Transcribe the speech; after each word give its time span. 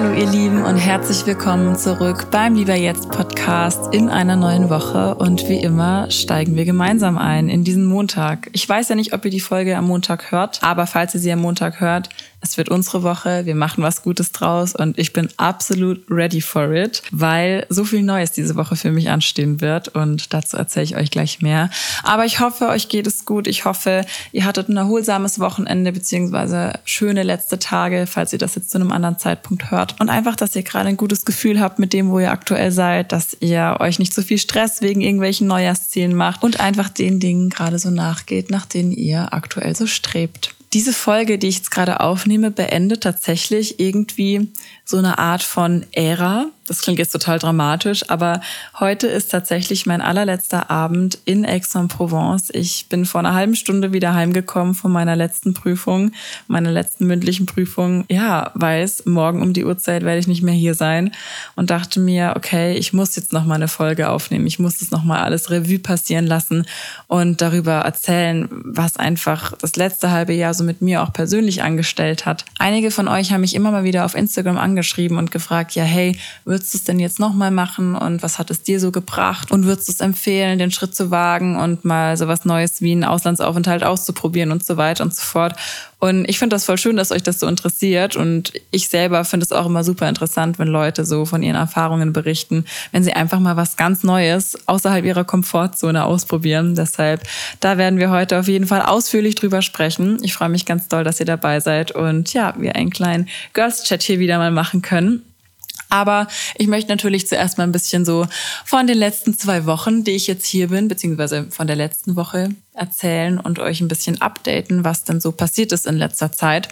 Hallo 0.00 0.14
ihr 0.14 0.30
Lieben. 0.30 0.59
Und 0.70 0.76
herzlich 0.76 1.26
willkommen 1.26 1.74
zurück 1.74 2.30
beim 2.30 2.54
Lieber 2.54 2.76
Jetzt 2.76 3.08
Podcast 3.08 3.92
in 3.92 4.08
einer 4.08 4.36
neuen 4.36 4.70
Woche 4.70 5.16
und 5.16 5.48
wie 5.48 5.58
immer 5.58 6.08
steigen 6.12 6.54
wir 6.54 6.64
gemeinsam 6.64 7.18
ein 7.18 7.48
in 7.48 7.64
diesen 7.64 7.84
Montag. 7.86 8.48
Ich 8.52 8.68
weiß 8.68 8.88
ja 8.88 8.94
nicht, 8.94 9.12
ob 9.12 9.24
ihr 9.24 9.32
die 9.32 9.40
Folge 9.40 9.76
am 9.76 9.88
Montag 9.88 10.30
hört, 10.30 10.62
aber 10.62 10.86
falls 10.86 11.12
ihr 11.12 11.18
sie 11.18 11.32
am 11.32 11.40
Montag 11.40 11.80
hört, 11.80 12.08
es 12.42 12.56
wird 12.56 12.70
unsere 12.70 13.02
Woche, 13.02 13.44
wir 13.44 13.54
machen 13.54 13.84
was 13.84 14.02
Gutes 14.02 14.32
draus 14.32 14.74
und 14.74 14.98
ich 14.98 15.12
bin 15.12 15.28
absolut 15.36 16.02
ready 16.08 16.40
for 16.40 16.72
it, 16.72 17.02
weil 17.10 17.66
so 17.68 17.84
viel 17.84 18.02
Neues 18.02 18.32
diese 18.32 18.56
Woche 18.56 18.76
für 18.76 18.90
mich 18.90 19.10
anstehen 19.10 19.60
wird 19.60 19.88
und 19.88 20.32
dazu 20.32 20.56
erzähle 20.56 20.84
ich 20.84 20.96
euch 20.96 21.10
gleich 21.10 21.42
mehr. 21.42 21.68
Aber 22.02 22.24
ich 22.24 22.40
hoffe, 22.40 22.68
euch 22.68 22.88
geht 22.88 23.06
es 23.06 23.26
gut. 23.26 23.46
Ich 23.46 23.66
hoffe, 23.66 24.06
ihr 24.32 24.46
hattet 24.46 24.68
ein 24.68 24.76
erholsames 24.78 25.38
Wochenende 25.38 25.92
beziehungsweise 25.92 26.72
schöne 26.84 27.24
letzte 27.24 27.58
Tage, 27.58 28.06
falls 28.06 28.32
ihr 28.32 28.38
das 28.38 28.54
jetzt 28.54 28.70
zu 28.70 28.78
einem 28.78 28.92
anderen 28.92 29.18
Zeitpunkt 29.18 29.70
hört. 29.70 30.00
Und 30.00 30.08
einfach, 30.08 30.34
dass 30.34 30.56
ihr 30.56 30.59
gerade 30.62 30.88
ein 30.88 30.96
gutes 30.96 31.24
Gefühl 31.24 31.60
habt 31.60 31.78
mit 31.78 31.92
dem, 31.92 32.10
wo 32.10 32.18
ihr 32.18 32.30
aktuell 32.30 32.72
seid, 32.72 33.12
dass 33.12 33.36
ihr 33.40 33.76
euch 33.80 33.98
nicht 33.98 34.14
so 34.14 34.22
viel 34.22 34.38
Stress 34.38 34.82
wegen 34.82 35.00
irgendwelchen 35.00 35.46
Neujahrszielen 35.46 36.14
macht 36.14 36.42
und 36.42 36.60
einfach 36.60 36.88
den 36.88 37.20
Dingen 37.20 37.50
gerade 37.50 37.78
so 37.78 37.90
nachgeht, 37.90 38.50
nach 38.50 38.66
denen 38.66 38.92
ihr 38.92 39.32
aktuell 39.32 39.74
so 39.76 39.86
strebt. 39.86 40.54
Diese 40.72 40.92
Folge, 40.92 41.36
die 41.36 41.48
ich 41.48 41.56
jetzt 41.56 41.72
gerade 41.72 41.98
aufnehme, 41.98 42.52
beendet 42.52 43.02
tatsächlich 43.02 43.80
irgendwie 43.80 44.52
so 44.90 44.98
eine 44.98 45.18
Art 45.18 45.42
von 45.42 45.86
Ära, 45.92 46.46
das 46.70 46.82
klingt 46.82 47.00
jetzt 47.00 47.10
total 47.10 47.40
dramatisch, 47.40 48.08
aber 48.10 48.40
heute 48.78 49.08
ist 49.08 49.32
tatsächlich 49.32 49.86
mein 49.86 50.00
allerletzter 50.00 50.70
Abend 50.70 51.18
in 51.24 51.44
Aix-en-Provence. 51.44 52.50
Ich 52.52 52.86
bin 52.88 53.06
vor 53.06 53.18
einer 53.18 53.34
halben 53.34 53.56
Stunde 53.56 53.92
wieder 53.92 54.14
heimgekommen 54.14 54.74
von 54.74 54.92
meiner 54.92 55.16
letzten 55.16 55.52
Prüfung, 55.52 56.12
meiner 56.46 56.70
letzten 56.70 57.08
mündlichen 57.08 57.46
Prüfung. 57.46 58.04
Ja, 58.08 58.52
weiß, 58.54 59.06
morgen 59.06 59.42
um 59.42 59.52
die 59.52 59.64
Uhrzeit 59.64 60.04
werde 60.04 60.20
ich 60.20 60.28
nicht 60.28 60.44
mehr 60.44 60.54
hier 60.54 60.74
sein 60.74 61.10
und 61.56 61.70
dachte 61.70 61.98
mir, 61.98 62.34
okay, 62.36 62.76
ich 62.76 62.92
muss 62.92 63.16
jetzt 63.16 63.32
noch 63.32 63.44
mal 63.44 63.56
eine 63.56 63.66
Folge 63.66 64.08
aufnehmen. 64.08 64.46
Ich 64.46 64.60
muss 64.60 64.78
das 64.78 64.92
noch 64.92 65.02
mal 65.02 65.22
alles 65.22 65.50
Revue 65.50 65.80
passieren 65.80 66.28
lassen 66.28 66.66
und 67.08 67.40
darüber 67.40 67.80
erzählen, 67.80 68.48
was 68.48 68.96
einfach 68.96 69.56
das 69.58 69.74
letzte 69.74 70.12
halbe 70.12 70.34
Jahr 70.34 70.54
so 70.54 70.62
mit 70.62 70.82
mir 70.82 71.02
auch 71.02 71.12
persönlich 71.12 71.64
angestellt 71.64 72.26
hat. 72.26 72.44
Einige 72.60 72.92
von 72.92 73.08
euch 73.08 73.32
haben 73.32 73.40
mich 73.40 73.56
immer 73.56 73.72
mal 73.72 73.82
wieder 73.82 74.04
auf 74.04 74.14
Instagram 74.14 74.56
angeschrieben 74.80 75.18
und 75.18 75.30
gefragt, 75.30 75.74
ja, 75.74 75.84
hey, 75.84 76.18
würdest 76.44 76.72
du 76.72 76.78
es 76.78 76.84
denn 76.84 76.98
jetzt 76.98 77.20
nochmal 77.20 77.50
machen 77.50 77.94
und 77.94 78.22
was 78.22 78.38
hat 78.38 78.50
es 78.50 78.62
dir 78.62 78.80
so 78.80 78.90
gebracht 78.90 79.52
und 79.52 79.66
würdest 79.66 79.88
du 79.88 79.92
es 79.92 80.00
empfehlen, 80.00 80.58
den 80.58 80.70
Schritt 80.70 80.94
zu 80.94 81.10
wagen 81.10 81.58
und 81.58 81.84
mal 81.84 82.16
so 82.16 82.28
was 82.28 82.46
Neues 82.46 82.80
wie 82.80 82.92
einen 82.92 83.04
Auslandsaufenthalt 83.04 83.84
auszuprobieren 83.84 84.52
und 84.52 84.64
so 84.64 84.78
weiter 84.78 85.04
und 85.04 85.14
so 85.14 85.22
fort. 85.22 85.54
Und 86.00 86.28
ich 86.28 86.38
finde 86.38 86.56
das 86.56 86.64
voll 86.64 86.78
schön, 86.78 86.96
dass 86.96 87.12
euch 87.12 87.22
das 87.22 87.38
so 87.38 87.46
interessiert. 87.46 88.16
Und 88.16 88.52
ich 88.70 88.88
selber 88.88 89.24
finde 89.24 89.44
es 89.44 89.52
auch 89.52 89.66
immer 89.66 89.84
super 89.84 90.08
interessant, 90.08 90.58
wenn 90.58 90.68
Leute 90.68 91.04
so 91.04 91.26
von 91.26 91.42
ihren 91.42 91.56
Erfahrungen 91.56 92.12
berichten, 92.12 92.64
wenn 92.90 93.04
sie 93.04 93.12
einfach 93.12 93.38
mal 93.38 93.56
was 93.56 93.76
ganz 93.76 94.02
Neues 94.02 94.58
außerhalb 94.66 95.04
ihrer 95.04 95.24
Komfortzone 95.24 96.04
ausprobieren. 96.04 96.74
Deshalb, 96.74 97.22
da 97.60 97.76
werden 97.76 97.98
wir 97.98 98.10
heute 98.10 98.40
auf 98.40 98.48
jeden 98.48 98.66
Fall 98.66 98.82
ausführlich 98.82 99.34
drüber 99.34 99.60
sprechen. 99.60 100.18
Ich 100.22 100.32
freue 100.32 100.48
mich 100.48 100.64
ganz 100.64 100.88
doll, 100.88 101.04
dass 101.04 101.20
ihr 101.20 101.26
dabei 101.26 101.60
seid 101.60 101.92
und 101.92 102.32
ja, 102.32 102.54
wir 102.56 102.76
einen 102.76 102.90
kleinen 102.90 103.28
Girls-Chat 103.52 104.02
hier 104.02 104.18
wieder 104.18 104.38
mal 104.38 104.50
machen 104.50 104.80
können. 104.80 105.22
Aber 105.90 106.28
ich 106.56 106.68
möchte 106.68 106.88
natürlich 106.90 107.26
zuerst 107.26 107.58
mal 107.58 107.64
ein 107.64 107.72
bisschen 107.72 108.04
so 108.04 108.26
von 108.64 108.86
den 108.86 108.96
letzten 108.96 109.36
zwei 109.36 109.66
Wochen, 109.66 110.04
die 110.04 110.12
ich 110.12 110.28
jetzt 110.28 110.46
hier 110.46 110.68
bin, 110.68 110.88
beziehungsweise 110.88 111.48
von 111.50 111.66
der 111.66 111.76
letzten 111.76 112.14
Woche 112.16 112.50
erzählen 112.72 113.38
und 113.38 113.58
euch 113.58 113.80
ein 113.80 113.88
bisschen 113.88 114.22
updaten, 114.22 114.84
was 114.84 115.04
denn 115.04 115.20
so 115.20 115.32
passiert 115.32 115.72
ist 115.72 115.86
in 115.86 115.96
letzter 115.96 116.30
Zeit. 116.30 116.68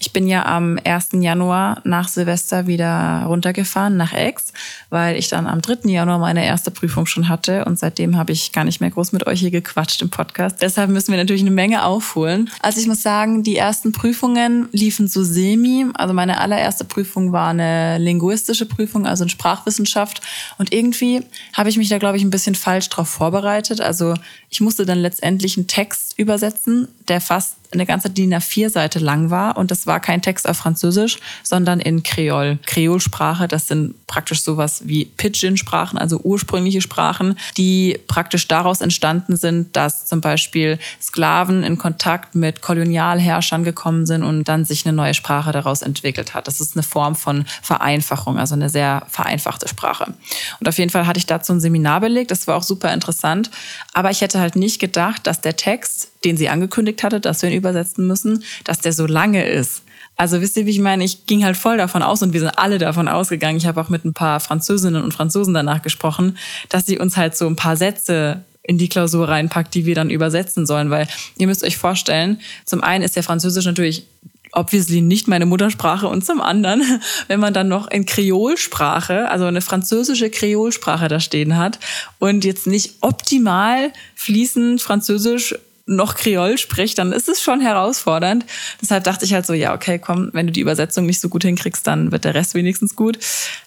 Ich 0.00 0.12
bin 0.12 0.26
ja 0.26 0.44
am 0.44 0.78
1. 0.84 1.08
Januar 1.12 1.80
nach 1.84 2.08
Silvester 2.08 2.66
wieder 2.66 3.24
runtergefahren 3.26 3.96
nach 3.96 4.12
Aix, 4.12 4.52
weil 4.90 5.16
ich 5.16 5.28
dann 5.28 5.46
am 5.46 5.62
3. 5.62 5.88
Januar 5.88 6.18
meine 6.18 6.44
erste 6.44 6.70
Prüfung 6.70 7.06
schon 7.06 7.28
hatte 7.28 7.64
und 7.64 7.78
seitdem 7.78 8.16
habe 8.16 8.32
ich 8.32 8.52
gar 8.52 8.64
nicht 8.64 8.80
mehr 8.80 8.90
groß 8.90 9.12
mit 9.12 9.26
euch 9.26 9.40
hier 9.40 9.52
gequatscht 9.52 10.02
im 10.02 10.10
Podcast. 10.10 10.60
Deshalb 10.60 10.90
müssen 10.90 11.12
wir 11.12 11.18
natürlich 11.18 11.42
eine 11.42 11.52
Menge 11.52 11.84
aufholen. 11.84 12.50
Also 12.60 12.80
ich 12.80 12.88
muss 12.88 13.02
sagen, 13.02 13.42
die 13.42 13.56
ersten 13.56 13.92
Prüfungen 13.92 14.68
liefen 14.72 15.06
so 15.06 15.22
semi. 15.22 15.86
Also 15.94 16.12
meine 16.12 16.40
allererste 16.40 16.84
Prüfung 16.84 17.32
war 17.32 17.50
eine 17.50 17.98
linguistische 17.98 18.66
Prüfung, 18.66 19.06
also 19.06 19.24
in 19.24 19.30
Sprachwissenschaft 19.30 20.20
und 20.58 20.72
irgendwie 20.72 21.22
habe 21.52 21.68
ich 21.68 21.78
mich 21.78 21.88
da 21.88 21.98
glaube 21.98 22.16
ich 22.16 22.24
ein 22.24 22.30
bisschen 22.30 22.56
falsch 22.56 22.88
drauf 22.88 23.08
vorbereitet. 23.08 23.80
Also 23.80 24.14
ich 24.50 24.60
musste 24.60 24.86
dann 24.86 24.98
letztendlich 24.98 25.45
einen 25.56 25.66
Text 25.66 26.18
übersetzen, 26.18 26.88
der 27.08 27.20
fast 27.20 27.56
eine 27.72 27.86
ganze 27.86 28.10
DIN 28.10 28.34
A4-Seite 28.34 28.98
lang 28.98 29.30
war. 29.30 29.56
Und 29.56 29.70
das 29.70 29.86
war 29.86 30.00
kein 30.00 30.22
Text 30.22 30.48
auf 30.48 30.56
Französisch, 30.56 31.18
sondern 31.42 31.80
in 31.80 32.02
Kreol. 32.02 32.58
Kreolsprache, 32.66 33.48
das 33.48 33.68
sind 33.68 33.94
praktisch 34.06 34.42
sowas 34.42 34.82
wie 34.84 35.04
Pidgin-Sprachen, 35.04 35.98
also 35.98 36.20
ursprüngliche 36.22 36.80
Sprachen, 36.80 37.38
die 37.56 37.98
praktisch 38.06 38.48
daraus 38.48 38.80
entstanden 38.80 39.36
sind, 39.36 39.76
dass 39.76 40.06
zum 40.06 40.20
Beispiel 40.20 40.78
Sklaven 41.00 41.62
in 41.62 41.78
Kontakt 41.78 42.34
mit 42.34 42.62
Kolonialherrschern 42.62 43.64
gekommen 43.64 44.06
sind 44.06 44.22
und 44.22 44.44
dann 44.44 44.64
sich 44.64 44.86
eine 44.86 44.96
neue 44.96 45.14
Sprache 45.14 45.52
daraus 45.52 45.82
entwickelt 45.82 46.34
hat. 46.34 46.46
Das 46.46 46.60
ist 46.60 46.76
eine 46.76 46.82
Form 46.82 47.16
von 47.16 47.44
Vereinfachung, 47.62 48.38
also 48.38 48.54
eine 48.54 48.68
sehr 48.68 49.02
vereinfachte 49.08 49.68
Sprache. 49.68 50.14
Und 50.60 50.68
auf 50.68 50.78
jeden 50.78 50.90
Fall 50.90 51.06
hatte 51.06 51.18
ich 51.18 51.26
dazu 51.26 51.52
ein 51.52 51.60
Seminar 51.60 52.00
belegt. 52.00 52.30
Das 52.30 52.46
war 52.46 52.56
auch 52.56 52.62
super 52.62 52.92
interessant. 52.92 53.50
Aber 53.92 54.10
ich 54.10 54.20
hätte 54.20 54.40
halt 54.40 54.56
nicht 54.56 54.78
gedacht, 54.78 55.26
dass 55.26 55.40
der 55.40 55.56
Text 55.56 56.10
den 56.26 56.36
sie 56.36 56.48
angekündigt 56.48 57.04
hatte, 57.04 57.20
dass 57.20 57.42
wir 57.42 57.50
ihn 57.50 57.56
übersetzen 57.56 58.06
müssen, 58.06 58.42
dass 58.64 58.80
der 58.80 58.92
so 58.92 59.06
lange 59.06 59.48
ist. 59.48 59.82
Also 60.16 60.40
wisst 60.40 60.56
ihr, 60.56 60.66
wie 60.66 60.70
ich 60.70 60.80
meine? 60.80 61.04
Ich 61.04 61.26
ging 61.26 61.44
halt 61.44 61.56
voll 61.56 61.76
davon 61.76 62.02
aus 62.02 62.22
und 62.22 62.32
wir 62.32 62.40
sind 62.40 62.58
alle 62.58 62.78
davon 62.78 63.06
ausgegangen. 63.06 63.58
Ich 63.58 63.66
habe 63.66 63.80
auch 63.80 63.90
mit 63.90 64.04
ein 64.04 64.14
paar 64.14 64.40
Französinnen 64.40 65.02
und 65.02 65.14
Franzosen 65.14 65.54
danach 65.54 65.82
gesprochen, 65.82 66.36
dass 66.68 66.86
sie 66.86 66.98
uns 66.98 67.16
halt 67.16 67.36
so 67.36 67.46
ein 67.46 67.54
paar 67.54 67.76
Sätze 67.76 68.42
in 68.62 68.78
die 68.78 68.88
Klausur 68.88 69.28
reinpackt, 69.28 69.74
die 69.74 69.86
wir 69.86 69.94
dann 69.94 70.10
übersetzen 70.10 70.66
sollen. 70.66 70.90
Weil 70.90 71.06
ihr 71.36 71.46
müsst 71.46 71.62
euch 71.62 71.76
vorstellen, 71.76 72.40
zum 72.64 72.82
einen 72.82 73.04
ist 73.04 73.14
der 73.14 73.22
Französisch 73.22 73.66
natürlich 73.66 74.06
obviously 74.52 75.02
nicht 75.02 75.28
meine 75.28 75.46
Muttersprache 75.46 76.08
und 76.08 76.24
zum 76.24 76.40
anderen, 76.40 76.82
wenn 77.28 77.38
man 77.38 77.54
dann 77.54 77.68
noch 77.68 77.88
in 77.88 78.06
Kreolsprache, 78.06 79.28
also 79.30 79.44
eine 79.44 79.60
französische 79.60 80.30
Kreolsprache 80.30 81.08
da 81.08 81.20
stehen 81.20 81.56
hat 81.56 81.78
und 82.18 82.44
jetzt 82.44 82.66
nicht 82.66 82.94
optimal 83.02 83.92
fließend 84.14 84.80
Französisch 84.80 85.54
noch 85.86 86.16
Kreol 86.16 86.58
spricht, 86.58 86.98
dann 86.98 87.12
ist 87.12 87.28
es 87.28 87.40
schon 87.40 87.60
herausfordernd. 87.60 88.44
Deshalb 88.82 89.04
dachte 89.04 89.24
ich 89.24 89.32
halt 89.32 89.46
so, 89.46 89.52
ja, 89.52 89.72
okay, 89.72 90.00
komm, 90.00 90.30
wenn 90.32 90.46
du 90.46 90.52
die 90.52 90.60
Übersetzung 90.60 91.06
nicht 91.06 91.20
so 91.20 91.28
gut 91.28 91.44
hinkriegst, 91.44 91.86
dann 91.86 92.10
wird 92.10 92.24
der 92.24 92.34
Rest 92.34 92.54
wenigstens 92.54 92.96
gut. 92.96 93.18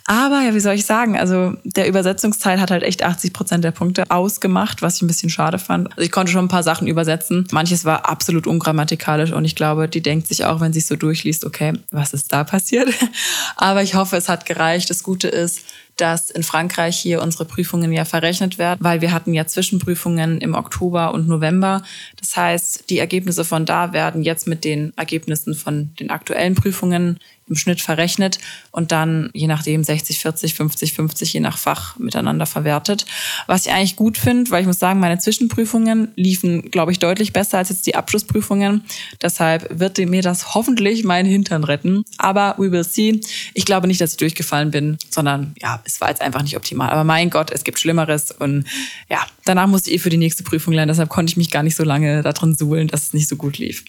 Aber 0.05 0.41
ja, 0.41 0.53
wie 0.53 0.59
soll 0.59 0.73
ich 0.73 0.85
sagen? 0.85 1.17
Also 1.17 1.53
der 1.63 1.87
Übersetzungsteil 1.87 2.59
hat 2.59 2.71
halt 2.71 2.83
echt 2.83 3.03
80 3.03 3.31
Prozent 3.31 3.63
der 3.63 3.71
Punkte 3.71 4.11
ausgemacht, 4.11 4.81
was 4.81 4.97
ich 4.97 5.01
ein 5.01 5.07
bisschen 5.07 5.29
schade 5.29 5.59
fand. 5.59 5.89
Also 5.91 6.01
ich 6.01 6.11
konnte 6.11 6.31
schon 6.31 6.45
ein 6.45 6.49
paar 6.49 6.63
Sachen 6.63 6.87
übersetzen. 6.87 7.47
Manches 7.51 7.85
war 7.85 8.09
absolut 8.09 8.47
ungrammatikalisch 8.47 9.31
und 9.31 9.45
ich 9.45 9.55
glaube, 9.55 9.87
die 9.87 10.01
denkt 10.01 10.27
sich 10.27 10.43
auch, 10.43 10.59
wenn 10.59 10.73
sie 10.73 10.79
es 10.79 10.87
so 10.87 10.97
durchliest, 10.97 11.45
okay, 11.45 11.73
was 11.91 12.13
ist 12.13 12.33
da 12.33 12.43
passiert? 12.43 12.89
Aber 13.55 13.81
ich 13.81 13.95
hoffe, 13.95 14.17
es 14.17 14.27
hat 14.27 14.45
gereicht. 14.45 14.89
Das 14.89 15.03
Gute 15.03 15.29
ist, 15.29 15.61
dass 15.99 16.29
in 16.29 16.43
Frankreich 16.43 16.97
hier 16.97 17.21
unsere 17.21 17.45
Prüfungen 17.45 17.91
ja 17.91 18.05
verrechnet 18.05 18.57
werden, 18.57 18.79
weil 18.81 19.01
wir 19.01 19.11
hatten 19.11 19.33
ja 19.33 19.45
Zwischenprüfungen 19.45 20.39
im 20.41 20.55
Oktober 20.55 21.13
und 21.13 21.27
November. 21.27 21.83
Das 22.17 22.35
heißt, 22.35 22.89
die 22.89 22.99
Ergebnisse 22.99 23.45
von 23.45 23.65
da 23.65 23.93
werden 23.93 24.23
jetzt 24.23 24.47
mit 24.47 24.63
den 24.63 24.93
Ergebnissen 24.97 25.55
von 25.55 25.93
den 25.99 26.09
aktuellen 26.09 26.55
Prüfungen 26.55 27.19
im 27.49 27.55
Schnitt 27.55 27.81
verrechnet 27.81 28.39
und 28.71 28.91
dann 28.91 29.29
je 29.33 29.47
nachdem 29.47 29.83
60, 29.83 30.19
40, 30.19 30.53
50, 30.53 30.93
50 30.93 31.33
je 31.33 31.39
nach 31.39 31.57
Fach 31.57 31.97
miteinander 31.97 32.45
verwertet. 32.45 33.05
Was 33.47 33.65
ich 33.65 33.71
eigentlich 33.71 33.95
gut 33.95 34.17
finde, 34.17 34.51
weil 34.51 34.61
ich 34.61 34.67
muss 34.67 34.79
sagen, 34.79 34.99
meine 34.99 35.19
Zwischenprüfungen 35.19 36.09
liefen, 36.15 36.69
glaube 36.71 36.91
ich, 36.91 36.99
deutlich 36.99 37.33
besser 37.33 37.57
als 37.57 37.69
jetzt 37.69 37.87
die 37.87 37.95
Abschlussprüfungen. 37.95 38.83
Deshalb 39.21 39.79
wird 39.79 39.97
mir 39.97 40.21
das 40.21 40.53
hoffentlich 40.53 41.03
meinen 41.03 41.27
Hintern 41.27 41.63
retten. 41.63 42.03
Aber 42.17 42.55
we 42.57 42.71
will 42.71 42.83
see. 42.83 43.19
Ich 43.53 43.65
glaube 43.65 43.87
nicht, 43.87 43.99
dass 43.99 44.11
ich 44.11 44.17
durchgefallen 44.17 44.71
bin, 44.71 44.97
sondern 45.09 45.53
ja, 45.61 45.81
es 45.85 45.99
war 46.01 46.09
jetzt 46.09 46.21
einfach 46.21 46.41
nicht 46.41 46.55
optimal. 46.55 46.89
Aber 46.89 47.03
mein 47.03 47.29
Gott, 47.29 47.51
es 47.51 47.63
gibt 47.63 47.79
Schlimmeres 47.79 48.31
und 48.31 48.65
ja, 49.09 49.25
danach 49.49 49.67
musste 49.67 49.89
ich 49.89 49.95
eh 49.95 49.99
für 49.99 50.09
die 50.11 50.17
nächste 50.17 50.43
Prüfung 50.43 50.73
lernen. 50.73 50.89
Deshalb 50.89 51.09
konnte 51.09 51.31
ich 51.31 51.37
mich 51.37 51.49
gar 51.49 51.63
nicht 51.63 51.75
so 51.75 51.83
lange 51.83 52.21
darin 52.21 52.55
suhlen, 52.55 52.87
dass 52.87 53.07
es 53.07 53.13
nicht 53.13 53.27
so 53.27 53.35
gut 53.35 53.57
lief. 53.57 53.83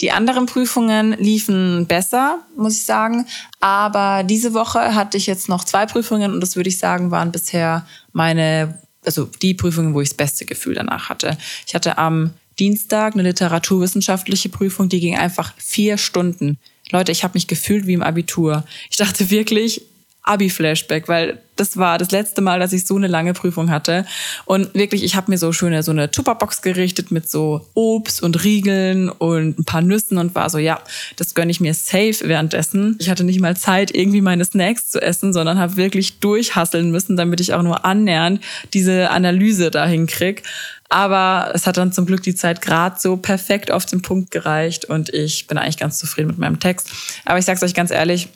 Die 0.00 0.10
anderen 0.10 0.46
Prüfungen 0.46 1.12
liefen 1.18 1.86
besser, 1.86 2.38
muss 2.56 2.76
ich 2.76 2.84
sagen. 2.84 3.26
Aber 3.60 4.24
diese 4.24 4.54
Woche 4.54 4.94
hatte 4.94 5.18
ich 5.18 5.26
jetzt 5.26 5.50
noch 5.50 5.64
zwei 5.64 5.84
Prüfungen 5.84 6.32
und 6.32 6.40
das 6.40 6.56
würde 6.56 6.70
ich 6.70 6.78
sagen, 6.78 7.10
waren 7.10 7.30
bisher 7.30 7.86
meine, 8.12 8.80
also 9.04 9.28
die 9.42 9.52
Prüfungen, 9.52 9.92
wo 9.92 10.00
ich 10.00 10.08
das 10.08 10.16
beste 10.16 10.46
Gefühl 10.46 10.74
danach 10.74 11.10
hatte. 11.10 11.36
Ich 11.66 11.74
hatte 11.74 11.98
am 11.98 12.32
Dienstag 12.58 13.12
eine 13.12 13.22
literaturwissenschaftliche 13.22 14.48
Prüfung, 14.48 14.88
die 14.88 15.00
ging 15.00 15.16
einfach 15.16 15.52
vier 15.58 15.98
Stunden. 15.98 16.58
Leute, 16.90 17.12
ich 17.12 17.22
habe 17.22 17.34
mich 17.34 17.46
gefühlt 17.46 17.86
wie 17.86 17.94
im 17.94 18.02
Abitur. 18.02 18.64
Ich 18.90 18.96
dachte 18.96 19.30
wirklich, 19.30 19.82
Abi-Flashback, 20.24 21.08
weil 21.08 21.40
das 21.56 21.76
war 21.76 21.98
das 21.98 22.10
letzte 22.10 22.40
Mal, 22.40 22.60
dass 22.60 22.72
ich 22.72 22.86
so 22.86 22.96
eine 22.96 23.08
lange 23.08 23.34
Prüfung 23.34 23.70
hatte. 23.70 24.06
Und 24.46 24.74
wirklich, 24.74 25.04
ich 25.04 25.16
habe 25.16 25.30
mir 25.30 25.38
so 25.38 25.52
schöne 25.52 25.82
so 25.82 25.90
eine 25.90 26.10
Tupperbox 26.10 26.62
gerichtet 26.62 27.10
mit 27.10 27.30
so 27.30 27.66
Obst 27.74 28.22
und 28.22 28.42
Riegeln 28.42 29.08
und 29.10 29.58
ein 29.58 29.64
paar 29.64 29.82
Nüssen 29.82 30.18
und 30.18 30.34
war 30.34 30.48
so, 30.48 30.58
ja, 30.58 30.80
das 31.16 31.34
gönne 31.34 31.50
ich 31.50 31.60
mir 31.60 31.74
safe 31.74 32.16
währenddessen. 32.22 32.96
Ich 33.00 33.10
hatte 33.10 33.24
nicht 33.24 33.40
mal 33.40 33.56
Zeit, 33.56 33.94
irgendwie 33.94 34.20
meine 34.20 34.44
Snacks 34.44 34.90
zu 34.90 35.02
essen, 35.02 35.32
sondern 35.32 35.58
habe 35.58 35.76
wirklich 35.76 36.20
durchhasseln 36.20 36.90
müssen, 36.90 37.16
damit 37.16 37.40
ich 37.40 37.52
auch 37.52 37.62
nur 37.62 37.84
annähernd 37.84 38.40
diese 38.72 39.10
Analyse 39.10 39.70
dahin 39.70 40.06
krieg. 40.06 40.42
Aber 40.88 41.52
es 41.54 41.66
hat 41.66 41.78
dann 41.78 41.92
zum 41.92 42.06
Glück 42.06 42.22
die 42.22 42.34
Zeit 42.34 42.60
gerade 42.60 42.96
so 42.98 43.16
perfekt 43.16 43.70
auf 43.70 43.86
den 43.86 44.02
Punkt 44.02 44.30
gereicht 44.30 44.84
und 44.84 45.08
ich 45.08 45.46
bin 45.46 45.58
eigentlich 45.58 45.78
ganz 45.78 45.98
zufrieden 45.98 46.28
mit 46.28 46.38
meinem 46.38 46.60
Text. 46.60 46.90
Aber 47.24 47.38
ich 47.38 47.44
sag's 47.44 47.62
euch 47.62 47.74
ganz 47.74 47.90
ehrlich, 47.90 48.28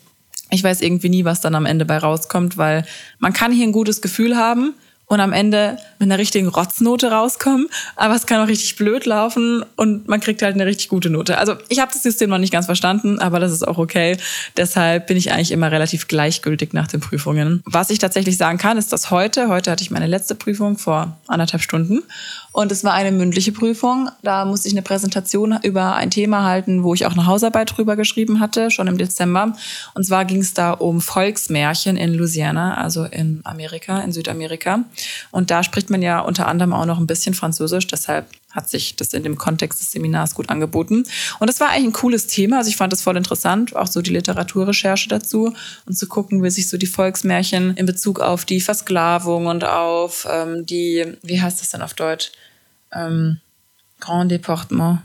ich 0.51 0.63
weiß 0.63 0.81
irgendwie 0.81 1.09
nie, 1.09 1.25
was 1.25 1.41
dann 1.41 1.55
am 1.55 1.67
Ende 1.67 1.85
bei 1.85 1.99
rauskommt, 1.99 2.57
weil 2.57 2.85
man 3.19 3.33
kann 3.33 3.53
hier 3.53 3.67
ein 3.67 3.73
gutes 3.73 4.01
Gefühl 4.01 4.37
haben 4.37 4.75
und 5.07 5.21
am 5.21 5.33
Ende 5.33 5.79
mit 5.99 6.09
einer 6.09 6.19
richtigen 6.19 6.49
Rotznote 6.49 7.11
rauskommen, 7.11 7.69
aber 7.95 8.15
es 8.15 8.27
kann 8.27 8.43
auch 8.43 8.49
richtig 8.49 8.77
blöd 8.77 9.07
laufen 9.07 9.65
und 9.77 10.09
man 10.09 10.21
kriegt 10.21 10.43
halt 10.43 10.55
eine 10.55 10.67
richtig 10.67 10.89
gute 10.89 11.11
Note. 11.11 11.39
Also 11.39 11.55
ich 11.69 11.79
habe 11.79 11.93
das 11.93 12.03
System 12.03 12.29
noch 12.29 12.39
nicht 12.39 12.53
ganz 12.53 12.67
verstanden, 12.67 13.21
aber 13.21 13.39
das 13.39 13.53
ist 13.53 13.67
auch 13.67 13.79
okay. 13.79 14.17
Deshalb 14.57 15.07
bin 15.07 15.17
ich 15.17 15.33
eigentlich 15.33 15.53
immer 15.53 15.71
relativ 15.71 16.09
gleichgültig 16.09 16.73
nach 16.73 16.89
den 16.89 17.01
Prüfungen. 17.01 17.63
Was 17.65 17.91
ich 17.91 18.01
tatsächlich 18.01 18.37
sagen 18.37 18.59
kann, 18.59 18.79
ist, 18.79 18.93
dass 18.93 19.11
heute, 19.11 19.49
heute 19.49 19.71
hatte 19.71 19.83
ich 19.83 19.91
meine 19.91 20.09
letzte 20.09 20.35
Prüfung 20.35 20.77
vor 20.77 21.17
anderthalb 21.29 21.63
Stunden 21.63 22.03
und 22.57 22.73
es 22.73 22.85
war 22.85 22.95
eine 22.95 23.13
mündliche 23.13 23.53
Prüfung. 23.53 24.09
Da 24.23 24.47
musste 24.47 24.69
ich 24.69 24.73
eine 24.73 24.81
Präsentation 24.81 25.59
über 25.63 25.95
ein 25.95 26.11
Thema 26.11 26.45
halten, 26.45 26.85
wo 26.85 26.95
ich 26.95 27.05
auch 27.05 27.13
eine 27.13 27.27
Hausarbeit 27.27 27.77
drüber 27.77 27.97
geschrieben 27.97 28.41
hatte, 28.41 28.71
schon 28.71 28.87
im 28.87 28.97
Dezember. 28.97 29.55
Und 29.93 30.05
zwar 30.05 30.25
ging 30.25 30.41
es 30.41 30.55
da 30.55 30.73
um 30.73 31.03
Volksmärchen 31.03 31.99
in 31.99 32.15
Louisiana, 32.15 32.79
also 32.79 33.05
in 33.05 33.43
Amerika, 33.45 34.01
in 34.01 34.11
Südamerika. 34.11 34.85
Und 35.33 35.51
da 35.51 35.63
spricht 35.63 35.91
man 35.91 36.01
ja 36.01 36.21
unter 36.21 36.49
anderem 36.49 36.73
auch 36.73 36.87
noch 36.87 36.99
ein 36.99 37.07
bisschen 37.07 37.35
Französisch. 37.35 37.89
Deshalb 37.89 38.25
hat 38.53 38.71
sich 38.71 38.97
das 38.97 39.13
in 39.13 39.23
dem 39.23 39.37
Kontext 39.37 39.83
des 39.83 39.93
Seminars 39.93 40.35
gut 40.35 40.49
angeboten. 40.49 41.05
Und 41.39 41.51
das 41.51 41.61
war 41.61 41.69
eigentlich 41.69 41.89
ein 41.89 41.93
cooles 41.93 42.27
Thema. 42.27 42.57
Also 42.57 42.71
ich 42.71 42.79
fand 42.79 42.91
das 42.91 43.03
voll 43.03 43.19
interessant, 43.19 43.77
auch 43.77 43.87
so 43.87 44.01
die 44.01 44.13
Literaturrecherche 44.13 45.11
dazu 45.11 45.53
und 45.85 45.93
zu 45.93 46.09
gucken, 46.09 46.43
wie 46.43 46.49
sich 46.49 46.71
so 46.71 46.79
die 46.79 46.87
Volksmärchen 46.87 47.77
in 47.77 47.85
Bezug 47.85 48.21
auf 48.21 48.47
die 48.47 48.63
Versklavung 48.63 49.45
und 49.45 49.65
auf 49.65 50.27
ähm, 50.31 50.65
die, 50.65 51.05
wie 51.23 51.43
heißt 51.43 51.61
das 51.61 51.69
denn 51.69 51.83
auf 51.83 51.93
Deutsch? 51.93 52.33
Ähm, 52.93 53.41
Grand 54.01 54.31
Deportement. 54.31 55.01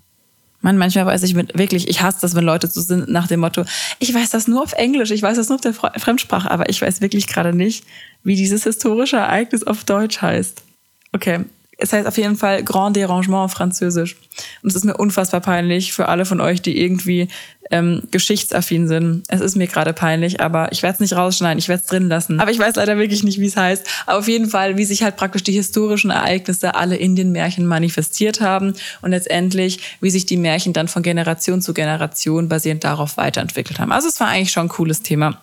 Man, 0.62 0.78
manchmal 0.78 1.07
weiß 1.07 1.24
ich 1.24 1.33
mit, 1.33 1.57
wirklich, 1.57 1.88
ich 1.88 2.01
hasse 2.01 2.19
das, 2.22 2.36
wenn 2.36 2.44
Leute 2.44 2.68
so 2.68 2.81
sind 2.81 3.10
nach 3.10 3.28
dem 3.28 3.39
Motto, 3.39 3.66
ich 3.98 4.13
weiß 4.13 4.30
das 4.30 4.48
nur 4.48 4.62
auf 4.62 4.74
Englisch, 4.74 5.10
ich 5.10 5.24
weiß 5.24 5.38
das 5.38 5.50
nur 5.50 5.56
auf 5.56 5.62
der 5.62 5.74
Fremdsprache, 5.74 6.51
aber 6.51 6.69
ich 6.69 6.81
weiß 6.81 7.01
wirklich 7.01 7.25
gerade 7.25 7.54
nicht, 7.54 7.83
wie 8.24 8.36
dieses 8.36 8.63
historische 8.63 9.18
Ereignis 9.18 9.63
auf 9.63 9.83
Deutsch 9.83 10.22
heißt. 10.22 10.62
Okay, 11.13 11.45
es 11.81 11.94
heißt 11.94 12.07
auf 12.07 12.18
jeden 12.18 12.38
Fall 12.38 12.63
Grand 12.63 12.95
Dérangement 12.95 13.45
auf 13.45 13.51
Französisch. 13.51 14.16
Und 14.62 14.69
es 14.69 14.75
ist 14.75 14.86
mir 14.86 14.95
unfassbar 14.95 15.42
peinlich 15.42 15.94
für 15.94 16.07
alle 16.07 16.25
von 16.25 16.39
euch, 16.39 16.62
die 16.62 16.80
irgendwie 16.80 17.28
ähm, 17.72 18.04
geschichtsaffin 18.12 18.88
sind. 18.88 19.24
Es 19.30 19.42
ist 19.42 19.56
mir 19.56 19.68
gerade 19.68 19.94
peinlich, 19.94 20.42
aber 20.42 20.72
ich 20.72 20.83
werde 20.83 20.95
es 20.95 21.00
nicht 21.00 21.16
rausschneiden, 21.16 21.57
ich 21.57 21.69
werde 21.69 21.81
es 21.81 21.88
drin 21.89 22.07
lassen. 22.07 22.39
Aber 22.39 22.51
ich 22.51 22.60
weiß 22.60 22.75
leider 22.75 22.98
wirklich 22.98 23.24
nicht, 23.24 23.39
wie 23.39 23.48
es 23.48 23.57
heißt. 23.57 23.86
Aber 24.06 24.19
auf 24.19 24.28
jeden 24.28 24.48
Fall, 24.48 24.78
wie 24.78 24.86
sich 24.86 25.04
halt 25.04 25.16
praktisch 25.16 25.44
die 25.44 25.54
historischen 25.54 26.12
Ereignisse 26.12 26.75
alle 26.75 26.95
in 26.98 27.16
den 27.16 27.31
Märchen 27.31 27.66
manifestiert 27.66 28.42
haben 28.42 28.74
und 29.01 29.12
letztendlich, 29.12 29.98
wie 30.01 30.12
sich 30.12 30.25
die 30.25 30.38
Märchen 30.38 30.74
dann 30.74 30.88
von 30.88 31.01
Generation 31.01 31.62
zu 31.62 31.74
Generation 31.74 32.48
basierend 32.48 32.84
darauf 32.84 33.18
weiterentwickelt 33.18 33.80
haben. 33.80 33.92
Also 33.92 34.07
es 34.07 34.19
war 34.19 34.27
eigentlich 34.27 34.51
schon 34.51 34.68
ein 34.68 34.69
cooles 34.69 35.01
Thema. 35.01 35.42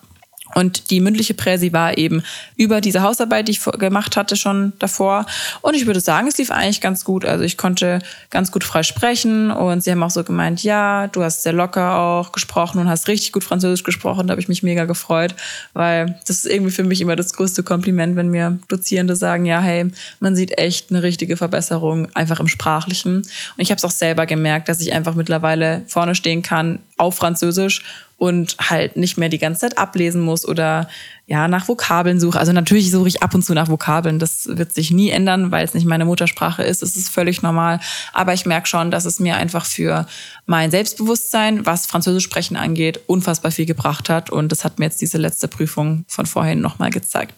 Und 0.55 0.89
die 0.89 0.99
mündliche 0.99 1.33
Präsi 1.33 1.73
war 1.73 1.97
eben 1.97 2.23
über 2.55 2.81
diese 2.81 3.01
Hausarbeit, 3.01 3.47
die 3.47 3.51
ich 3.51 3.63
gemacht 3.63 4.17
hatte 4.17 4.35
schon 4.35 4.73
davor. 4.79 5.25
Und 5.61 5.75
ich 5.75 5.85
würde 5.85 5.99
sagen, 5.99 6.27
es 6.27 6.37
lief 6.37 6.51
eigentlich 6.51 6.81
ganz 6.81 7.05
gut. 7.05 7.23
Also 7.23 7.43
ich 7.43 7.57
konnte 7.57 7.99
ganz 8.29 8.51
gut 8.51 8.63
frei 8.63 8.83
sprechen 8.83 9.51
und 9.51 9.83
sie 9.83 9.91
haben 9.91 10.01
auch 10.01 10.09
so 10.09 10.23
gemeint, 10.23 10.63
ja, 10.63 11.07
du 11.07 11.23
hast 11.23 11.43
sehr 11.43 11.53
locker 11.53 11.99
auch 11.99 12.31
gesprochen 12.31 12.79
und 12.79 12.89
hast 12.89 13.07
richtig 13.07 13.31
gut 13.31 13.43
Französisch 13.43 13.83
gesprochen. 13.83 14.27
Da 14.27 14.31
habe 14.31 14.41
ich 14.41 14.47
mich 14.47 14.63
mega 14.63 14.85
gefreut, 14.85 15.35
weil 15.73 16.19
das 16.27 16.37
ist 16.37 16.47
irgendwie 16.47 16.71
für 16.71 16.83
mich 16.83 17.01
immer 17.01 17.15
das 17.15 17.33
größte 17.33 17.63
Kompliment, 17.63 18.15
wenn 18.15 18.29
mir 18.29 18.57
Dozierende 18.67 19.15
sagen, 19.15 19.45
ja, 19.45 19.61
hey, 19.61 19.91
man 20.19 20.35
sieht 20.35 20.57
echt 20.57 20.89
eine 20.89 21.03
richtige 21.03 21.37
Verbesserung 21.37 22.07
einfach 22.15 22.39
im 22.39 22.47
Sprachlichen. 22.47 23.17
Und 23.17 23.27
ich 23.57 23.69
habe 23.69 23.77
es 23.77 23.85
auch 23.85 23.91
selber 23.91 24.25
gemerkt, 24.25 24.67
dass 24.67 24.81
ich 24.81 24.93
einfach 24.93 25.15
mittlerweile 25.15 25.83
vorne 25.87 26.15
stehen 26.15 26.41
kann 26.41 26.79
auf 26.97 27.15
Französisch 27.15 27.83
und 28.19 28.57
halt 28.59 28.97
nicht 28.97 29.17
mehr 29.17 29.29
die 29.29 29.39
ganze 29.39 29.61
Zeit 29.61 29.77
ablesen 29.77 30.21
muss 30.21 30.45
oder 30.45 30.89
ja, 31.25 31.47
nach 31.47 31.67
Vokabeln 31.67 32.19
suche. 32.19 32.39
Also 32.39 32.51
natürlich 32.51 32.91
suche 32.91 33.07
ich 33.07 33.23
ab 33.23 33.33
und 33.33 33.43
zu 33.43 33.53
nach 33.53 33.69
Vokabeln. 33.69 34.19
Das 34.19 34.49
wird 34.51 34.73
sich 34.73 34.91
nie 34.91 35.09
ändern, 35.09 35.51
weil 35.51 35.63
es 35.63 35.73
nicht 35.73 35.85
meine 35.85 36.03
Muttersprache 36.03 36.63
ist. 36.63 36.83
Es 36.83 36.97
ist 36.97 37.09
völlig 37.09 37.41
normal. 37.41 37.79
Aber 38.11 38.33
ich 38.33 38.45
merke 38.45 38.67
schon, 38.67 38.91
dass 38.91 39.05
es 39.05 39.19
mir 39.19 39.37
einfach 39.37 39.65
für 39.65 40.05
mein 40.47 40.69
Selbstbewusstsein, 40.69 41.65
was 41.65 41.85
Französisch 41.85 42.23
sprechen 42.23 42.57
angeht, 42.57 42.99
unfassbar 43.07 43.51
viel 43.51 43.67
gebracht 43.67 44.09
hat. 44.09 44.31
Und 44.31 44.51
das 44.51 44.65
hat 44.65 44.79
mir 44.79 44.85
jetzt 44.85 45.01
diese 45.01 45.17
letzte 45.17 45.47
Prüfung 45.47 46.03
von 46.07 46.25
vorhin 46.25 46.59
nochmal 46.59 46.89
gezeigt. 46.89 47.35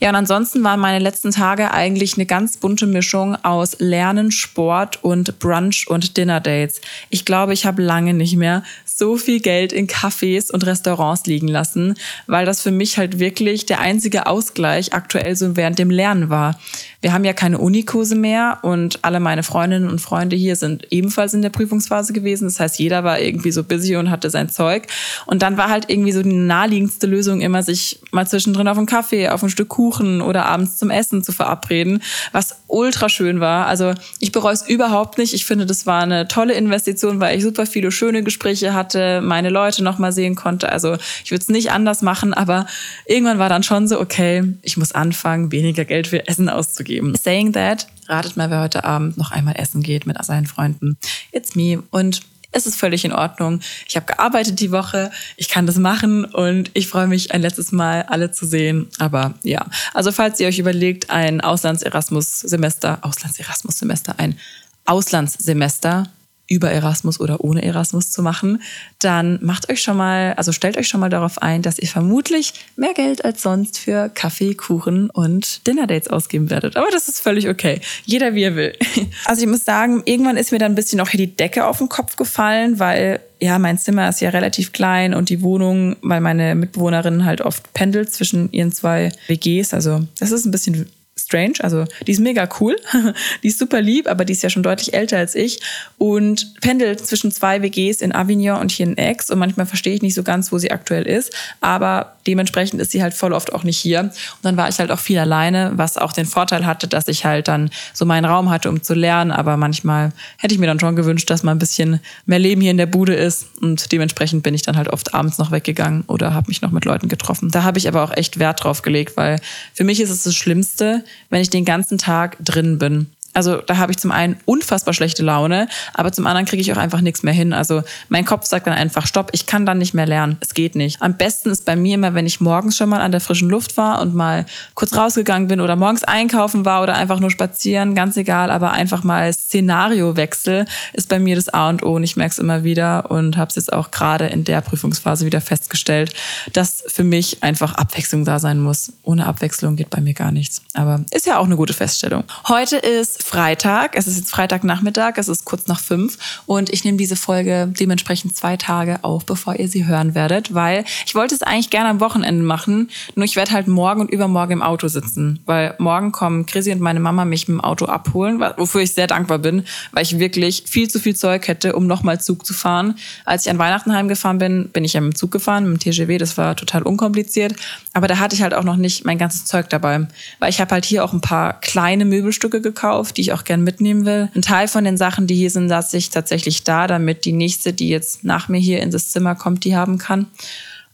Ja, 0.00 0.10
und 0.10 0.14
ansonsten 0.14 0.62
waren 0.62 0.78
meine 0.78 1.02
letzten 1.02 1.32
Tage 1.32 1.72
eigentlich 1.72 2.14
eine 2.14 2.26
ganz 2.26 2.56
bunte 2.56 2.86
Mischung 2.86 3.34
aus 3.44 3.76
Lernen, 3.80 4.30
Sport 4.30 5.02
und 5.02 5.40
Brunch 5.40 5.86
und 5.88 6.16
Dinner 6.16 6.40
Dates. 6.40 6.80
Ich 7.10 7.24
glaube, 7.24 7.52
ich 7.52 7.66
habe 7.66 7.82
lange 7.82 8.14
nicht 8.14 8.36
mehr 8.36 8.62
so 8.84 9.16
viel 9.16 9.40
Geld 9.40 9.72
in 9.72 9.86
Cafés 9.88 10.52
und 10.52 10.66
Restaurants 10.66 11.26
liegen 11.26 11.48
lassen, 11.48 11.94
weil 12.26 12.46
das 12.46 12.62
für 12.62 12.70
mich 12.70 12.98
halt 12.98 13.18
wirklich 13.18 13.66
der 13.66 13.80
einzige 13.80 14.26
Ausgleich 14.26 14.92
aktuell 14.92 15.34
so 15.36 15.56
während 15.56 15.78
dem 15.78 15.90
Lernen 15.90 16.30
war. 16.30 16.58
Wir 17.00 17.12
haben 17.12 17.24
ja 17.24 17.32
keine 17.32 17.58
Unikurse 17.58 18.16
mehr 18.16 18.58
und 18.62 19.04
alle 19.04 19.20
meine 19.20 19.44
Freundinnen 19.44 19.88
und 19.88 20.00
Freunde 20.00 20.34
hier 20.34 20.56
sind 20.56 20.88
ebenfalls 20.90 21.32
in 21.32 21.42
der 21.42 21.50
Prüfungsphase 21.50 22.12
gewesen. 22.12 22.46
Das 22.46 22.58
heißt, 22.58 22.76
jeder 22.80 23.04
war 23.04 23.20
irgendwie 23.20 23.52
so 23.52 23.62
busy 23.62 23.94
und 23.94 24.10
hatte 24.10 24.30
sein 24.30 24.48
Zeug. 24.48 24.88
Und 25.26 25.42
dann 25.42 25.56
war 25.56 25.68
halt 25.68 25.84
irgendwie 25.88 26.10
so 26.10 26.24
die 26.24 26.32
naheliegendste 26.32 27.06
Lösung 27.06 27.40
immer, 27.40 27.62
sich 27.62 28.00
mal 28.10 28.26
zwischendrin 28.26 28.66
auf 28.66 28.78
einen 28.78 28.88
Kaffee, 28.88 29.28
auf 29.28 29.44
ein 29.44 29.48
Stück 29.48 29.68
Kuchen 29.68 30.20
oder 30.20 30.46
abends 30.46 30.76
zum 30.76 30.90
Essen 30.90 31.22
zu 31.22 31.30
verabreden, 31.30 32.02
was 32.32 32.62
ultra 32.66 33.08
schön 33.08 33.38
war. 33.38 33.66
Also 33.66 33.94
ich 34.18 34.32
bereue 34.32 34.54
es 34.54 34.68
überhaupt 34.68 35.18
nicht. 35.18 35.34
Ich 35.34 35.46
finde, 35.46 35.66
das 35.66 35.86
war 35.86 36.02
eine 36.02 36.26
tolle 36.26 36.54
Investition, 36.54 37.20
weil 37.20 37.38
ich 37.38 37.44
super 37.44 37.66
viele 37.66 37.92
schöne 37.92 38.24
Gespräche 38.24 38.74
hatte, 38.74 39.20
meine 39.20 39.50
Leute 39.50 39.84
noch 39.84 39.98
mal 39.98 40.10
sehen 40.10 40.34
konnte. 40.34 40.72
Also 40.72 40.96
ich 41.24 41.30
würde 41.30 41.42
es 41.42 41.48
nicht 41.48 41.70
anders 41.70 42.02
machen, 42.02 42.34
aber 42.34 42.66
irgendwann 43.06 43.38
war 43.38 43.48
dann 43.48 43.62
schon 43.62 43.86
so, 43.86 44.00
okay, 44.00 44.42
ich 44.62 44.76
muss 44.76 44.90
anfangen, 44.90 45.52
weniger 45.52 45.84
Geld 45.84 46.08
für 46.08 46.26
Essen 46.26 46.48
auszugeben 46.48 46.87
geben. 46.88 47.14
Saying 47.14 47.52
that, 47.52 47.86
ratet 48.08 48.36
mal, 48.36 48.50
wer 48.50 48.60
heute 48.60 48.84
Abend 48.84 49.16
noch 49.16 49.30
einmal 49.30 49.54
essen 49.56 49.82
geht 49.82 50.06
mit 50.06 50.22
seinen 50.24 50.46
Freunden. 50.46 50.98
It's 51.30 51.54
me. 51.54 51.82
Und 51.90 52.22
es 52.50 52.66
ist 52.66 52.76
völlig 52.76 53.04
in 53.04 53.12
Ordnung. 53.12 53.60
Ich 53.86 53.96
habe 53.96 54.06
gearbeitet 54.06 54.58
die 54.60 54.72
Woche, 54.72 55.10
ich 55.36 55.48
kann 55.48 55.66
das 55.66 55.76
machen 55.76 56.24
und 56.24 56.70
ich 56.74 56.88
freue 56.88 57.06
mich 57.06 57.32
ein 57.32 57.42
letztes 57.42 57.72
Mal 57.72 58.02
alle 58.02 58.30
zu 58.32 58.46
sehen. 58.46 58.88
Aber 58.98 59.34
ja, 59.42 59.66
also 59.92 60.12
falls 60.12 60.40
ihr 60.40 60.48
euch 60.48 60.58
überlegt, 60.58 61.10
ein 61.10 61.40
Auslands-Erasmus-Semester, 61.40 62.98
Auslands-Erasmus-Semester, 63.02 64.14
ein 64.18 64.38
Auslandssemester 64.86 66.08
über 66.48 66.70
Erasmus 66.70 67.20
oder 67.20 67.44
ohne 67.44 67.62
Erasmus 67.62 68.10
zu 68.10 68.22
machen, 68.22 68.62
dann 68.98 69.38
macht 69.42 69.70
euch 69.70 69.82
schon 69.82 69.96
mal, 69.96 70.34
also 70.34 70.52
stellt 70.52 70.76
euch 70.76 70.88
schon 70.88 71.00
mal 71.00 71.10
darauf 71.10 71.40
ein, 71.42 71.62
dass 71.62 71.78
ihr 71.78 71.88
vermutlich 71.88 72.54
mehr 72.76 72.94
Geld 72.94 73.24
als 73.24 73.42
sonst 73.42 73.78
für 73.78 74.08
Kaffee, 74.08 74.54
Kuchen 74.54 75.10
und 75.10 75.66
Dinnerdates 75.66 76.08
ausgeben 76.08 76.50
werdet. 76.50 76.76
Aber 76.76 76.88
das 76.90 77.08
ist 77.08 77.20
völlig 77.20 77.48
okay. 77.48 77.80
Jeder 78.04 78.34
wie 78.34 78.42
er 78.42 78.56
will. 78.56 78.72
Also 79.24 79.42
ich 79.42 79.48
muss 79.48 79.64
sagen, 79.64 80.02
irgendwann 80.06 80.36
ist 80.36 80.52
mir 80.52 80.58
dann 80.58 80.72
ein 80.72 80.74
bisschen 80.74 81.00
auch 81.00 81.08
hier 81.08 81.18
die 81.18 81.34
Decke 81.34 81.66
auf 81.66 81.78
den 81.78 81.88
Kopf 81.88 82.16
gefallen, 82.16 82.78
weil 82.78 83.20
ja, 83.40 83.58
mein 83.58 83.78
Zimmer 83.78 84.08
ist 84.08 84.20
ja 84.20 84.30
relativ 84.30 84.72
klein 84.72 85.14
und 85.14 85.28
die 85.28 85.42
Wohnung, 85.42 85.96
weil 86.02 86.20
meine 86.20 86.54
Mitbewohnerin 86.54 87.24
halt 87.24 87.40
oft 87.40 87.72
pendelt 87.74 88.12
zwischen 88.12 88.50
ihren 88.52 88.72
zwei 88.72 89.12
WGs. 89.28 89.74
Also 89.74 90.00
das 90.18 90.32
ist 90.32 90.44
ein 90.44 90.50
bisschen 90.50 90.86
strange. 91.28 91.54
Also 91.60 91.84
die 92.06 92.12
ist 92.12 92.20
mega 92.20 92.48
cool, 92.58 92.76
die 93.42 93.48
ist 93.48 93.58
super 93.58 93.80
lieb, 93.82 94.08
aber 94.08 94.24
die 94.24 94.32
ist 94.32 94.42
ja 94.42 94.48
schon 94.48 94.62
deutlich 94.62 94.94
älter 94.94 95.18
als 95.18 95.34
ich. 95.34 95.60
Und 95.98 96.60
pendelt 96.60 97.06
zwischen 97.06 97.30
zwei 97.30 97.62
WGs 97.62 98.00
in 98.00 98.14
Avignon 98.14 98.60
und 98.60 98.70
hier 98.70 98.86
in 98.86 98.98
Aix. 98.98 99.30
Und 99.30 99.38
manchmal 99.38 99.66
verstehe 99.66 99.94
ich 99.94 100.02
nicht 100.02 100.14
so 100.14 100.22
ganz, 100.22 100.50
wo 100.52 100.58
sie 100.58 100.70
aktuell 100.70 101.06
ist, 101.06 101.34
aber 101.60 102.14
dementsprechend 102.26 102.80
ist 102.80 102.92
sie 102.92 103.02
halt 103.02 103.14
voll 103.14 103.32
oft 103.32 103.52
auch 103.52 103.62
nicht 103.62 103.78
hier. 103.78 104.00
Und 104.00 104.12
dann 104.42 104.56
war 104.56 104.68
ich 104.68 104.78
halt 104.78 104.90
auch 104.90 104.98
viel 104.98 105.18
alleine, 105.18 105.72
was 105.74 105.98
auch 105.98 106.12
den 106.12 106.26
Vorteil 106.26 106.64
hatte, 106.66 106.88
dass 106.88 107.08
ich 107.08 107.24
halt 107.24 107.48
dann 107.48 107.70
so 107.92 108.04
meinen 108.04 108.24
Raum 108.24 108.50
hatte, 108.50 108.68
um 108.68 108.82
zu 108.82 108.94
lernen, 108.94 109.30
aber 109.30 109.56
manchmal 109.56 110.12
hätte 110.38 110.54
ich 110.54 110.60
mir 110.60 110.66
dann 110.66 110.80
schon 110.80 110.96
gewünscht, 110.96 111.28
dass 111.30 111.42
mal 111.42 111.52
ein 111.52 111.58
bisschen 111.58 112.00
mehr 112.26 112.38
Leben 112.38 112.60
hier 112.60 112.70
in 112.70 112.76
der 112.76 112.86
Bude 112.86 113.14
ist. 113.14 113.46
Und 113.60 113.92
dementsprechend 113.92 114.42
bin 114.42 114.54
ich 114.54 114.62
dann 114.62 114.76
halt 114.76 114.88
oft 114.88 115.14
abends 115.14 115.38
noch 115.38 115.50
weggegangen 115.50 116.04
oder 116.06 116.34
habe 116.34 116.48
mich 116.48 116.62
noch 116.62 116.70
mit 116.70 116.84
Leuten 116.84 117.08
getroffen. 117.08 117.50
Da 117.50 117.64
habe 117.64 117.78
ich 117.78 117.88
aber 117.88 118.02
auch 118.02 118.16
echt 118.16 118.38
Wert 118.38 118.62
drauf 118.62 118.82
gelegt, 118.82 119.16
weil 119.16 119.40
für 119.74 119.84
mich 119.84 120.00
ist 120.00 120.10
es 120.10 120.22
das 120.22 120.34
Schlimmste, 120.34 121.04
wenn 121.30 121.42
ich 121.42 121.50
den 121.50 121.64
ganzen 121.64 121.98
Tag 121.98 122.36
drin 122.40 122.78
bin. 122.78 123.06
Also 123.34 123.58
da 123.58 123.76
habe 123.76 123.92
ich 123.92 123.98
zum 123.98 124.10
einen 124.10 124.36
unfassbar 124.46 124.94
schlechte 124.94 125.22
Laune, 125.22 125.68
aber 125.94 126.10
zum 126.12 126.26
anderen 126.26 126.46
kriege 126.46 126.60
ich 126.60 126.72
auch 126.72 126.76
einfach 126.76 127.00
nichts 127.00 127.22
mehr 127.22 127.34
hin. 127.34 127.52
Also 127.52 127.82
mein 128.08 128.24
Kopf 128.24 128.46
sagt 128.46 128.66
dann 128.66 128.74
einfach, 128.74 129.06
stopp, 129.06 129.30
ich 129.32 129.46
kann 129.46 129.64
dann 129.64 129.78
nicht 129.78 129.94
mehr 129.94 130.06
lernen. 130.06 130.38
Es 130.40 130.54
geht 130.54 130.74
nicht. 130.74 131.00
Am 131.00 131.16
besten 131.16 131.50
ist 131.50 131.64
bei 131.64 131.76
mir 131.76 131.94
immer, 131.94 132.14
wenn 132.14 132.26
ich 132.26 132.40
morgens 132.40 132.76
schon 132.76 132.88
mal 132.88 133.00
an 133.00 133.12
der 133.12 133.20
frischen 133.20 133.48
Luft 133.48 133.76
war 133.76 134.00
und 134.00 134.14
mal 134.14 134.46
kurz 134.74 134.96
rausgegangen 134.96 135.46
bin 135.48 135.60
oder 135.60 135.76
morgens 135.76 136.04
einkaufen 136.04 136.64
war 136.64 136.82
oder 136.82 136.96
einfach 136.96 137.20
nur 137.20 137.30
spazieren, 137.30 137.94
ganz 137.94 138.16
egal, 138.16 138.50
aber 138.50 138.72
einfach 138.72 139.04
mal 139.04 139.32
Szenariowechsel 139.32 140.64
ist 140.92 141.08
bei 141.08 141.18
mir 141.18 141.36
das 141.36 141.48
A 141.48 141.68
und 141.68 141.82
O 141.84 141.94
und 141.94 142.04
ich 142.04 142.16
merke 142.16 142.32
es 142.32 142.38
immer 142.38 142.64
wieder 142.64 143.10
und 143.10 143.36
habe 143.36 143.50
es 143.50 143.56
jetzt 143.56 143.72
auch 143.72 143.90
gerade 143.90 144.26
in 144.26 144.44
der 144.44 144.60
Prüfungsphase 144.62 145.26
wieder 145.26 145.40
festgestellt, 145.40 146.12
dass 146.52 146.82
für 146.88 147.04
mich 147.04 147.42
einfach 147.42 147.74
Abwechslung 147.74 148.24
da 148.24 148.38
sein 148.38 148.58
muss. 148.58 148.92
Ohne 149.02 149.26
Abwechslung 149.26 149.76
geht 149.76 149.90
bei 149.90 150.00
mir 150.00 150.14
gar 150.14 150.32
nichts. 150.32 150.62
Aber 150.74 151.04
ist 151.10 151.26
ja 151.26 151.38
auch 151.38 151.44
eine 151.44 151.56
gute 151.56 151.72
Feststellung. 151.72 152.24
Heute 152.48 152.76
ist 152.76 153.17
Freitag. 153.22 153.96
Es 153.96 154.06
ist 154.06 154.16
jetzt 154.16 154.30
Freitagnachmittag. 154.30 155.14
Es 155.16 155.28
ist 155.28 155.44
kurz 155.44 155.66
nach 155.66 155.80
fünf. 155.80 156.18
Und 156.46 156.70
ich 156.70 156.84
nehme 156.84 156.98
diese 156.98 157.16
Folge 157.16 157.72
dementsprechend 157.78 158.36
zwei 158.36 158.56
Tage 158.56 159.02
auf, 159.02 159.26
bevor 159.26 159.56
ihr 159.56 159.68
sie 159.68 159.86
hören 159.86 160.14
werdet, 160.14 160.54
weil 160.54 160.84
ich 161.06 161.14
wollte 161.14 161.34
es 161.34 161.42
eigentlich 161.42 161.70
gerne 161.70 161.90
am 161.90 162.00
Wochenende 162.00 162.44
machen. 162.44 162.90
Nur 163.14 163.24
ich 163.24 163.36
werde 163.36 163.52
halt 163.52 163.68
morgen 163.68 164.00
und 164.00 164.10
übermorgen 164.10 164.52
im 164.52 164.62
Auto 164.62 164.88
sitzen, 164.88 165.40
weil 165.46 165.74
morgen 165.78 166.12
kommen 166.12 166.46
Chrissy 166.46 166.72
und 166.72 166.80
meine 166.80 167.00
Mama 167.00 167.24
mich 167.24 167.48
mit 167.48 167.58
dem 167.58 167.60
Auto 167.60 167.86
abholen, 167.86 168.40
wofür 168.56 168.80
ich 168.80 168.94
sehr 168.94 169.06
dankbar 169.06 169.38
bin, 169.38 169.64
weil 169.92 170.02
ich 170.02 170.18
wirklich 170.18 170.64
viel 170.66 170.88
zu 170.88 170.98
viel 170.98 171.16
Zeug 171.16 171.48
hätte, 171.48 171.74
um 171.74 171.86
nochmal 171.86 172.20
Zug 172.20 172.44
zu 172.44 172.54
fahren. 172.54 172.94
Als 173.24 173.46
ich 173.46 173.50
an 173.50 173.58
Weihnachten 173.58 173.92
heimgefahren 173.94 174.38
bin, 174.38 174.68
bin 174.68 174.84
ich 174.84 174.94
ja 174.94 175.00
mit 175.00 175.14
dem 175.14 175.16
Zug 175.16 175.30
gefahren, 175.30 175.70
mit 175.70 175.84
dem 175.84 175.92
TGW. 175.92 176.18
Das 176.18 176.36
war 176.36 176.56
total 176.56 176.82
unkompliziert. 176.82 177.54
Aber 177.94 178.08
da 178.08 178.18
hatte 178.18 178.34
ich 178.34 178.42
halt 178.42 178.54
auch 178.54 178.64
noch 178.64 178.76
nicht 178.76 179.04
mein 179.04 179.18
ganzes 179.18 179.44
Zeug 179.46 179.68
dabei, 179.70 180.06
weil 180.38 180.50
ich 180.50 180.60
habe 180.60 180.72
halt 180.72 180.84
hier 180.84 181.04
auch 181.04 181.12
ein 181.12 181.20
paar 181.20 181.60
kleine 181.60 182.04
Möbelstücke 182.04 182.60
gekauft, 182.60 183.07
die 183.12 183.22
ich 183.22 183.32
auch 183.32 183.44
gern 183.44 183.62
mitnehmen 183.62 184.04
will. 184.04 184.28
Ein 184.34 184.42
Teil 184.42 184.68
von 184.68 184.84
den 184.84 184.96
Sachen, 184.96 185.26
die 185.26 185.34
hier 185.34 185.50
sind, 185.50 185.68
lasse 185.68 185.96
ich 185.96 186.10
tatsächlich 186.10 186.64
da, 186.64 186.86
damit 186.86 187.24
die 187.24 187.32
nächste, 187.32 187.72
die 187.72 187.88
jetzt 187.88 188.24
nach 188.24 188.48
mir 188.48 188.58
hier 188.58 188.82
in 188.82 188.90
das 188.90 189.10
Zimmer 189.10 189.34
kommt, 189.34 189.64
die 189.64 189.76
haben 189.76 189.98
kann. 189.98 190.26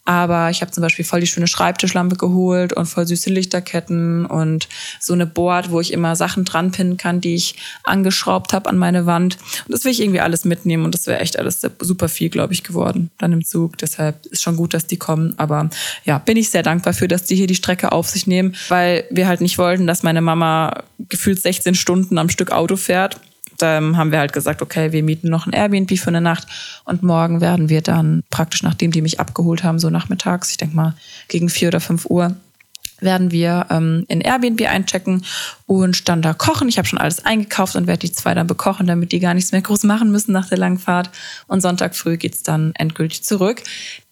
Aber 0.04 0.50
ich 0.50 0.60
habe 0.60 0.70
zum 0.70 0.82
Beispiel 0.82 1.04
voll 1.04 1.20
die 1.20 1.26
schöne 1.26 1.46
Schreibtischlampe 1.46 2.16
geholt 2.16 2.74
und 2.74 2.86
voll 2.86 3.06
süße 3.06 3.30
Lichterketten 3.30 4.26
und 4.26 4.68
so 5.00 5.14
eine 5.14 5.26
Board, 5.26 5.70
wo 5.70 5.80
ich 5.80 5.92
immer 5.92 6.14
Sachen 6.14 6.44
dran 6.44 6.72
pinnen 6.72 6.96
kann, 6.96 7.20
die 7.20 7.34
ich 7.34 7.56
angeschraubt 7.84 8.52
habe 8.52 8.68
an 8.68 8.76
meine 8.76 9.06
Wand. 9.06 9.38
Und 9.66 9.72
das 9.72 9.84
will 9.84 9.92
ich 9.92 10.02
irgendwie 10.02 10.20
alles 10.20 10.44
mitnehmen 10.44 10.84
und 10.84 10.94
das 10.94 11.06
wäre 11.06 11.20
echt 11.20 11.38
alles 11.38 11.60
super 11.80 12.08
viel, 12.08 12.28
glaube 12.28 12.52
ich, 12.52 12.62
geworden 12.62 13.10
dann 13.18 13.32
im 13.32 13.44
Zug. 13.44 13.78
Deshalb 13.78 14.26
ist 14.26 14.42
schon 14.42 14.56
gut, 14.56 14.74
dass 14.74 14.86
die 14.86 14.98
kommen. 14.98 15.34
Aber 15.38 15.70
ja, 16.04 16.18
bin 16.18 16.36
ich 16.36 16.50
sehr 16.50 16.62
dankbar 16.62 16.92
für, 16.92 17.08
dass 17.08 17.24
die 17.24 17.36
hier 17.36 17.46
die 17.46 17.54
Strecke 17.54 17.92
auf 17.92 18.08
sich 18.08 18.26
nehmen, 18.26 18.54
weil 18.68 19.04
wir 19.10 19.26
halt 19.26 19.40
nicht 19.40 19.56
wollten, 19.56 19.86
dass 19.86 20.02
meine 20.02 20.20
Mama 20.20 20.82
gefühlt 21.08 21.40
16 21.40 21.74
Stunden 21.74 22.18
am 22.18 22.28
Stück 22.28 22.50
Auto 22.50 22.76
fährt 22.76 23.20
ähm, 23.62 23.96
haben 23.96 24.12
wir 24.12 24.18
halt 24.18 24.32
gesagt, 24.32 24.62
okay, 24.62 24.92
wir 24.92 25.02
mieten 25.02 25.28
noch 25.28 25.46
ein 25.46 25.52
Airbnb 25.52 25.98
für 25.98 26.08
eine 26.08 26.20
Nacht 26.20 26.46
und 26.84 27.02
morgen 27.02 27.40
werden 27.40 27.68
wir 27.68 27.82
dann 27.82 28.22
praktisch, 28.30 28.62
nachdem 28.62 28.90
die 28.90 29.02
mich 29.02 29.20
abgeholt 29.20 29.64
haben, 29.64 29.78
so 29.78 29.90
nachmittags, 29.90 30.50
ich 30.50 30.56
denke 30.56 30.76
mal 30.76 30.94
gegen 31.28 31.48
vier 31.48 31.68
oder 31.68 31.80
fünf 31.80 32.06
Uhr, 32.06 32.34
werden 33.00 33.30
wir 33.30 33.66
ähm, 33.70 34.04
in 34.08 34.20
Airbnb 34.20 34.62
einchecken 34.68 35.24
und 35.66 36.08
dann 36.08 36.22
da 36.22 36.32
kochen. 36.32 36.68
Ich 36.68 36.78
habe 36.78 36.88
schon 36.88 36.98
alles 36.98 37.24
eingekauft 37.24 37.76
und 37.76 37.86
werde 37.86 38.06
die 38.06 38.12
zwei 38.12 38.34
dann 38.34 38.46
bekochen, 38.46 38.86
damit 38.86 39.12
die 39.12 39.20
gar 39.20 39.34
nichts 39.34 39.52
mehr 39.52 39.62
groß 39.62 39.84
machen 39.84 40.10
müssen 40.10 40.32
nach 40.32 40.48
der 40.48 40.58
langen 40.58 40.78
Fahrt. 40.78 41.10
Und 41.46 41.60
Sonntag 41.60 41.96
früh 41.96 42.16
geht's 42.16 42.42
dann 42.42 42.72
endgültig 42.76 43.24
zurück. 43.24 43.62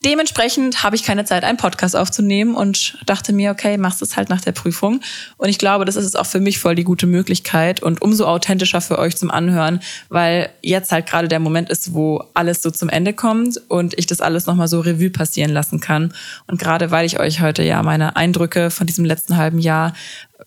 Dementsprechend 0.05 0.83
habe 0.83 0.97
ich 0.97 1.05
keine 1.05 1.25
Zeit, 1.25 1.45
einen 1.45 1.59
Podcast 1.59 1.95
aufzunehmen 1.95 2.57
und 2.57 2.99
dachte 3.07 3.33
mir, 3.33 3.53
okay, 3.53 3.77
machst 3.77 4.03
es 4.03 4.17
halt 4.17 4.31
nach 4.31 4.41
der 4.41 4.51
Prüfung. 4.51 5.01
Und 5.37 5.49
ich 5.49 5.59
glaube, 5.59 5.85
das 5.85 5.95
ist 5.95 6.19
auch 6.19 6.27
für 6.27 6.41
mich 6.41 6.59
voll 6.59 6.75
die 6.75 6.83
gute 6.83 7.07
Möglichkeit 7.07 7.83
und 7.83 8.03
umso 8.03 8.27
authentischer 8.27 8.81
für 8.81 8.99
euch 8.99 9.17
zum 9.17 9.31
Anhören, 9.31 9.81
weil 10.09 10.51
jetzt 10.61 10.91
halt 10.91 11.07
gerade 11.07 11.29
der 11.29 11.39
Moment 11.39 11.71
ist, 11.71 11.95
wo 11.95 12.25
alles 12.35 12.63
so 12.63 12.71
zum 12.73 12.89
Ende 12.89 13.13
kommt 13.13 13.61
und 13.69 13.97
ich 13.97 14.07
das 14.07 14.21
alles 14.21 14.47
nochmal 14.47 14.67
so 14.67 14.81
Revue 14.81 15.11
passieren 15.11 15.53
lassen 15.53 15.79
kann. 15.79 16.13
Und 16.49 16.59
gerade 16.59 16.91
weil 16.91 17.07
ich 17.07 17.21
euch 17.21 17.41
heute 17.41 17.63
ja 17.63 17.83
meine 17.85 18.17
Eindrücke 18.17 18.71
von 18.71 18.89
diesem 18.89 19.05
letzten 19.05 19.37
halben 19.37 19.61
Jahr 19.61 19.93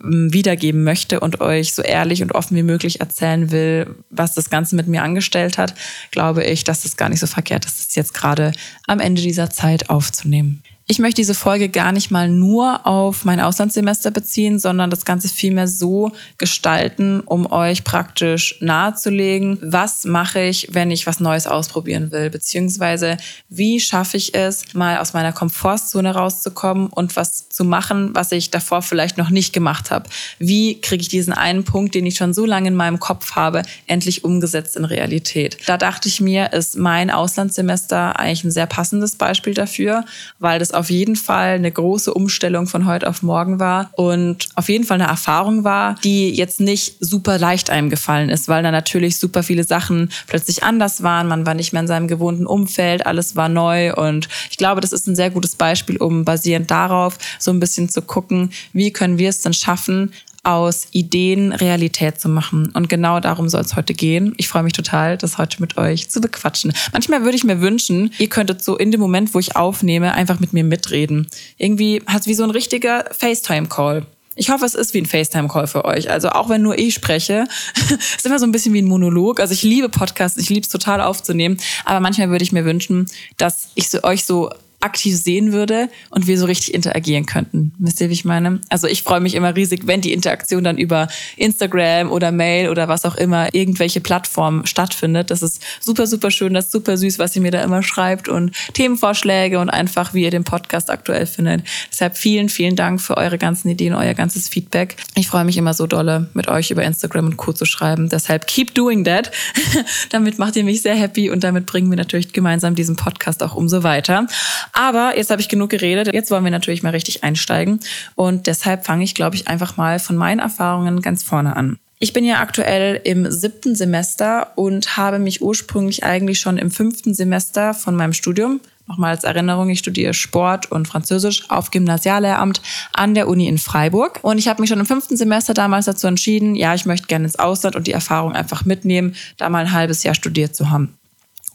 wiedergeben 0.06 0.84
möchte 0.84 1.20
und 1.20 1.42
euch 1.42 1.74
so 1.74 1.82
ehrlich 1.82 2.22
und 2.22 2.34
offen 2.34 2.56
wie 2.56 2.64
möglich 2.64 3.00
erzählen 3.00 3.52
will, 3.52 3.96
was 4.10 4.34
das 4.34 4.50
Ganze 4.50 4.76
mit 4.76 4.88
mir 4.88 5.04
angestellt 5.04 5.58
hat, 5.58 5.74
glaube 6.12 6.44
ich, 6.44 6.64
dass 6.64 6.86
es 6.86 6.98
gar 6.98 7.10
nicht 7.10 7.20
so 7.20 7.28
verkehrt 7.28 7.66
ist, 7.66 7.80
das 7.80 7.96
jetzt 7.96 8.14
gerade 8.14 8.52
am 8.88 9.00
Ende 9.00 9.22
dieser 9.22 9.50
Zeit 9.50 9.90
aufzunehmen. 9.90 10.62
Ich 10.88 11.00
möchte 11.00 11.16
diese 11.16 11.34
Folge 11.34 11.68
gar 11.68 11.92
nicht 11.92 12.12
mal 12.12 12.30
nur 12.30 12.86
auf 12.86 13.26
mein 13.26 13.40
Auslandssemester 13.40 14.12
beziehen, 14.12 14.60
sondern 14.60 14.92
das 14.92 15.04
Ganze 15.04 15.28
vielmehr 15.30 15.68
so 15.68 16.12
gestalten, 16.38 17.22
um 17.22 17.52
euch 17.52 17.84
praktisch 17.84 18.58
nahezulegen, 18.62 19.58
was 19.64 20.04
mache 20.06 20.42
ich, 20.42 20.68
wenn 20.74 20.92
ich 20.92 21.08
was 21.08 21.20
Neues 21.20 21.48
ausprobieren 21.48 22.12
will, 22.12 22.30
beziehungsweise 22.30 23.18
wie 23.50 23.80
schaffe 23.80 24.18
ich 24.18 24.36
es, 24.36 24.76
mal 24.76 25.00
aus 25.00 25.14
meiner 25.14 25.34
Komfortzone 25.34 26.14
rauszukommen 26.14 26.90
und 26.90 27.16
was 27.16 27.50
zu 27.50 27.66
machen, 27.66 28.12
was 28.14 28.32
ich 28.32 28.52
davor 28.52 28.84
vielleicht 28.84 29.18
noch 29.18 29.32
nicht 29.32 29.54
gemacht 29.54 29.90
habe. 29.90 30.08
Wie 30.38 30.80
kriege 30.82 31.02
ich 31.02 31.08
diesen 31.08 31.34
einen 31.34 31.64
Punkt, 31.64 31.96
den 31.96 32.06
ich 32.06 32.16
schon 32.16 32.36
so 32.36 32.46
lange 32.46 32.68
in 32.68 32.76
meinem 32.76 33.00
Kopf 33.00 33.32
habe, 33.32 33.64
endlich 33.88 34.24
umgesetzt 34.24 34.76
in 34.76 34.86
Realität? 34.86 35.58
Da 35.66 35.78
dachte 35.78 36.10
ich 36.10 36.22
mir, 36.22 36.54
ist 36.54 36.78
mein 36.78 37.10
Auslandssemester 37.10 38.20
eigentlich 38.20 38.44
ein 38.44 38.52
sehr 38.52 38.68
passendes 38.68 39.16
Beispiel 39.16 39.56
dafür, 39.56 40.06
weil 40.38 40.60
das 40.60 40.75
auf 40.76 40.90
jeden 40.90 41.16
Fall 41.16 41.56
eine 41.56 41.72
große 41.72 42.14
Umstellung 42.14 42.68
von 42.68 42.86
heute 42.86 43.08
auf 43.08 43.24
morgen 43.24 43.60
war 43.60 43.90
und 43.94 44.50
auf 44.56 44.70
jeden 44.70 44.84
Fall 44.84 45.02
eine 45.02 45.10
Erfahrung 45.10 45.64
war, 45.64 45.96
die 46.04 46.30
jetzt 46.32 46.60
nicht 46.60 46.98
super 47.00 47.38
leicht 47.38 47.70
einem 47.70 47.90
gefallen 47.90 48.30
ist, 48.30 48.48
weil 48.48 48.64
da 48.64 48.72
natürlich 48.72 49.18
super 49.18 49.44
viele 49.44 49.64
Sachen 49.64 50.12
plötzlich 50.28 50.64
anders 50.64 51.04
waren. 51.04 51.28
Man 51.28 51.46
war 51.46 51.54
nicht 51.54 51.74
mehr 51.74 51.82
in 51.82 51.88
seinem 51.88 52.08
gewohnten 52.08 52.46
Umfeld, 52.46 53.06
alles 53.06 53.36
war 53.36 53.50
neu 53.50 53.94
und 53.94 54.28
ich 54.50 54.58
glaube, 54.58 54.82
das 54.82 54.92
ist 54.92 55.08
ein 55.08 55.16
sehr 55.16 55.30
gutes 55.30 55.56
Beispiel, 55.56 55.98
um 55.98 56.26
basierend 56.26 56.70
darauf 56.70 57.18
so 57.40 57.52
ein 57.52 57.60
bisschen 57.60 57.90
zu 57.90 58.02
gucken, 58.02 58.52
wie 58.74 58.92
können 58.92 59.18
wir 59.18 59.30
es 59.30 59.42
denn 59.42 59.54
schaffen, 59.54 60.12
aus 60.46 60.88
Ideen 60.92 61.52
Realität 61.52 62.20
zu 62.20 62.30
machen. 62.30 62.72
Und 62.74 62.90
genau 62.90 63.20
darum 63.20 63.50
soll 63.50 63.62
es 63.62 63.76
heute 63.76 63.94
gehen. 63.94 64.34
Ich 64.38 64.48
freue 64.48 64.64
mich 64.64 64.74
total, 64.74 65.18
das 65.18 65.38
heute 65.38 65.62
mit 65.62 65.78
euch 65.78 66.10
zu 66.10 66.22
bequatschen. 66.22 66.74
Manchmal 66.94 67.24
würde 67.24 67.36
ich 67.36 67.44
mir 67.44 67.62
wünschen, 67.62 68.12
ihr 68.20 68.30
könntet 68.30 68.64
so 68.64 68.78
in 68.78 68.92
dem 68.92 69.02
Moment, 69.02 69.34
wo 69.34 69.40
ich 69.40 69.56
aufnehme, 69.56 70.14
einfach 70.14 70.40
mit 70.40 70.54
mir 70.54 70.64
mitreden. 70.64 71.28
Irgendwie 71.58 72.02
hat 72.06 72.28
wie 72.28 72.36
so 72.36 72.44
ein 72.44 72.52
richtiger 72.52 73.06
FaceTime-Call. 73.12 74.06
Ich 74.38 74.50
hoffe, 74.50 74.66
es 74.66 74.76
ist 74.76 74.94
wie 74.94 75.00
ein 75.00 75.06
FaceTime-Call 75.06 75.68
für 75.68 75.86
euch. 75.86 76.10
Also 76.12 76.30
auch 76.30 76.50
wenn 76.50 76.62
nur 76.62 76.78
ich 76.78 76.94
spreche, 76.94 77.46
ist 78.18 78.26
immer 78.26 78.38
so 78.38 78.46
ein 78.46 78.52
bisschen 78.52 78.74
wie 78.74 78.82
ein 78.82 78.88
Monolog. 78.88 79.40
Also 79.40 79.54
ich 79.54 79.64
liebe 79.64 79.90
Podcasts, 79.90 80.38
ich 80.38 80.50
liebe 80.50 80.62
es 80.62 80.70
total 80.70 81.02
aufzunehmen. 81.02 81.58
Aber 81.86 82.02
manchmal 82.02 82.30
würde 82.30 82.44
ich 82.44 82.52
mir 82.52 82.66
wünschen, 82.66 83.08
dass 83.38 83.70
ich 83.76 83.90
so, 83.90 84.04
euch 84.04 84.26
so 84.26 84.50
aktiv 84.86 85.18
sehen 85.18 85.52
würde 85.52 85.90
und 86.10 86.28
wir 86.28 86.38
so 86.38 86.46
richtig 86.46 86.74
interagieren 86.74 87.26
könnten. 87.26 87.74
Wisst 87.78 88.00
ihr, 88.00 88.10
wie 88.10 88.14
ich 88.14 88.24
meine? 88.24 88.62
Also 88.70 88.88
ich 88.88 89.04
freue 89.04 89.20
mich 89.20 89.36
immer 89.36 89.56
riesig, 89.56 89.88
wenn 89.88 90.02
die 90.02 90.14
Interaktion 90.14 90.64
dann 90.64 90.78
über 90.78 91.08
Instagram 91.38 92.12
oder 92.12 92.32
Mail 92.32 92.70
oder 92.70 92.88
was 92.88 93.04
auch 93.04 93.16
immer, 93.16 93.54
irgendwelche 93.54 94.00
Plattformen 94.00 94.66
stattfindet. 94.66 95.32
Das 95.32 95.42
ist 95.42 95.62
super, 95.80 96.08
super 96.08 96.32
schön, 96.32 96.54
das 96.54 96.66
ist 96.66 96.72
super 96.72 96.98
süß, 96.98 97.20
was 97.20 97.36
ihr 97.36 97.42
mir 97.42 97.52
da 97.52 97.64
immer 97.64 97.84
schreibt 97.84 98.30
und 98.30 98.56
Themenvorschläge 98.74 99.60
und 99.60 99.70
einfach, 99.70 100.14
wie 100.14 100.24
ihr 100.24 100.32
den 100.32 100.44
Podcast 100.44 100.90
aktuell 100.90 101.26
findet. 101.26 101.64
Deshalb 101.92 102.18
vielen, 102.18 102.50
vielen 102.50 102.76
Dank 102.76 103.02
für 103.02 103.18
eure 103.18 103.38
ganzen 103.38 103.70
Ideen, 103.70 103.94
euer 103.94 104.14
ganzes 104.14 104.48
Feedback. 104.48 104.98
Ich 105.16 105.28
freue 105.28 105.46
mich 105.46 105.58
immer 105.58 105.74
so 105.74 105.88
dolle, 105.88 106.30
mit 106.34 106.48
euch 106.48 106.72
über 106.72 106.84
Instagram 106.84 107.26
und 107.26 107.38
Co. 107.38 107.54
zu 107.54 107.66
schreiben. 107.66 108.10
Deshalb 108.10 108.48
keep 108.48 108.76
doing 108.76 109.04
that. 109.04 109.32
damit 110.10 110.38
macht 110.38 110.56
ihr 110.56 110.64
mich 110.64 110.82
sehr 110.82 110.96
happy 110.96 111.30
und 111.30 111.44
damit 111.44 111.66
bringen 111.66 111.90
wir 111.90 111.98
natürlich 111.98 112.34
gemeinsam 112.34 112.76
diesen 112.76 112.96
Podcast 112.96 113.42
auch 113.44 113.56
umso 113.56 113.84
weiter. 113.84 114.28
Aber 114.76 115.18
jetzt 115.18 115.32
habe 115.32 115.42
ich 115.42 115.50
genug 115.50 115.72
geredet. 115.72 116.14
Jetzt 116.14 116.30
wollen 116.30 116.44
wir 116.44 116.52
natürlich 116.52 116.84
mal 116.84 116.90
richtig 116.90 117.24
einsteigen. 117.24 117.80
Und 118.14 118.46
deshalb 118.48 118.86
fange 118.86 119.04
ich, 119.04 119.16
glaube 119.16 119.36
ich, 119.36 119.48
einfach 119.48 119.78
mal 119.78 120.00
von 120.00 120.16
meinen 120.16 120.40
Erfahrungen 120.40 121.02
ganz 121.02 121.24
vorne 121.24 121.56
an. 121.56 121.80
Ich 122.00 122.14
bin 122.14 122.26
ja 122.26 122.40
aktuell 122.40 123.00
im 123.04 123.32
siebten 123.32 123.74
Semester 123.74 124.52
und 124.56 124.98
habe 124.98 125.18
mich 125.18 125.42
ursprünglich 125.42 126.04
eigentlich 126.04 126.40
schon 126.40 126.58
im 126.58 126.70
fünften 126.70 127.14
Semester 127.14 127.74
von 127.74 127.96
meinem 127.96 128.14
Studium 128.14 128.60
Nochmal 128.88 129.12
als 129.12 129.24
Erinnerung, 129.24 129.70
ich 129.70 129.80
studiere 129.80 130.14
Sport 130.14 130.72
und 130.72 130.88
Französisch 130.88 131.50
auf 131.50 131.72
Gymnasiallehramt 131.72 132.62
an 132.94 133.16
der 133.16 133.28
Uni 133.28 133.48
in 133.48 133.58
Freiburg. 133.58 134.20
Und 134.22 134.38
ich 134.38 134.48
habe 134.48 134.62
mich 134.62 134.70
schon 134.70 134.80
im 134.80 134.86
fünften 134.86 135.18
Semester 135.18 135.56
damals 135.56 135.86
dazu 135.86 136.06
entschieden, 136.06 136.56
ja, 136.56 136.76
ich 136.76 136.86
möchte 136.86 137.08
gerne 137.08 137.26
ins 137.26 137.40
Ausland 137.40 137.76
und 137.76 137.88
die 137.88 137.94
Erfahrung 137.94 138.34
einfach 138.34 138.64
mitnehmen, 138.64 139.16
da 139.38 139.50
mal 139.50 139.66
ein 139.66 139.72
halbes 139.72 140.04
Jahr 140.04 140.14
studiert 140.14 140.56
zu 140.56 140.70
haben. 140.70 140.96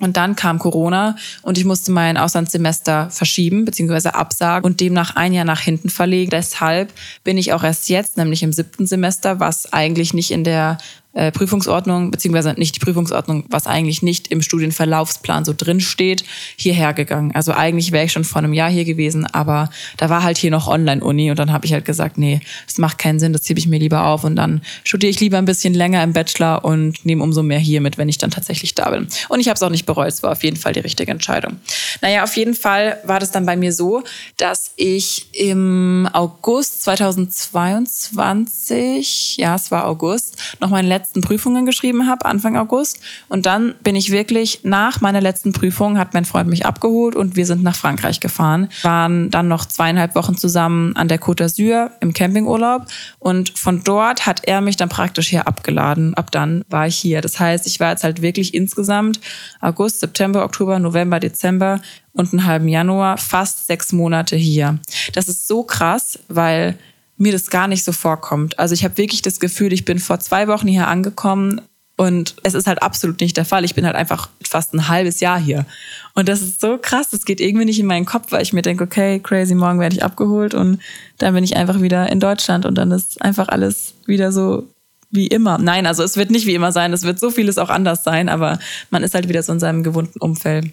Und 0.01 0.17
dann 0.17 0.35
kam 0.35 0.59
Corona 0.59 1.17
und 1.43 1.59
ich 1.59 1.65
musste 1.65 1.93
mein 1.93 2.17
Auslandssemester 2.17 3.11
verschieben 3.11 3.67
bzw. 3.67 4.09
absagen 4.09 4.65
und 4.65 4.81
demnach 4.81 5.15
ein 5.15 5.33
Jahr 5.33 5.45
nach 5.45 5.61
hinten 5.61 5.91
verlegen. 5.91 6.31
Deshalb 6.31 6.93
bin 7.23 7.39
ich 7.39 7.53
auch 7.53 7.63
erst 7.63 7.89
jetzt, 7.91 8.17
nämlich 8.17 8.43
im 8.43 8.53
siebten 8.53 8.87
Semester, 8.87 9.41
was 9.41 9.73
eigentlich 9.73 10.15
nicht 10.15 10.31
in 10.31 10.43
der 10.43 10.79
äh, 11.13 11.33
Prüfungsordnung, 11.33 12.13
beziehungsweise 12.13 12.55
nicht 12.57 12.77
die 12.77 12.81
Prüfungsordnung, 12.81 13.45
was 13.49 13.67
eigentlich 13.67 14.01
nicht 14.03 14.29
im 14.29 14.43
Studienverlaufsplan 14.43 15.45
so 15.45 15.53
drin 15.57 15.81
steht, 15.81 16.23
hierher 16.57 16.93
gegangen. 16.93 17.33
Also 17.35 17.53
eigentlich 17.53 17.91
wäre 17.91 18.05
ich 18.05 18.13
schon 18.13 18.23
vor 18.23 18.39
einem 18.39 18.53
Jahr 18.53 18.71
hier 18.71 18.85
gewesen, 18.85 19.27
aber 19.27 19.71
da 19.97 20.09
war 20.09 20.23
halt 20.23 20.39
hier 20.39 20.53
noch 20.53 20.69
Online-Uni 20.69 21.31
und 21.31 21.39
dann 21.39 21.53
habe 21.53 21.67
ich 21.67 21.73
halt 21.73 21.85
gesagt, 21.85 22.17
nee, 22.17 22.41
das 22.67 22.79
macht 22.79 22.99
keinen 22.99 23.19
Sinn, 23.19 23.33
das 23.33 23.43
ziehe 23.43 23.59
ich 23.59 23.67
mir 23.67 23.81
lieber 23.81 24.07
auf 24.07 24.23
und 24.23 24.37
dann 24.37 24.63
studiere 24.85 25.11
ich 25.11 25.19
lieber 25.19 25.39
ein 25.39 25.47
bisschen 25.47 25.75
länger 25.75 26.05
im 26.05 26.13
Bachelor 26.13 26.65
und 26.65 27.05
nehme 27.05 27.25
umso 27.25 27.43
mehr 27.43 27.59
hier 27.59 27.81
mit, 27.81 27.99
wenn 27.99 28.09
ich 28.09 28.19
dann 28.19 28.31
tatsächlich 28.31 28.77
da 28.77 28.91
bin. 28.91 29.09
Und 29.29 29.41
ich 29.41 29.49
habe 29.49 29.57
es 29.57 29.63
auch 29.63 29.71
nicht 29.71 29.87
bereut, 29.87 30.07
es 30.09 30.23
war 30.23 30.31
auf 30.33 30.45
jeden 30.45 30.59
Fall 30.59 30.75
die 30.75 30.81
richtige 30.81 31.11
Entscheidung. 31.11 31.57
Naja, 32.03 32.23
auf 32.23 32.37
jeden 32.37 32.55
Fall 32.55 32.99
war 33.05 33.19
das 33.19 33.33
dann 33.33 33.47
bei 33.47 33.57
mir 33.57 33.73
so, 33.73 34.05
dass 34.37 34.71
ich 34.77 35.27
im 35.33 36.09
August 36.13 36.85
2022, 36.85 39.39
ja, 39.39 39.57
es 39.57 39.73
war 39.73 39.87
August, 39.87 40.37
noch 40.61 40.71
meine 40.71 41.00
letzten 41.01 41.23
Prüfungen 41.23 41.65
geschrieben 41.65 42.07
habe, 42.07 42.27
Anfang 42.27 42.57
August. 42.59 43.01
Und 43.29 43.47
dann 43.47 43.75
bin 43.83 43.97
ich 43.97 44.11
wirklich 44.11 44.61
nach 44.65 45.01
meiner 45.01 45.21
letzten 45.21 45.53
Prüfung, 45.53 45.99
hat 45.99 46.13
mein 46.13 46.27
Freund 46.27 46.49
mich 46.49 46.67
abgeholt 46.67 47.17
und 47.17 47.37
wir 47.37 47.47
sind 47.47 47.63
nach 47.63 47.75
Frankreich 47.75 48.21
gefahren. 48.21 48.69
Waren 48.83 49.31
dann 49.31 49.49
noch 49.49 49.65
zweieinhalb 49.65 50.15
Wochen 50.15 50.37
zusammen 50.37 50.95
an 50.97 51.09
der 51.09 51.19
Côte 51.19 51.45
d'Azur 51.45 51.91
im 52.01 52.13
Campingurlaub. 52.13 52.87
Und 53.19 53.59
von 53.59 53.83
dort 53.83 54.27
hat 54.27 54.43
er 54.45 54.61
mich 54.61 54.77
dann 54.77 54.91
praktisch 54.91 55.29
hier 55.29 55.49
abgeladen. 55.49 56.15
Ab 56.15 56.31
dann 56.31 56.65
war 56.69 56.87
ich 56.87 56.97
hier. 56.97 57.23
Das 57.23 57.41
heißt, 57.41 57.67
ich 57.67 57.81
war 57.81 57.91
jetzt 57.91 58.05
halt 58.05 58.21
wirklich 58.21 58.53
insgesamt 58.53 59.21
August, 59.61 60.01
September, 60.01 60.45
Oktober, 60.45 60.79
November, 60.79 61.19
Dezember 61.19 61.81
und 62.13 62.33
einen 62.33 62.45
halben 62.45 62.69
Januar 62.69 63.17
fast 63.17 63.67
sechs 63.67 63.93
Monate 63.93 64.37
hier. 64.37 64.79
Das 65.15 65.29
ist 65.29 65.49
so 65.49 65.63
krass, 65.63 66.19
weil 66.29 66.77
mir 67.21 67.33
das 67.33 67.51
gar 67.51 67.69
nicht 67.69 67.85
so 67.85 67.93
vorkommt. 67.93 68.59
Also 68.59 68.73
ich 68.73 68.83
habe 68.83 68.97
wirklich 68.97 69.21
das 69.21 69.41
Gefühl, 69.41 69.75
ich 69.75 69.85
bin 69.85 69.99
vor 69.99 70.21
zwei 70.21 70.49
Wochen 70.49 70.67
hier 70.67 70.89
angekommen 70.89 71.61
und 71.99 72.35
es 72.45 72.55
ist 72.55 72.67
halt 72.67 72.83
absolut 72.83 73.21
nicht 73.21 73.37
der 73.37 73.45
Fall. 73.45 73.63
Ich 73.63 73.75
bin 73.75 73.85
halt 73.85 73.95
einfach 73.95 74.31
fast 74.43 74.73
ein 74.73 74.89
halbes 74.89 75.21
Jahr 75.21 75.39
hier. 75.39 75.67
Und 76.15 76.31
das 76.31 76.41
ist 76.41 76.63
so 76.63 76.79
krass, 76.79 77.11
das 77.11 77.27
geht 77.27 77.43
irgendwie 77.43 77.67
nicht 77.67 77.79
in 77.79 77.85
meinen 77.85 78.07
Kopf, 78.07 78.33
weil 78.33 78.43
ich 78.43 78.55
mir 78.55 78.63
denke, 78.63 78.85
okay, 78.85 79.21
crazy, 79.21 79.55
morgen 79.55 79.81
werde 79.81 79.97
ich 79.97 80.03
abgeholt 80.03 80.55
und 80.55 80.81
dann 81.19 81.35
bin 81.35 81.45
ich 81.45 81.57
einfach 81.57 81.83
wieder 81.83 82.11
in 82.11 82.21
Deutschland 82.21 82.65
und 82.65 82.77
dann 82.77 82.91
ist 82.91 83.21
einfach 83.21 83.49
alles 83.49 83.93
wieder 84.07 84.33
so 84.33 84.67
wie 85.11 85.27
immer. 85.27 85.59
Nein, 85.59 85.85
also 85.85 86.03
es 86.03 86.17
wird 86.17 86.31
nicht 86.31 86.47
wie 86.47 86.55
immer 86.55 86.73
sein, 86.73 86.95
es 86.95 87.03
wird 87.03 87.21
so 87.21 87.31
vieles 87.31 87.59
auch 87.59 87.69
anders 87.69 88.03
sein, 88.03 88.31
aber 88.31 88.59
man 88.89 89.03
ist 89.03 89.15
halt 89.15 89.29
wieder 89.29 89.43
so 89.43 89.53
in 89.53 89.61
seinem 89.61 89.83
gewohnten 89.83 90.21
Umfeld. 90.21 90.71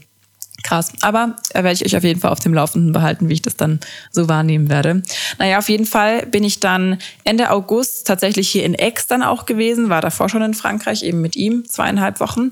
Krass. 0.68 0.92
Aber 1.00 1.38
da 1.54 1.64
werde 1.64 1.76
ich 1.76 1.86
euch 1.86 1.96
auf 1.96 2.04
jeden 2.04 2.20
Fall 2.20 2.32
auf 2.32 2.42
dem 2.42 2.54
Laufenden 2.54 2.92
behalten, 2.92 3.30
wie 3.30 3.34
ich 3.36 3.42
das 3.42 3.56
dann 3.56 3.80
so 4.12 4.28
wahrnehmen 4.28 4.70
werde. 4.70 5.02
Naja, 5.38 5.60
auf 5.60 5.70
jeden 5.70 5.86
Fall 5.86 6.26
bin 6.26 6.44
ich 6.44 6.60
dann 6.60 6.98
Ende 7.24 7.52
August 7.52 8.06
tatsächlich 8.06 8.50
hier 8.50 8.66
in 8.66 8.78
Aix 8.78 9.08
dann 9.08 9.24
auch 9.24 9.46
gewesen, 9.46 9.88
war 9.88 10.02
davor 10.02 10.28
schon 10.28 10.42
in 10.42 10.54
Frankreich, 10.54 11.04
eben 11.04 11.22
mit 11.22 11.38
ihm, 11.38 11.64
zweieinhalb 11.70 12.20
Wochen. 12.20 12.52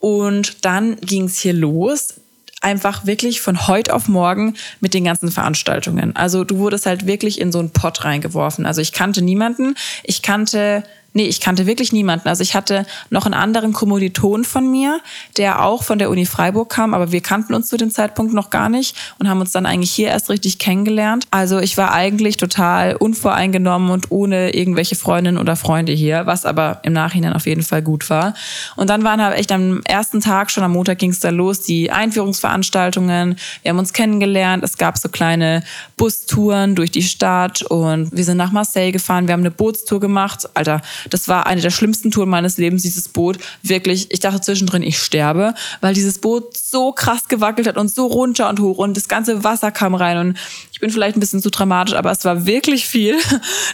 Und 0.00 0.64
dann 0.64 0.96
ging 0.96 1.26
es 1.26 1.38
hier 1.38 1.52
los 1.52 2.14
einfach 2.62 3.06
wirklich 3.06 3.40
von 3.40 3.68
heute 3.68 3.94
auf 3.94 4.08
morgen 4.08 4.54
mit 4.80 4.92
den 4.92 5.04
ganzen 5.04 5.30
Veranstaltungen. 5.30 6.16
Also 6.16 6.42
du 6.42 6.58
wurdest 6.58 6.86
halt 6.86 7.06
wirklich 7.06 7.40
in 7.40 7.52
so 7.52 7.60
einen 7.60 7.70
Pott 7.70 8.04
reingeworfen. 8.04 8.66
Also 8.66 8.80
ich 8.80 8.92
kannte 8.92 9.22
niemanden. 9.22 9.76
Ich 10.02 10.22
kannte 10.22 10.82
Nee, 11.14 11.26
ich 11.26 11.40
kannte 11.40 11.66
wirklich 11.66 11.92
niemanden. 11.92 12.28
Also 12.28 12.42
ich 12.42 12.54
hatte 12.54 12.86
noch 13.10 13.26
einen 13.26 13.34
anderen 13.34 13.72
Kommiliton 13.72 14.44
von 14.44 14.70
mir, 14.70 15.00
der 15.36 15.62
auch 15.62 15.82
von 15.82 15.98
der 15.98 16.08
Uni 16.08 16.24
Freiburg 16.24 16.70
kam, 16.70 16.94
aber 16.94 17.12
wir 17.12 17.20
kannten 17.20 17.52
uns 17.52 17.68
zu 17.68 17.76
dem 17.76 17.90
Zeitpunkt 17.90 18.32
noch 18.32 18.48
gar 18.48 18.70
nicht 18.70 18.96
und 19.18 19.28
haben 19.28 19.40
uns 19.40 19.52
dann 19.52 19.66
eigentlich 19.66 19.90
hier 19.90 20.08
erst 20.08 20.30
richtig 20.30 20.58
kennengelernt. 20.58 21.26
Also 21.30 21.58
ich 21.58 21.76
war 21.76 21.92
eigentlich 21.92 22.38
total 22.38 22.96
unvoreingenommen 22.96 23.90
und 23.90 24.10
ohne 24.10 24.54
irgendwelche 24.54 24.96
Freundinnen 24.96 25.36
oder 25.36 25.56
Freunde 25.56 25.92
hier, 25.92 26.24
was 26.24 26.46
aber 26.46 26.80
im 26.82 26.94
Nachhinein 26.94 27.34
auf 27.34 27.46
jeden 27.46 27.62
Fall 27.62 27.82
gut 27.82 28.08
war. 28.08 28.34
Und 28.76 28.88
dann 28.88 29.04
waren 29.04 29.22
halt 29.22 29.38
echt 29.38 29.52
am 29.52 29.82
ersten 29.84 30.20
Tag, 30.20 30.50
schon 30.50 30.64
am 30.64 30.72
Montag 30.72 30.98
ging 30.98 31.10
es 31.10 31.20
da 31.20 31.28
los, 31.28 31.60
die 31.60 31.90
Einführungsveranstaltungen. 31.90 33.36
Wir 33.62 33.70
haben 33.70 33.78
uns 33.78 33.92
kennengelernt. 33.92 34.64
Es 34.64 34.78
gab 34.78 34.96
so 34.96 35.10
kleine 35.10 35.62
Bustouren 35.96 36.74
durch 36.74 36.90
die 36.90 37.02
Stadt 37.02 37.62
und 37.62 38.16
wir 38.16 38.24
sind 38.24 38.38
nach 38.38 38.52
Marseille 38.52 38.92
gefahren. 38.92 39.26
Wir 39.28 39.34
haben 39.34 39.40
eine 39.40 39.50
Bootstour 39.50 40.00
gemacht. 40.00 40.48
Alter, 40.54 40.80
das 41.10 41.28
war 41.28 41.46
eine 41.46 41.60
der 41.60 41.70
schlimmsten 41.70 42.10
Touren 42.10 42.28
meines 42.28 42.58
Lebens, 42.58 42.82
dieses 42.82 43.08
Boot. 43.08 43.38
Wirklich, 43.62 44.10
ich 44.10 44.20
dachte 44.20 44.40
zwischendrin, 44.40 44.82
ich 44.82 44.98
sterbe, 44.98 45.54
weil 45.80 45.94
dieses 45.94 46.18
Boot 46.18 46.56
so 46.56 46.92
krass 46.92 47.28
gewackelt 47.28 47.66
hat 47.66 47.76
und 47.76 47.92
so 47.92 48.06
runter 48.06 48.48
und 48.48 48.60
hoch 48.60 48.78
und 48.78 48.96
das 48.96 49.08
ganze 49.08 49.44
Wasser 49.44 49.70
kam 49.70 49.94
rein 49.94 50.18
und 50.18 50.38
ich 50.72 50.80
bin 50.80 50.90
vielleicht 50.90 51.16
ein 51.16 51.20
bisschen 51.20 51.42
zu 51.42 51.50
dramatisch, 51.50 51.94
aber 51.94 52.10
es 52.10 52.24
war 52.24 52.46
wirklich 52.46 52.86
viel. 52.86 53.16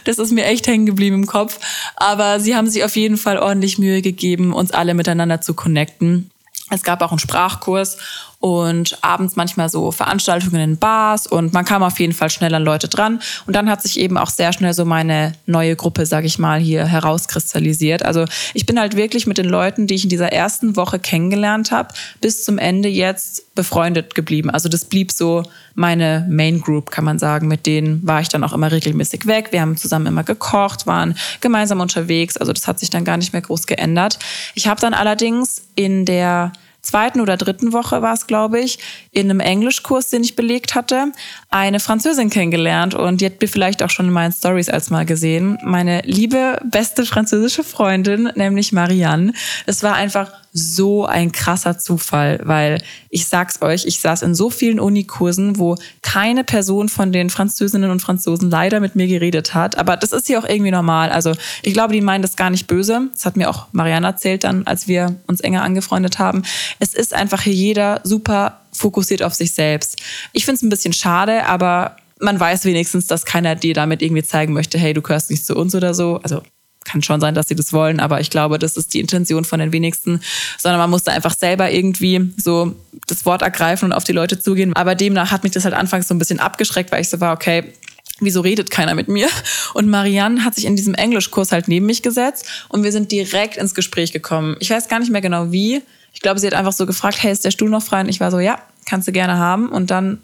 Das 0.04 0.18
ist 0.18 0.32
mir 0.32 0.44
echt 0.46 0.66
hängen 0.66 0.86
geblieben 0.86 1.16
im 1.16 1.26
Kopf. 1.26 1.58
Aber 1.96 2.40
sie 2.40 2.56
haben 2.56 2.68
sich 2.68 2.84
auf 2.84 2.96
jeden 2.96 3.16
Fall 3.16 3.38
ordentlich 3.38 3.78
Mühe 3.78 4.00
gegeben, 4.00 4.52
uns 4.52 4.70
alle 4.70 4.94
miteinander 4.94 5.40
zu 5.40 5.54
connecten. 5.54 6.30
Es 6.70 6.82
gab 6.82 7.02
auch 7.02 7.10
einen 7.10 7.18
Sprachkurs 7.18 7.98
und 8.40 8.98
abends 9.02 9.34
manchmal 9.34 9.68
so 9.68 9.90
Veranstaltungen 9.90 10.60
in 10.60 10.76
Bars 10.76 11.26
und 11.26 11.52
man 11.52 11.64
kam 11.64 11.82
auf 11.82 11.98
jeden 11.98 12.12
Fall 12.12 12.30
schnell 12.30 12.54
an 12.54 12.62
Leute 12.62 12.86
dran 12.86 13.20
und 13.46 13.56
dann 13.56 13.68
hat 13.68 13.82
sich 13.82 13.98
eben 13.98 14.16
auch 14.16 14.30
sehr 14.30 14.52
schnell 14.52 14.72
so 14.74 14.84
meine 14.84 15.32
neue 15.46 15.74
Gruppe, 15.74 16.06
sag 16.06 16.24
ich 16.24 16.38
mal, 16.38 16.60
hier 16.60 16.86
herauskristallisiert. 16.86 18.04
Also 18.04 18.26
ich 18.54 18.64
bin 18.64 18.78
halt 18.78 18.94
wirklich 18.94 19.26
mit 19.26 19.38
den 19.38 19.46
Leuten, 19.46 19.88
die 19.88 19.94
ich 19.94 20.04
in 20.04 20.10
dieser 20.10 20.32
ersten 20.32 20.76
Woche 20.76 21.00
kennengelernt 21.00 21.72
habe, 21.72 21.92
bis 22.20 22.44
zum 22.44 22.58
Ende 22.58 22.88
jetzt 22.88 23.54
befreundet 23.56 24.14
geblieben. 24.14 24.50
Also 24.50 24.68
das 24.68 24.84
blieb 24.84 25.10
so 25.10 25.42
meine 25.74 26.24
Main 26.30 26.60
Group, 26.60 26.92
kann 26.92 27.04
man 27.04 27.18
sagen. 27.18 27.48
Mit 27.48 27.66
denen 27.66 28.06
war 28.06 28.20
ich 28.20 28.28
dann 28.28 28.44
auch 28.44 28.52
immer 28.52 28.70
regelmäßig 28.70 29.26
weg. 29.26 29.48
Wir 29.50 29.62
haben 29.62 29.76
zusammen 29.76 30.06
immer 30.06 30.22
gekocht, 30.22 30.86
waren 30.86 31.16
gemeinsam 31.40 31.80
unterwegs. 31.80 32.36
Also 32.36 32.52
das 32.52 32.68
hat 32.68 32.78
sich 32.78 32.90
dann 32.90 33.04
gar 33.04 33.16
nicht 33.16 33.32
mehr 33.32 33.42
groß 33.42 33.66
geändert. 33.66 34.20
Ich 34.54 34.68
habe 34.68 34.80
dann 34.80 34.94
allerdings 34.94 35.62
in 35.74 36.04
der 36.04 36.52
zweiten 36.88 37.20
oder 37.20 37.36
dritten 37.36 37.72
Woche 37.72 38.02
war 38.02 38.14
es, 38.14 38.26
glaube 38.26 38.60
ich, 38.60 38.78
in 39.12 39.30
einem 39.30 39.40
Englischkurs, 39.40 40.10
den 40.10 40.24
ich 40.24 40.36
belegt 40.36 40.74
hatte, 40.74 41.12
eine 41.50 41.80
Französin 41.80 42.30
kennengelernt 42.30 42.94
und 42.94 43.20
die 43.20 43.26
hat 43.26 43.40
mir 43.40 43.48
vielleicht 43.48 43.82
auch 43.82 43.90
schon 43.90 44.06
in 44.06 44.12
meinen 44.12 44.32
Stories 44.32 44.68
als 44.68 44.90
mal 44.90 45.04
gesehen. 45.04 45.58
Meine 45.62 46.00
liebe, 46.02 46.58
beste 46.64 47.04
französische 47.04 47.62
Freundin, 47.62 48.30
nämlich 48.34 48.72
Marianne. 48.72 49.32
Es 49.66 49.82
war 49.82 49.94
einfach 49.94 50.32
so 50.58 51.06
ein 51.06 51.32
krasser 51.32 51.78
Zufall, 51.78 52.40
weil 52.44 52.82
ich 53.08 53.26
sag's 53.26 53.62
euch, 53.62 53.86
ich 53.86 54.00
saß 54.00 54.22
in 54.22 54.34
so 54.34 54.50
vielen 54.50 54.80
Unikursen, 54.80 55.58
wo 55.58 55.76
keine 56.02 56.44
Person 56.44 56.88
von 56.88 57.12
den 57.12 57.30
Französinnen 57.30 57.90
und 57.90 58.00
Franzosen 58.00 58.50
leider 58.50 58.80
mit 58.80 58.96
mir 58.96 59.06
geredet 59.06 59.54
hat. 59.54 59.78
Aber 59.78 59.96
das 59.96 60.12
ist 60.12 60.26
hier 60.26 60.38
auch 60.38 60.48
irgendwie 60.48 60.70
normal. 60.70 61.10
Also 61.10 61.32
ich 61.62 61.72
glaube, 61.72 61.92
die 61.92 62.00
meinen 62.00 62.22
das 62.22 62.36
gar 62.36 62.50
nicht 62.50 62.66
böse. 62.66 63.08
Das 63.12 63.24
hat 63.24 63.36
mir 63.36 63.48
auch 63.48 63.68
Marianne 63.72 64.06
erzählt 64.06 64.44
dann, 64.44 64.66
als 64.66 64.88
wir 64.88 65.16
uns 65.26 65.40
enger 65.40 65.62
angefreundet 65.62 66.18
haben. 66.18 66.42
Es 66.78 66.94
ist 66.94 67.14
einfach 67.14 67.42
hier 67.42 67.54
jeder 67.54 68.00
super 68.04 68.60
fokussiert 68.72 69.22
auf 69.22 69.34
sich 69.34 69.54
selbst. 69.54 70.00
Ich 70.32 70.44
finde 70.44 70.56
es 70.56 70.62
ein 70.62 70.68
bisschen 70.68 70.92
schade, 70.92 71.46
aber 71.46 71.96
man 72.20 72.38
weiß 72.38 72.64
wenigstens, 72.64 73.06
dass 73.06 73.24
keiner 73.24 73.54
dir 73.54 73.74
damit 73.74 74.02
irgendwie 74.02 74.22
zeigen 74.22 74.52
möchte, 74.52 74.78
hey, 74.78 74.92
du 74.92 75.02
gehörst 75.02 75.30
nicht 75.30 75.46
zu 75.46 75.56
uns 75.56 75.74
oder 75.74 75.94
so. 75.94 76.20
Also 76.22 76.42
kann 76.88 77.02
schon 77.02 77.20
sein, 77.20 77.34
dass 77.34 77.48
sie 77.48 77.54
das 77.54 77.72
wollen, 77.72 78.00
aber 78.00 78.20
ich 78.20 78.30
glaube, 78.30 78.58
das 78.58 78.76
ist 78.76 78.94
die 78.94 79.00
Intention 79.00 79.44
von 79.44 79.60
den 79.60 79.72
wenigsten, 79.72 80.20
sondern 80.58 80.80
man 80.80 80.90
musste 80.90 81.12
einfach 81.12 81.36
selber 81.36 81.70
irgendwie 81.70 82.32
so 82.36 82.74
das 83.06 83.26
Wort 83.26 83.42
ergreifen 83.42 83.86
und 83.86 83.92
auf 83.92 84.04
die 84.04 84.12
Leute 84.12 84.40
zugehen. 84.40 84.74
Aber 84.74 84.94
demnach 84.94 85.30
hat 85.30 85.42
mich 85.42 85.52
das 85.52 85.64
halt 85.64 85.74
anfangs 85.74 86.08
so 86.08 86.14
ein 86.14 86.18
bisschen 86.18 86.40
abgeschreckt, 86.40 86.90
weil 86.90 87.02
ich 87.02 87.08
so 87.08 87.20
war, 87.20 87.34
okay, 87.34 87.72
wieso 88.20 88.40
redet 88.40 88.70
keiner 88.70 88.94
mit 88.94 89.08
mir? 89.08 89.28
Und 89.74 89.88
Marianne 89.88 90.44
hat 90.44 90.54
sich 90.54 90.64
in 90.64 90.76
diesem 90.76 90.94
Englischkurs 90.94 91.52
halt 91.52 91.68
neben 91.68 91.86
mich 91.86 92.02
gesetzt 92.02 92.46
und 92.68 92.82
wir 92.82 92.92
sind 92.92 93.12
direkt 93.12 93.56
ins 93.56 93.74
Gespräch 93.74 94.12
gekommen. 94.12 94.56
Ich 94.60 94.70
weiß 94.70 94.88
gar 94.88 94.98
nicht 94.98 95.12
mehr 95.12 95.20
genau 95.20 95.52
wie. 95.52 95.82
Ich 96.12 96.20
glaube, 96.20 96.40
sie 96.40 96.46
hat 96.46 96.54
einfach 96.54 96.72
so 96.72 96.86
gefragt, 96.86 97.22
hey, 97.22 97.30
ist 97.30 97.44
der 97.44 97.50
Stuhl 97.50 97.70
noch 97.70 97.82
frei? 97.82 98.00
Und 98.00 98.08
ich 98.08 98.18
war 98.18 98.30
so, 98.30 98.40
ja, 98.40 98.58
kannst 98.86 99.06
du 99.06 99.12
gerne 99.12 99.36
haben. 99.36 99.68
Und 99.68 99.90
dann, 99.90 100.20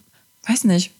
weiß 0.48 0.64
nicht, 0.64 0.90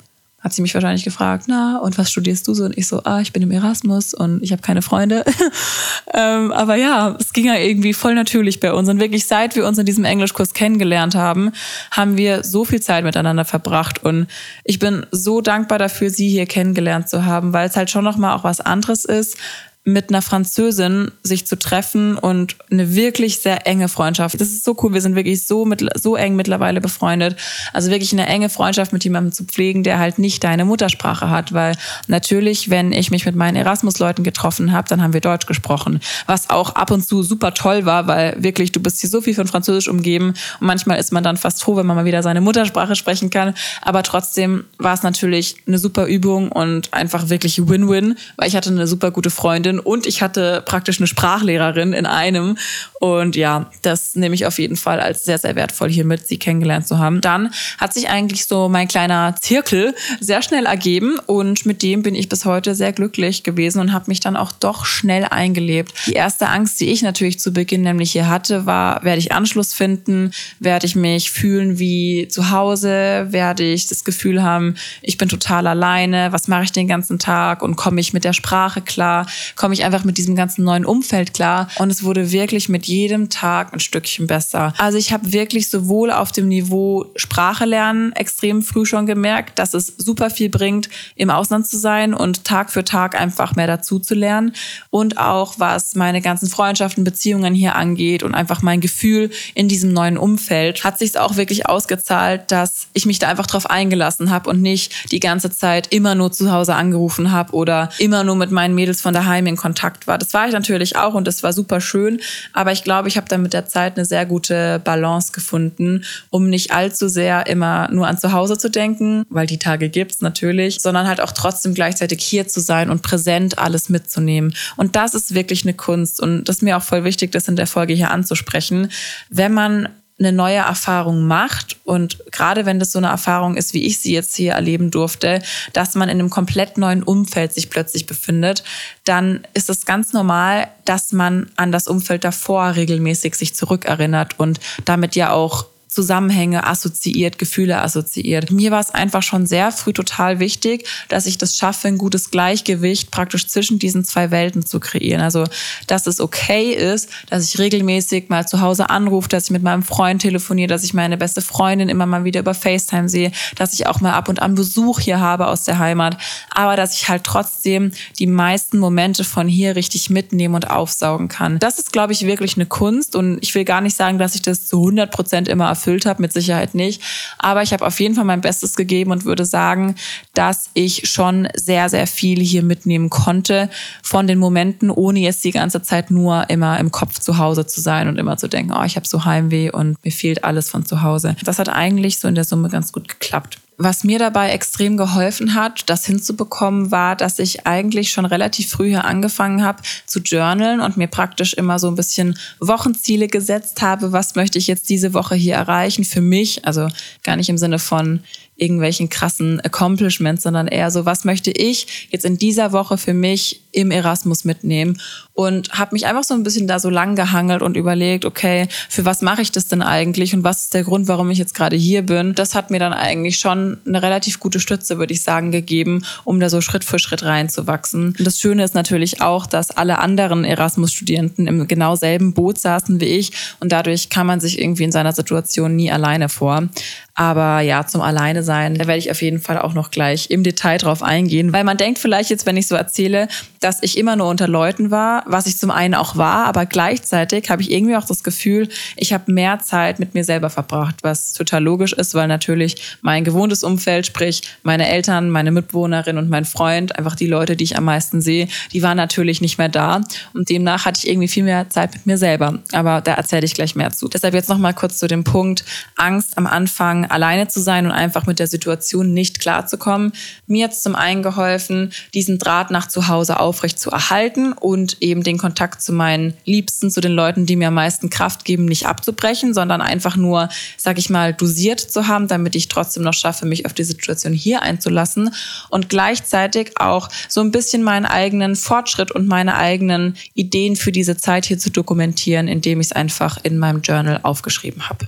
hat 0.45 0.53
sie 0.53 0.61
mich 0.61 0.75
wahrscheinlich 0.75 1.05
gefragt, 1.05 1.47
na, 1.49 1.79
und 1.79 1.97
was 1.97 2.11
studierst 2.11 2.47
du 2.47 2.53
so? 2.53 2.65
Und 2.65 2.77
ich 2.77 2.87
so, 2.87 3.03
ah, 3.05 3.23
ich 3.23 3.33
bin 3.33 3.43
im 3.43 3.51
Erasmus 3.51 4.13
und 4.13 4.43
ich 4.43 4.53
habe 4.53 4.61
keine 4.61 4.83
Freunde. 4.83 5.25
ähm, 6.15 6.53
aber 6.53 6.77
ja, 6.77 7.17
es 7.19 7.33
ging 7.33 7.47
ja 7.47 7.57
irgendwie 7.57 7.95
voll 7.95 8.15
natürlich 8.15 8.61
bei 8.61 8.71
uns. 8.75 8.91
Und 8.91 9.01
wirklich, 9.01 9.27
seit 9.27 9.57
wir 9.57 9.67
uns 9.67 9.79
in 9.79 9.87
diesem 9.87 10.05
Englischkurs 10.05 10.53
kennengelernt 10.53 11.15
haben, 11.15 11.51
haben 11.91 12.19
wir 12.19 12.45
so 12.45 12.67
viel 12.67 12.83
Zeit 12.83 13.05
miteinander 13.05 13.47
verbracht. 13.47 14.05
Und 14.05 14.27
ich 14.65 14.79
bin 14.79 15.07
so 15.11 15.41
dankbar 15.41 15.79
dafür, 15.79 16.11
sie 16.11 16.29
hier 16.29 16.45
kennengelernt 16.45 17.09
zu 17.09 17.25
haben, 17.25 17.55
weil 17.55 17.67
es 17.67 17.77
halt 17.77 17.91
schon 17.91 18.05
nochmal 18.05 18.37
auch 18.37 18.45
was 18.45 18.61
anderes 18.61 19.07
ist, 19.07 19.39
mit 19.85 20.09
einer 20.09 20.23
Französin 20.23 21.11
sich 21.23 21.47
zu 21.47 21.59
treffen 21.59 22.17
und 22.17 22.57
eine 22.71 22.95
wirklich 22.95 23.41
sehr 23.41 23.67
enge 23.67 23.89
Freundschaft. 23.89 24.41
Das 24.41 24.49
ist 24.49 24.65
so 24.65 24.75
cool. 24.83 24.95
Wir 24.95 25.03
sind 25.03 25.15
wirklich 25.15 25.47
so 25.47 25.67
mit, 25.67 25.87
so 26.01 26.17
eng 26.17 26.37
mittlerweile 26.37 26.81
befreundet. 26.81 27.37
Also 27.75 27.91
wirklich 27.91 28.13
eine 28.13 28.27
enge 28.27 28.49
Freundschaft 28.49 28.95
mit 28.95 29.05
jemandem 29.05 29.33
zu 29.33 29.45
pflegen, 29.45 29.83
der 29.83 29.99
halt 29.99 30.19
nicht 30.19 30.43
deine 30.43 30.65
Muttersprache 30.65 31.29
hat. 31.29 31.53
Weil 31.53 31.77
natürlich, 32.09 32.71
wenn 32.71 32.93
ich 32.93 33.11
mich 33.11 33.27
mit 33.27 33.37
meinen 33.37 33.57
Erasmus-Leuten 33.57 34.25
getroffen 34.25 34.73
habe, 34.73 34.89
dann 34.89 35.03
haben 35.03 35.13
wir 35.13 35.21
Deutsch 35.21 35.45
gesprochen. 35.45 36.01
Was 36.27 36.49
auch 36.49 36.75
ab 36.77 36.91
und 36.91 37.07
zu 37.07 37.23
super 37.23 37.53
toll 37.53 37.85
war, 37.85 38.07
weil 38.07 38.43
wirklich, 38.43 38.73
du 38.73 38.81
bist 38.81 39.03
hier 39.03 39.11
so 39.11 39.21
viel 39.21 39.35
von 39.35 39.47
Französisch 39.47 39.89
umgeben 39.89 40.29
und 40.61 40.67
manchmal 40.67 40.99
ist 40.99 41.13
man 41.13 41.23
dann 41.23 41.37
fast 41.37 41.63
froh, 41.63 41.77
wenn 41.77 41.85
man 41.85 41.97
mal 41.97 42.07
wieder 42.07 42.23
seine 42.23 42.41
Muttersprache 42.41 42.97
sprechen 42.97 43.29
kann. 43.29 43.53
Aber 43.83 44.03
trotzdem 44.03 44.65
war 44.79 44.95
es 44.95 45.03
natürlich 45.03 45.57
eine 45.67 45.79
super 45.79 46.07
Übung 46.07 46.51
und 46.51 46.95
einfach 46.95 47.29
wirklich 47.29 47.69
Win-Win, 47.69 48.17
weil 48.37 48.49
ich 48.49 48.57
hatte 48.57 48.71
eine 48.71 48.87
super 48.87 49.11
gute 49.11 49.29
Freundin 49.29 49.74
Freundin 49.75 49.79
und 49.81 50.07
ich 50.07 50.23
hatte 50.23 50.63
praktisch 50.65 50.99
eine 50.99 51.07
Sprachlehrerin 51.07 51.93
in 51.93 52.07
einem. 52.07 52.57
Und 53.01 53.37
ja, 53.37 53.71
das 53.83 54.15
nehme 54.15 54.35
ich 54.35 54.47
auf 54.47 54.59
jeden 54.59 54.77
Fall 54.77 55.01
als 55.01 55.25
sehr, 55.25 55.39
sehr 55.39 55.57
wertvoll 55.57 55.91
hier 55.91 56.05
mit, 56.05 56.27
sie 56.27 56.39
kennengelernt 56.39 56.87
zu 56.87 56.99
haben. 56.99 57.21
Dann 57.21 57.51
hat 57.79 57.93
sich 57.93 58.09
eigentlich 58.09 58.47
so 58.47 58.69
mein 58.69 58.89
kleiner 58.89 59.35
Zirkel 59.41 59.95
sehr 60.21 60.43
schnell 60.43 60.67
ergeben 60.67 61.19
und 61.27 61.67
mit 61.67 61.83
dem 61.83 62.03
bin 62.03 62.15
ich 62.15 62.29
bis 62.29 62.45
heute 62.45 62.75
sehr 62.75 62.93
glücklich 62.93 63.43
gewesen 63.43 63.81
und 63.81 63.93
habe 63.93 64.07
mich 64.09 64.21
dann 64.21 64.37
auch 64.37 64.53
doch 64.53 64.87
schnell 64.87 65.25
eingelebt. 65.25 65.93
Die 66.07 66.15
erste 66.15 66.49
Angst, 66.49 66.81
die 66.81 66.91
ich 66.91 67.03
natürlich 67.03 67.39
zu 67.41 67.53
Beginn 67.53 67.83
nämlich 67.83 68.13
hier 68.13 68.29
hatte, 68.29 68.65
war, 68.65 69.05
werde 69.05 69.19
ich 69.19 69.33
Anschluss 69.33 69.75
finden? 69.75 70.31
Werde 70.59 70.87
ich 70.87 70.97
mich 70.97 71.31
fühlen 71.31 71.79
wie 71.79 72.29
zu 72.29 72.51
Hause? 72.51 73.27
Werde 73.31 73.65
ich 73.65 73.87
das 73.87 74.05
Gefühl 74.05 74.43
haben, 74.43 74.77
ich 75.03 75.19
bin 75.19 75.29
total 75.29 75.67
alleine? 75.67 76.33
Was 76.33 76.49
mache 76.49 76.65
ich 76.65 76.73
den 76.73 76.89
ganzen 76.89 77.19
Tag? 77.19 77.63
Und 77.63 77.77
komme 77.77 78.01
ich 78.01 78.13
mit 78.13 78.25
der 78.25 78.33
Sprache 78.33 78.81
klar? 78.81 79.27
Komme 79.65 79.73
ich 79.73 79.85
einfach 79.87 80.05
mit 80.05 80.19
diesem 80.19 80.37
ganzen 80.37 80.63
neuen 80.63 80.85
Umfeld 80.85 81.33
klar? 81.33 81.71
Und 81.79 81.89
es 81.89 82.05
wurde 82.05 82.33
wirklich 82.33 82.69
mit 82.69 82.85
jedem 82.85 83.31
Tag 83.31 83.73
ein 83.73 83.81
Stückchen 83.81 84.27
besser. 84.27 84.75
Also 84.77 84.99
ich 84.99 85.11
habe 85.11 85.33
wirklich 85.33 85.71
sowohl 85.71 86.11
auf 86.11 86.33
dem 86.33 86.49
Niveau 86.49 87.07
Sprache 87.17 87.65
lernen 87.65 88.13
extrem 88.13 88.61
früh 88.61 88.85
schon 88.85 89.07
gemerkt, 89.07 89.59
dass 89.59 89.73
es 89.73 89.87
super 89.97 90.29
viel 90.29 90.51
bringt, 90.51 90.91
im 91.17 91.31
Ausland 91.31 91.67
zu 91.67 91.79
sein 91.79 92.13
und 92.13 92.45
Tag 92.45 92.71
für 92.71 92.85
Tag 92.85 93.19
einfach 93.19 93.57
mehr 93.57 93.67
dazu 93.67 93.99
zu 93.99 94.15
lernen. 94.15 94.53
Und 94.91 95.17
auch 95.17 95.55
was 95.57 95.95
meine 95.95 96.21
ganzen 96.21 96.51
Freundschaften, 96.51 97.03
Beziehungen 97.03 97.55
hier 97.55 97.75
angeht 97.75 98.23
und 98.23 98.35
einfach 98.35 98.61
mein 98.61 98.83
Gefühl 98.83 99.31
in 99.55 99.67
diesem 99.67 99.95
neuen 99.95 100.19
Umfeld, 100.19 100.85
hat 100.85 100.99
sich 100.99 101.19
auch 101.19 101.39
wirklich 101.39 101.71
ausgezahlt, 101.71 102.53
dass 102.53 102.89
ich 102.93 103.07
mich 103.07 103.19
da 103.19 103.29
einfach 103.29 103.47
drauf 103.47 103.71
eingelassen 103.71 104.29
habe 104.29 104.51
und 104.51 104.61
nicht 104.61 105.11
die 105.11 105.21
ganze 105.21 105.51
Zeit 105.51 105.87
immer 105.91 106.15
nur 106.15 106.33
zu 106.33 106.53
Hause 106.53 106.75
angerufen 106.75 107.33
habe 107.33 107.55
oder 107.55 107.89
immer 107.97 108.25
nur 108.25 108.37
mit 108.37 108.51
meinen 108.51 108.75
Mädels 108.75 109.01
von 109.01 109.15
daheim 109.15 109.47
in 109.47 109.54
Kontakt 109.57 110.07
war. 110.07 110.19
Das 110.19 110.35
war 110.35 110.47
ich 110.47 110.53
natürlich 110.53 110.97
auch 110.97 111.15
und 111.15 111.27
das 111.27 111.43
war 111.43 111.53
super 111.53 111.81
schön, 111.81 112.21
aber 112.53 112.73
ich 112.73 112.85
glaube, 112.85 113.09
ich 113.09 113.17
habe 113.17 113.29
da 113.29 113.39
mit 113.39 113.53
der 113.53 113.67
Zeit 113.67 113.97
eine 113.97 114.05
sehr 114.05 114.27
gute 114.27 114.81
Balance 114.85 115.33
gefunden, 115.33 116.05
um 116.31 116.49
nicht 116.49 116.73
allzu 116.73 117.09
sehr 117.09 117.47
immer 117.47 117.89
nur 117.91 118.07
an 118.07 118.19
zu 118.19 118.33
Hause 118.33 118.59
zu 118.59 118.71
denken, 118.71 119.25
weil 119.29 119.47
die 119.47 119.59
Tage 119.59 119.89
gibt's 119.89 120.21
natürlich, 120.21 120.81
sondern 120.81 121.07
halt 121.07 121.21
auch 121.21 121.33
trotzdem 121.33 121.75
gleichzeitig 121.75 122.23
hier 122.23 122.49
zu 122.49 122.61
sein 122.61 122.91
und 122.91 123.03
präsent 123.03 123.59
alles 123.59 123.89
mitzunehmen. 123.89 124.55
Und 124.77 124.97
das 124.97 125.15
ist 125.15 125.35
wirklich 125.35 125.65
eine 125.65 125.75
Kunst 125.75 126.21
und 126.21 126.45
das 126.45 126.57
ist 126.57 126.63
mir 126.63 126.77
auch 126.77 126.83
voll 126.83 127.05
wichtig, 127.05 127.33
das 127.33 127.49
in 127.49 127.57
der 127.57 127.67
Folge 127.67 127.95
hier 127.95 128.11
anzusprechen. 128.11 128.91
Wenn 129.31 129.53
man 129.53 129.89
eine 130.19 130.33
neue 130.33 130.59
Erfahrung 130.59 131.27
macht. 131.27 131.77
Und 131.85 132.19
gerade 132.31 132.67
wenn 132.67 132.79
das 132.79 132.93
so 132.93 132.99
eine 132.99 133.09
Erfahrung 133.09 133.57
ist, 133.57 133.75
wie 133.75 133.85
ich 133.85 133.99
sie 133.99 134.13
jetzt 134.13 134.37
hier 134.37 134.53
erleben 134.53 134.91
durfte, 134.91 135.43
dass 135.73 135.95
man 135.95 136.09
in 136.09 136.21
einem 136.21 136.31
komplett 136.31 136.79
neuen 136.79 137.03
Umfeld 137.03 137.53
sich 137.53 137.69
plötzlich 137.69 138.07
befindet, 138.07 138.63
dann 139.05 139.47
ist 139.55 139.71
es 139.71 139.87
ganz 139.87 140.13
normal, 140.13 140.69
dass 140.85 141.13
man 141.13 141.51
an 141.57 141.73
das 141.73 141.89
Umfeld 141.89 142.25
davor 142.25 142.77
regelmäßig 142.77 143.35
sich 143.35 143.55
zurückerinnert 143.55 144.39
und 144.39 144.61
damit 144.85 145.17
ja 145.17 145.33
auch 145.33 145.67
Zusammenhänge 145.95 146.67
assoziiert, 146.67 147.39
Gefühle 147.39 147.81
assoziiert. 147.81 148.51
Mir 148.51 148.73
war 148.73 148.81
es 148.81 148.91
einfach 148.91 149.23
schon 149.23 149.47
sehr 149.47 149.71
früh 149.71 149.93
total 149.93 150.41
wichtig, 150.41 150.89
dass 151.09 151.27
ich 151.27 151.39
das 151.39 151.57
schaffe, 151.57 151.87
ein 151.87 151.99
gutes 151.99 152.33
Gleichgewicht 152.33 153.13
praktisch 153.13 153.47
zwischen 153.47 153.79
diesen 153.79 154.05
zwei 154.05 154.33
Welten 154.33 154.67
zu 154.67 154.81
kreieren. 154.81 155.21
Also, 155.23 155.45
dass 155.87 156.09
es 156.09 156.19
okay 156.19 156.73
ist, 156.73 157.11
dass 157.31 157.45
ich 157.45 157.61
regelmäßig 157.61 158.29
mal 158.29 158.45
zu 158.45 158.61
Hause 158.61 158.91
anrufe, 158.91 159.29
dass 159.29 159.45
ich 159.45 159.51
mit 159.51 159.63
meinem 159.63 159.85
Freund 159.85 160.23
telefoniere, 160.23 160.67
dass 160.67 160.83
ich 160.83 160.95
meine 160.95 161.17
beste 161.17 161.43
Freundin 161.43 161.89
immer 161.89 162.07
mal 162.07 162.25
wieder 162.25 162.41
über 162.41 162.55
FaceTime 162.55 163.09
sehe, 163.09 163.31
dass 163.55 163.73
ich 163.73 163.87
auch 163.87 164.01
mal 164.01 164.15
ab 164.15 164.29
und 164.29 164.43
an 164.43 164.57
Besuch 164.57 164.99
hier 164.99 165.21
habe 165.21 165.47
aus 165.47 165.63
der 165.63 165.79
Heimat, 165.79 166.19
aber 166.51 166.75
dass 166.75 166.97
ich 166.97 167.09
halt 167.09 167.23
trotzdem 167.23 167.93
die 168.19 168.27
meisten 168.27 168.81
Momente 168.81 169.23
von 169.23 169.47
hier 169.47 169.77
richtig 169.77 170.11
mitnehmen 170.11 170.57
und 170.57 170.69
aufsaugen 170.69 171.29
kann. 171.29 171.61
Das 171.61 171.79
ist, 171.79 171.93
glaube 171.93 172.13
ich, 172.13 172.27
wirklich 172.27 172.57
eine 172.57 172.67
Kunst 172.67 173.15
und 173.15 173.39
ich 173.43 173.55
will 173.55 173.65
gar 173.65 173.81
nicht 173.81 173.97
sagen, 173.97 174.19
dass 174.19 174.35
ich 174.35 174.43
das 174.43 174.67
zu 174.67 174.79
100 174.79 175.13
Prozent 175.13 175.47
immer 175.47 175.69
erfülle 175.69 175.84
erfüllt 175.85 176.07
habe, 176.07 176.23
mit 176.23 176.33
Sicherheit 176.33 176.75
nicht. 176.75 177.03
Aber 177.39 177.63
ich 177.63 177.73
habe 177.73 177.87
auf 177.87 178.01
jeden 178.01 178.15
Fall 178.15 178.25
mein 178.25 178.41
Bestes 178.41 178.75
gegeben 178.75 179.11
und 179.11 179.27
würde 179.27 179.45
sagen, 179.45 179.97
dass 180.33 180.71
ich 180.73 181.09
schon 181.11 181.47
sehr, 181.55 181.91
sehr 181.91 182.07
viel 182.07 182.41
hier 182.41 182.63
mitnehmen 182.63 183.11
konnte 183.11 183.69
von 184.03 184.27
den 184.27 184.39
Momenten, 184.39 184.91
ohne 184.91 185.19
jetzt 185.21 185.45
die 185.45 185.51
ganze 185.51 185.83
Zeit 185.83 186.11
nur 186.11 186.49
immer 186.49 186.79
im 186.81 186.91
Kopf 186.91 187.19
zu 187.19 187.37
Hause 187.37 187.67
zu 187.67 187.83
sein 187.83 188.09
und 188.09 188.19
immer 188.19 188.39
zu 188.39 188.49
denken, 188.49 188.73
oh, 188.73 188.85
ich 188.85 188.97
habe 188.97 189.07
so 189.07 189.27
Heimweh 189.27 189.71
und 189.71 190.03
mir 190.05 190.11
fehlt 190.11 190.43
alles 190.45 190.71
von 190.71 190.87
zu 190.87 191.03
Hause. 191.03 191.37
Das 191.45 191.59
hat 191.59 191.69
eigentlich 191.69 192.19
so 192.19 192.29
in 192.29 192.35
der 192.35 192.45
Summe 192.45 192.71
ganz 192.71 192.93
gut 192.93 193.09
geklappt. 193.09 193.59
Was 193.77 194.05
mir 194.05 194.21
dabei 194.21 194.51
extrem 194.51 194.97
geholfen 194.97 195.55
hat, 195.55 195.91
das 195.91 196.07
hinzubekommen, 196.07 196.93
war, 196.93 197.17
dass 197.17 197.41
ich 197.41 197.67
eigentlich 197.67 198.13
schon 198.13 198.25
relativ 198.25 198.69
früh 198.69 198.91
hier 198.91 199.05
angefangen 199.05 199.65
habe 199.65 199.83
zu 200.07 200.21
journalen 200.21 200.81
und 200.81 200.97
mir 200.97 201.09
praktisch 201.09 201.55
immer 201.55 201.81
so 201.81 201.89
ein 201.89 201.97
bisschen 201.97 202.39
Wochenziele 202.61 203.27
gesetzt 203.27 203.83
habe. 203.83 204.13
Was 204.13 204.37
möchte 204.37 204.59
ich 204.59 204.69
jetzt 204.69 204.91
diese 204.91 205.13
Woche 205.13 205.35
hier 205.35 205.55
erreichen 205.55 206.05
für 206.05 206.21
mich? 206.21 206.65
Also 206.65 206.89
gar 207.25 207.37
nicht 207.37 207.49
im 207.49 207.59
Sinne 207.59 207.81
von 207.81 208.21
irgendwelchen 208.57 209.09
krassen 209.09 209.61
Accomplishments, 209.61 210.45
sondern 210.45 210.69
eher 210.69 210.91
so, 210.91 211.05
was 211.05 211.25
möchte 211.25 211.51
ich 211.51 212.09
jetzt 212.11 212.25
in 212.25 212.39
dieser 212.39 212.71
Woche 212.71 212.99
für 212.99 213.15
mich 213.15 213.63
im 213.73 213.91
Erasmus 213.91 214.45
mitnehmen 214.45 215.01
und 215.33 215.73
habe 215.73 215.95
mich 215.95 216.07
einfach 216.07 216.23
so 216.23 216.35
ein 216.35 216.45
bisschen 216.45 216.69
da 216.69 216.79
so 216.79 216.89
lang 216.89 217.17
gehangelt 217.17 217.63
und 217.63 217.77
überlegt, 217.77 218.25
okay, 218.25 218.69
für 218.89 219.05
was 219.05 219.23
mache 219.23 219.43
ich 219.43 219.51
das 219.51 219.67
denn 219.67 219.83
eigentlich 219.83 220.35
und 220.35 220.45
was 220.45 220.65
ist 220.65 220.75
der 220.75 220.85
Grund, 220.85 221.09
warum 221.09 221.31
ich 221.31 221.39
jetzt 221.39 221.55
gerade 221.55 221.75
hier 221.75 222.03
bin? 222.03 222.35
Das 222.37 222.55
hat 222.55 222.71
mir 222.71 222.79
dann 222.79 222.93
eigentlich 222.93 223.39
schon 223.39 223.64
eine 223.87 224.03
relativ 224.03 224.41
gute 224.41 224.61
Stütze, 224.61 224.99
würde 224.99 225.13
ich 225.13 225.23
sagen, 225.23 225.51
gegeben, 225.51 226.05
um 226.25 226.41
da 226.41 226.49
so 226.49 226.61
Schritt 226.61 226.85
für 226.85 226.99
Schritt 226.99 227.23
reinzuwachsen. 227.23 228.15
Und 228.19 228.27
das 228.27 228.39
Schöne 228.39 228.65
ist 228.65 228.75
natürlich 228.75 229.21
auch, 229.21 229.47
dass 229.47 229.71
alle 229.71 229.99
anderen 229.99 230.45
Erasmus-Studenten 230.45 231.47
im 231.47 231.67
genau 231.69 231.97
selben 231.97 232.35
Boot 232.35 232.59
saßen 232.59 233.01
wie 233.01 233.07
ich 233.07 233.33
und 233.61 233.73
dadurch 233.73 234.09
kann 234.11 234.27
man 234.27 234.41
sich 234.41 234.61
irgendwie 234.61 234.85
in 234.85 234.93
seiner 234.93 235.13
Situation 235.13 235.77
nie 235.77 235.91
alleine 235.91 236.29
vor. 236.29 236.69
Aber 237.17 237.61
ja, 237.61 237.87
zum 237.87 238.01
Alleine 238.01 238.43
sein, 238.43 238.75
da 238.75 238.89
werde 238.89 238.99
ich 238.99 239.11
auf 239.11 239.23
jeden 239.23 239.41
Fall 239.41 239.59
auch 239.59 239.73
noch 239.73 239.93
gleich 239.93 240.31
im 240.31 240.43
Detail 240.43 240.79
drauf 240.79 241.01
eingehen, 241.01 241.53
weil 241.53 241.63
man 241.63 241.77
denkt 241.77 242.01
vielleicht 242.01 242.29
jetzt, 242.29 242.45
wenn 242.45 242.57
ich 242.57 242.67
so 242.67 242.75
erzähle, 242.75 243.29
dass 243.61 243.83
ich 243.83 243.97
immer 243.97 244.17
nur 244.17 244.29
unter 244.29 244.49
Leuten 244.49 244.91
war, 244.91 245.23
was 245.27 245.47
ich 245.47 245.57
zum 245.57 245.71
einen 245.71 245.95
auch 245.95 246.17
war, 246.17 246.47
aber 246.47 246.67
gleichzeitig 246.67 247.51
habe 247.51 247.63
ich 247.63 247.71
irgendwie 247.71 247.95
auch 247.95 248.05
das 248.05 248.25
Gefühl, 248.25 248.69
ich 248.97 249.13
habe 249.13 249.31
mehr 249.31 249.61
Zeit 249.61 250.01
mit 250.01 250.15
mir 250.15 250.25
selber 250.25 250.51
verbracht, 250.51 250.97
was 251.03 251.35
total 251.35 251.63
logisch 251.63 251.93
ist, 251.93 252.15
weil 252.15 252.27
natürlich 252.27 252.99
mein 253.01 253.23
gewohntes 253.23 253.54
Umfeld, 253.63 254.07
sprich 254.07 254.43
meine 254.63 254.89
Eltern, 254.89 255.31
meine 255.31 255.51
Mitbewohnerin 255.51 256.19
und 256.19 256.29
mein 256.29 256.45
Freund, 256.45 256.97
einfach 256.99 257.17
die 257.17 257.27
Leute, 257.27 257.57
die 257.57 257.65
ich 257.65 257.79
am 257.79 257.85
meisten 257.85 258.21
sehe, 258.21 258.49
die 258.73 258.83
waren 258.83 258.97
natürlich 258.97 259.41
nicht 259.41 259.57
mehr 259.57 259.71
da 259.71 260.03
und 260.35 260.51
demnach 260.51 260.85
hatte 260.85 261.01
ich 261.03 261.09
irgendwie 261.09 261.29
viel 261.29 261.45
mehr 261.45 261.71
Zeit 261.71 261.95
mit 261.95 262.07
mir 262.07 262.19
selber. 262.19 262.59
Aber 262.73 263.01
da 263.01 263.15
erzähle 263.15 263.47
ich 263.47 263.55
gleich 263.55 263.75
mehr 263.75 263.93
zu. 263.93 264.09
Deshalb 264.09 264.35
jetzt 264.35 264.49
noch 264.49 264.59
mal 264.59 264.75
kurz 264.75 264.99
zu 264.99 265.07
dem 265.07 265.25
Punkt 265.25 265.65
Angst 265.97 266.37
am 266.37 266.47
Anfang 266.47 267.07
alleine 267.07 267.49
zu 267.49 267.61
sein 267.61 267.87
und 267.87 267.93
einfach 267.93 268.27
mit 268.27 268.39
der 268.39 268.47
Situation 268.47 269.15
nicht 269.15 269.41
klarzukommen. 269.41 270.13
Mir 270.47 270.65
hat 270.65 270.75
zum 270.75 270.95
einen 270.95 271.23
geholfen, 271.23 271.93
diesen 272.13 272.39
Draht 272.39 272.71
nach 272.71 272.89
zu 272.89 273.09
Hause 273.09 273.41
auf 273.41 273.55
aufrecht 273.55 273.79
zu 273.79 273.91
erhalten 273.91 274.53
und 274.53 274.97
eben 275.01 275.23
den 275.23 275.39
Kontakt 275.39 275.81
zu 275.81 275.93
meinen 275.93 276.35
Liebsten, 276.45 276.91
zu 276.91 277.01
den 277.01 277.13
Leuten, 277.13 277.47
die 277.47 277.55
mir 277.55 277.69
am 277.69 277.75
meisten 277.75 278.11
Kraft 278.11 278.45
geben, 278.45 278.65
nicht 278.65 278.87
abzubrechen, 278.87 279.55
sondern 279.55 279.81
einfach 279.81 280.17
nur, 280.17 280.49
sag 280.77 280.99
ich 280.99 281.09
mal, 281.09 281.33
dosiert 281.33 281.79
zu 281.79 282.09
haben, 282.09 282.27
damit 282.27 282.57
ich 282.57 282.67
trotzdem 282.67 283.05
noch 283.05 283.13
schaffe, 283.13 283.44
mich 283.45 283.67
auf 283.67 283.73
die 283.73 283.85
Situation 283.85 284.33
hier 284.33 284.63
einzulassen 284.63 285.35
und 285.71 285.89
gleichzeitig 285.89 286.73
auch 286.77 287.09
so 287.29 287.41
ein 287.41 287.51
bisschen 287.51 287.83
meinen 287.83 288.07
eigenen 288.07 288.57
Fortschritt 288.57 289.13
und 289.13 289.27
meine 289.27 289.57
eigenen 289.57 290.17
Ideen 290.35 290.77
für 290.77 290.93
diese 290.93 291.17
Zeit 291.17 291.47
hier 291.47 291.59
zu 291.59 291.71
dokumentieren, 291.71 292.49
indem 292.49 292.81
ich 292.81 292.89
es 292.89 292.93
einfach 292.93 293.39
in 293.43 293.59
meinem 293.59 293.83
Journal 293.83 294.21
aufgeschrieben 294.23 294.89
habe. 294.89 295.07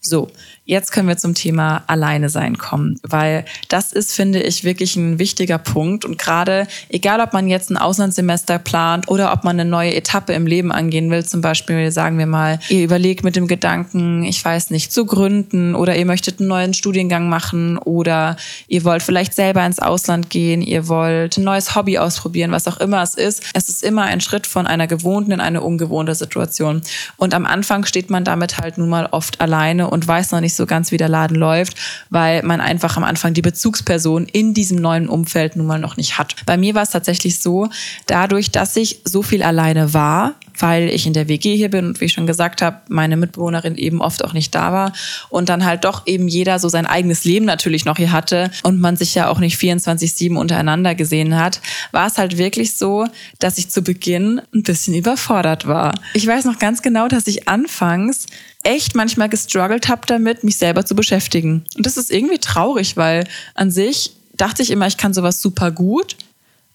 So, 0.00 0.30
jetzt 0.66 0.92
können 0.92 1.08
wir 1.08 1.16
zum 1.16 1.34
Thema 1.34 1.84
Alleine 1.86 2.28
sein 2.28 2.58
kommen, 2.58 2.98
weil 3.02 3.44
das 3.68 3.92
ist, 3.92 4.12
finde 4.12 4.42
ich, 4.42 4.64
wirklich 4.64 4.96
ein 4.96 5.18
wichtiger 5.18 5.58
Punkt. 5.58 6.04
Und 6.04 6.18
gerade, 6.18 6.66
egal 6.88 7.20
ob 7.20 7.32
man 7.32 7.48
jetzt 7.48 7.70
ein 7.70 7.76
Auslandssemester 7.76 8.58
plant 8.58 9.08
oder 9.08 9.32
ob 9.32 9.44
man 9.44 9.58
eine 9.58 9.68
neue 9.68 9.94
Etappe 9.94 10.32
im 10.32 10.46
Leben 10.46 10.72
angehen 10.72 11.10
will, 11.10 11.24
zum 11.24 11.40
Beispiel, 11.40 11.90
sagen 11.92 12.18
wir 12.18 12.26
mal, 12.26 12.58
ihr 12.68 12.84
überlegt 12.84 13.24
mit 13.24 13.36
dem 13.36 13.46
Gedanken, 13.46 14.24
ich 14.24 14.44
weiß 14.44 14.70
nicht, 14.70 14.92
zu 14.92 15.06
gründen 15.06 15.74
oder 15.74 15.96
ihr 15.96 16.04
möchtet 16.06 16.40
einen 16.40 16.48
neuen 16.48 16.74
Studiengang 16.74 17.28
machen 17.28 17.78
oder 17.78 18.36
ihr 18.66 18.84
wollt 18.84 19.02
vielleicht 19.02 19.34
selber 19.34 19.64
ins 19.64 19.78
Ausland 19.78 20.30
gehen, 20.30 20.62
ihr 20.62 20.88
wollt 20.88 21.38
ein 21.38 21.44
neues 21.44 21.76
Hobby 21.76 21.98
ausprobieren, 21.98 22.50
was 22.50 22.66
auch 22.66 22.78
immer 22.78 23.02
es 23.02 23.14
ist. 23.14 23.44
Es 23.54 23.68
ist 23.68 23.84
immer 23.84 24.02
ein 24.02 24.20
Schritt 24.20 24.48
von 24.48 24.66
einer 24.66 24.88
gewohnten 24.88 25.30
in 25.30 25.40
eine 25.40 25.60
ungewohnte 25.60 26.16
Situation. 26.16 26.82
Und 27.16 27.34
am 27.34 27.46
Anfang 27.46 27.84
steht 27.84 28.10
man 28.10 28.24
damit 28.24 28.58
halt 28.58 28.78
nun 28.78 28.88
mal 28.88 29.06
oft 29.12 29.40
alleine 29.40 29.88
und 29.88 30.06
weiß 30.06 30.32
noch 30.32 30.40
nicht 30.40 30.55
so 30.56 30.66
ganz, 30.66 30.92
wie 30.92 30.96
der 30.96 31.08
Laden 31.08 31.36
läuft, 31.36 31.76
weil 32.10 32.42
man 32.42 32.60
einfach 32.60 32.96
am 32.96 33.04
Anfang 33.04 33.34
die 33.34 33.42
Bezugsperson 33.42 34.26
in 34.26 34.54
diesem 34.54 34.78
neuen 34.78 35.08
Umfeld 35.08 35.56
nun 35.56 35.66
mal 35.66 35.78
noch 35.78 35.96
nicht 35.96 36.18
hat. 36.18 36.34
Bei 36.46 36.56
mir 36.56 36.74
war 36.74 36.82
es 36.82 36.90
tatsächlich 36.90 37.40
so, 37.40 37.68
dadurch, 38.06 38.50
dass 38.50 38.76
ich 38.76 39.00
so 39.04 39.22
viel 39.22 39.42
alleine 39.42 39.94
war, 39.94 40.34
weil 40.58 40.88
ich 40.88 41.06
in 41.06 41.12
der 41.12 41.28
WG 41.28 41.56
hier 41.56 41.70
bin 41.70 41.86
und 41.86 42.00
wie 42.00 42.06
ich 42.06 42.12
schon 42.12 42.26
gesagt 42.26 42.62
habe, 42.62 42.80
meine 42.88 43.16
Mitbewohnerin 43.16 43.76
eben 43.76 44.00
oft 44.00 44.24
auch 44.24 44.32
nicht 44.32 44.54
da 44.54 44.72
war 44.72 44.92
und 45.28 45.48
dann 45.48 45.64
halt 45.64 45.84
doch 45.84 46.06
eben 46.06 46.28
jeder 46.28 46.58
so 46.58 46.68
sein 46.68 46.86
eigenes 46.86 47.24
Leben 47.24 47.44
natürlich 47.46 47.84
noch 47.84 47.96
hier 47.96 48.12
hatte 48.12 48.50
und 48.62 48.80
man 48.80 48.96
sich 48.96 49.14
ja 49.14 49.28
auch 49.28 49.38
nicht 49.38 49.58
24-7 49.60 50.36
untereinander 50.36 50.94
gesehen 50.94 51.36
hat, 51.36 51.60
war 51.92 52.06
es 52.06 52.18
halt 52.18 52.38
wirklich 52.38 52.76
so, 52.76 53.06
dass 53.38 53.58
ich 53.58 53.70
zu 53.70 53.82
Beginn 53.82 54.40
ein 54.54 54.62
bisschen 54.62 54.94
überfordert 54.94 55.66
war. 55.66 55.94
Ich 56.14 56.26
weiß 56.26 56.44
noch 56.44 56.58
ganz 56.58 56.82
genau, 56.82 57.08
dass 57.08 57.26
ich 57.26 57.48
anfangs 57.48 58.26
echt 58.62 58.96
manchmal 58.96 59.28
gestruggelt 59.28 59.88
habe 59.88 60.02
damit, 60.06 60.42
mich 60.42 60.56
selber 60.56 60.84
zu 60.84 60.96
beschäftigen. 60.96 61.64
Und 61.76 61.86
das 61.86 61.96
ist 61.96 62.10
irgendwie 62.10 62.38
traurig, 62.38 62.96
weil 62.96 63.24
an 63.54 63.70
sich 63.70 64.12
dachte 64.34 64.62
ich 64.62 64.70
immer, 64.70 64.86
ich 64.86 64.96
kann 64.96 65.14
sowas 65.14 65.40
super 65.40 65.70
gut. 65.70 66.16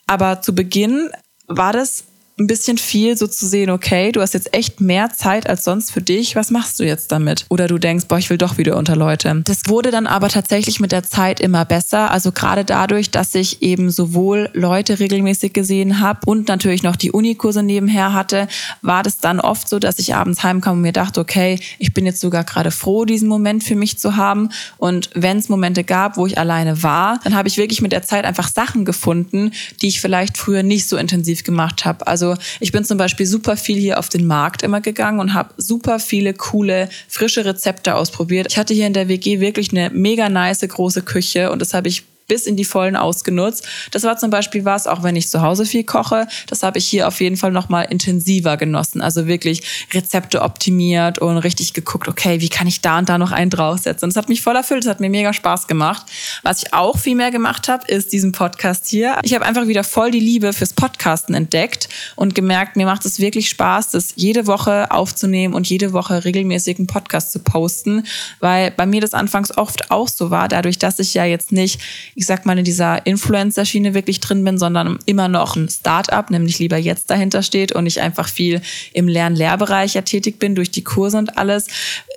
Aber 0.07 0.41
zu 0.41 0.55
Beginn 0.55 1.09
war 1.47 1.73
das 1.73 2.05
ein 2.41 2.47
bisschen 2.47 2.77
viel 2.77 3.17
so 3.17 3.27
zu 3.27 3.47
sehen, 3.47 3.69
okay, 3.69 4.11
du 4.11 4.21
hast 4.21 4.33
jetzt 4.33 4.53
echt 4.53 4.81
mehr 4.81 5.11
Zeit 5.11 5.47
als 5.47 5.63
sonst 5.63 5.91
für 5.91 6.01
dich, 6.01 6.35
was 6.35 6.49
machst 6.49 6.79
du 6.79 6.83
jetzt 6.83 7.11
damit? 7.11 7.45
Oder 7.49 7.67
du 7.67 7.77
denkst, 7.77 8.05
boah, 8.07 8.17
ich 8.17 8.29
will 8.29 8.37
doch 8.37 8.57
wieder 8.57 8.77
unter 8.77 8.95
Leute. 8.95 9.41
Das 9.45 9.61
wurde 9.67 9.91
dann 9.91 10.07
aber 10.07 10.29
tatsächlich 10.29 10.79
mit 10.79 10.91
der 10.91 11.03
Zeit 11.03 11.39
immer 11.39 11.65
besser, 11.65 12.11
also 12.11 12.31
gerade 12.31 12.65
dadurch, 12.65 13.11
dass 13.11 13.35
ich 13.35 13.61
eben 13.61 13.91
sowohl 13.91 14.49
Leute 14.53 14.99
regelmäßig 14.99 15.53
gesehen 15.53 15.99
habe 15.99 16.21
und 16.25 16.47
natürlich 16.47 16.83
noch 16.83 16.95
die 16.95 17.11
Unikurse 17.11 17.63
nebenher 17.63 18.13
hatte, 18.13 18.47
war 18.81 19.03
das 19.03 19.19
dann 19.19 19.39
oft 19.39 19.69
so, 19.69 19.77
dass 19.79 19.99
ich 19.99 20.15
abends 20.15 20.43
heimkam 20.43 20.77
und 20.77 20.81
mir 20.81 20.93
dachte, 20.93 21.21
okay, 21.21 21.59
ich 21.77 21.93
bin 21.93 22.05
jetzt 22.05 22.21
sogar 22.21 22.43
gerade 22.43 22.71
froh, 22.71 23.05
diesen 23.05 23.27
Moment 23.27 23.63
für 23.63 23.75
mich 23.75 23.99
zu 23.99 24.15
haben 24.15 24.49
und 24.77 25.11
wenn 25.13 25.37
es 25.37 25.49
Momente 25.49 25.83
gab, 25.83 26.17
wo 26.17 26.25
ich 26.25 26.37
alleine 26.37 26.81
war, 26.81 27.19
dann 27.23 27.35
habe 27.35 27.47
ich 27.47 27.57
wirklich 27.57 27.81
mit 27.81 27.91
der 27.91 28.01
Zeit 28.01 28.25
einfach 28.25 28.47
Sachen 28.47 28.83
gefunden, 28.83 29.51
die 29.81 29.87
ich 29.87 30.01
vielleicht 30.01 30.37
früher 30.37 30.63
nicht 30.63 30.87
so 30.87 30.97
intensiv 30.97 31.43
gemacht 31.43 31.85
habe. 31.85 32.07
Also 32.07 32.30
ich 32.59 32.71
bin 32.71 32.83
zum 32.83 32.97
Beispiel 32.97 33.25
super 33.25 33.57
viel 33.57 33.77
hier 33.77 33.99
auf 33.99 34.09
den 34.09 34.25
Markt 34.25 34.63
immer 34.63 34.81
gegangen 34.81 35.19
und 35.19 35.33
habe 35.33 35.53
super 35.57 35.99
viele 35.99 36.33
coole, 36.33 36.89
frische 37.07 37.45
Rezepte 37.45 37.95
ausprobiert. 37.95 38.47
Ich 38.49 38.57
hatte 38.57 38.73
hier 38.73 38.87
in 38.87 38.93
der 38.93 39.07
WG 39.07 39.39
wirklich 39.39 39.71
eine 39.71 39.89
mega 39.89 40.29
nice 40.29 40.61
große 40.61 41.01
Küche 41.01 41.51
und 41.51 41.59
das 41.59 41.73
habe 41.73 41.87
ich 41.87 42.03
bis 42.31 42.47
in 42.47 42.55
die 42.55 42.63
Vollen 42.63 42.95
ausgenutzt. 42.95 43.67
Das 43.91 44.03
war 44.03 44.17
zum 44.17 44.29
Beispiel 44.29 44.63
was, 44.63 44.87
auch 44.87 45.03
wenn 45.03 45.17
ich 45.17 45.27
zu 45.27 45.41
Hause 45.41 45.65
viel 45.65 45.83
koche, 45.83 46.27
das 46.47 46.63
habe 46.63 46.77
ich 46.77 46.87
hier 46.87 47.09
auf 47.09 47.19
jeden 47.19 47.35
Fall 47.35 47.51
nochmal 47.51 47.87
intensiver 47.89 48.55
genossen. 48.55 49.01
Also 49.01 49.27
wirklich 49.27 49.87
Rezepte 49.93 50.41
optimiert 50.41 51.19
und 51.19 51.37
richtig 51.39 51.73
geguckt, 51.73 52.07
okay, 52.07 52.39
wie 52.39 52.47
kann 52.47 52.67
ich 52.67 52.79
da 52.79 52.99
und 52.99 53.09
da 53.09 53.17
noch 53.17 53.33
einen 53.33 53.49
draufsetzen. 53.49 54.05
Und 54.05 54.15
das 54.15 54.23
hat 54.23 54.29
mich 54.29 54.41
voll 54.41 54.55
erfüllt, 54.55 54.85
das 54.85 54.89
hat 54.89 55.01
mir 55.01 55.09
mega 55.09 55.33
Spaß 55.33 55.67
gemacht. 55.67 56.05
Was 56.41 56.63
ich 56.63 56.73
auch 56.73 56.97
viel 56.97 57.17
mehr 57.17 57.31
gemacht 57.31 57.67
habe, 57.67 57.85
ist 57.87 58.13
diesen 58.13 58.31
Podcast 58.31 58.87
hier. 58.87 59.19
Ich 59.23 59.33
habe 59.33 59.45
einfach 59.45 59.67
wieder 59.67 59.83
voll 59.83 60.11
die 60.11 60.21
Liebe 60.21 60.53
fürs 60.53 60.71
Podcasten 60.71 61.35
entdeckt 61.35 61.89
und 62.15 62.33
gemerkt, 62.33 62.77
mir 62.77 62.85
macht 62.85 63.03
es 63.03 63.19
wirklich 63.19 63.49
Spaß, 63.49 63.91
das 63.91 64.13
jede 64.15 64.47
Woche 64.47 64.89
aufzunehmen 64.89 65.53
und 65.53 65.67
jede 65.67 65.91
Woche 65.91 66.23
regelmäßig 66.23 66.77
einen 66.77 66.87
Podcast 66.87 67.33
zu 67.33 67.39
posten, 67.39 68.05
weil 68.39 68.71
bei 68.71 68.85
mir 68.85 69.01
das 69.01 69.13
anfangs 69.13 69.57
oft 69.57 69.91
auch 69.91 70.07
so 70.07 70.31
war, 70.31 70.47
dadurch, 70.47 70.79
dass 70.79 70.97
ich 70.97 71.13
ja 71.13 71.25
jetzt 71.25 71.51
nicht 71.51 71.81
ich 72.21 72.27
sag 72.27 72.45
mal, 72.45 72.55
in 72.55 72.63
dieser 72.63 73.03
Influencer-Schiene 73.07 73.95
wirklich 73.95 74.19
drin 74.19 74.43
bin, 74.43 74.59
sondern 74.59 74.99
immer 75.07 75.27
noch 75.27 75.55
ein 75.55 75.67
Start-up, 75.67 76.29
nämlich 76.29 76.59
lieber 76.59 76.77
jetzt 76.77 77.09
dahinter 77.09 77.41
steht 77.41 77.71
und 77.71 77.87
ich 77.87 77.99
einfach 77.99 78.27
viel 78.27 78.61
im 78.93 79.07
Lern-Lehrbereich 79.07 79.95
ja 79.95 80.03
tätig 80.03 80.37
bin 80.37 80.53
durch 80.53 80.69
die 80.69 80.83
Kurse 80.83 81.17
und 81.17 81.39
alles, 81.39 81.65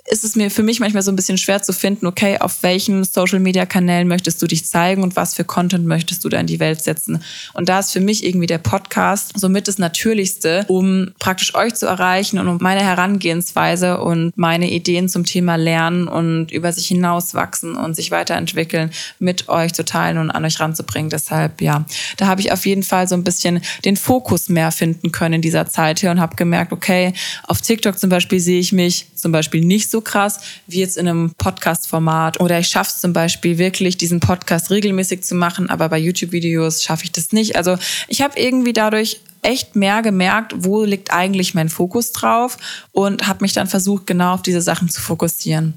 ist 0.07 0.23
es 0.23 0.35
mir 0.35 0.51
für 0.51 0.61
mich 0.61 0.79
manchmal 0.79 1.01
so 1.01 1.11
ein 1.11 1.15
bisschen 1.15 1.39
schwer 1.39 1.63
zu 1.63 1.73
finden, 1.73 2.05
okay, 2.05 2.37
auf 2.37 2.61
welchen 2.61 3.03
Social-Media-Kanälen 3.03 4.07
möchtest 4.07 4.39
du 4.41 4.45
dich 4.45 4.65
zeigen 4.65 5.01
und 5.01 5.15
was 5.15 5.33
für 5.33 5.43
Content 5.43 5.87
möchtest 5.87 6.23
du 6.23 6.29
da 6.29 6.39
in 6.39 6.45
die 6.45 6.59
Welt 6.59 6.81
setzen. 6.83 7.23
Und 7.53 7.69
da 7.69 7.79
ist 7.79 7.91
für 7.91 7.99
mich 7.99 8.23
irgendwie 8.23 8.45
der 8.45 8.59
Podcast 8.59 9.31
somit 9.35 9.67
das 9.67 9.79
Natürlichste, 9.79 10.65
um 10.67 11.13
praktisch 11.17 11.55
euch 11.55 11.73
zu 11.73 11.87
erreichen 11.87 12.37
und 12.37 12.47
um 12.47 12.59
meine 12.61 12.81
Herangehensweise 12.81 13.99
und 13.99 14.37
meine 14.37 14.69
Ideen 14.69 15.09
zum 15.09 15.25
Thema 15.25 15.55
Lernen 15.55 16.07
und 16.07 16.51
über 16.51 16.71
sich 16.71 16.85
hinauswachsen 16.87 17.75
und 17.75 17.95
sich 17.95 18.11
weiterentwickeln 18.11 18.91
mit 19.17 19.49
euch 19.49 19.73
zu 19.73 19.84
teilen 19.85 20.17
und 20.17 20.31
an 20.31 20.43
euch 20.45 20.59
ranzubringen. 20.59 21.09
Deshalb, 21.09 21.61
ja, 21.61 21.85
da 22.17 22.27
habe 22.27 22.41
ich 22.41 22.51
auf 22.51 22.65
jeden 22.65 22.83
Fall 22.83 23.07
so 23.07 23.15
ein 23.15 23.23
bisschen 23.23 23.61
den 23.85 23.97
Fokus 23.97 24.49
mehr 24.49 24.71
finden 24.71 25.11
können 25.11 25.35
in 25.35 25.41
dieser 25.41 25.67
Zeit 25.67 25.99
hier 25.99 26.11
und 26.11 26.19
habe 26.19 26.35
gemerkt, 26.35 26.73
okay, 26.73 27.13
auf 27.43 27.61
TikTok 27.61 27.97
zum 27.97 28.09
Beispiel 28.09 28.39
sehe 28.39 28.59
ich 28.59 28.71
mich 28.71 29.07
zum 29.15 29.31
Beispiel 29.31 29.61
nicht 29.61 29.89
so 29.89 30.01
krass 30.01 30.39
wie 30.67 30.79
jetzt 30.79 30.97
in 30.97 31.07
einem 31.07 31.33
Podcast-Format. 31.37 32.39
Oder 32.39 32.59
ich 32.59 32.67
schaffe 32.67 32.91
es 32.93 33.01
zum 33.01 33.13
Beispiel 33.13 33.57
wirklich, 33.57 33.97
diesen 33.97 34.19
Podcast 34.19 34.69
regelmäßig 34.69 35.23
zu 35.23 35.35
machen, 35.35 35.69
aber 35.69 35.89
bei 35.89 35.97
YouTube-Videos 35.97 36.83
schaffe 36.83 37.05
ich 37.05 37.11
das 37.11 37.31
nicht. 37.31 37.55
Also 37.55 37.77
ich 38.07 38.21
habe 38.21 38.39
irgendwie 38.39 38.73
dadurch 38.73 39.19
echt 39.45 39.75
mehr 39.75 40.01
gemerkt, 40.01 40.53
wo 40.57 40.83
liegt 40.83 41.11
eigentlich 41.11 41.53
mein 41.53 41.69
Fokus 41.69 42.11
drauf 42.11 42.57
und 42.91 43.27
habe 43.27 43.43
mich 43.43 43.53
dann 43.53 43.67
versucht, 43.67 44.07
genau 44.07 44.33
auf 44.33 44.41
diese 44.41 44.61
Sachen 44.61 44.89
zu 44.89 45.01
fokussieren. 45.01 45.75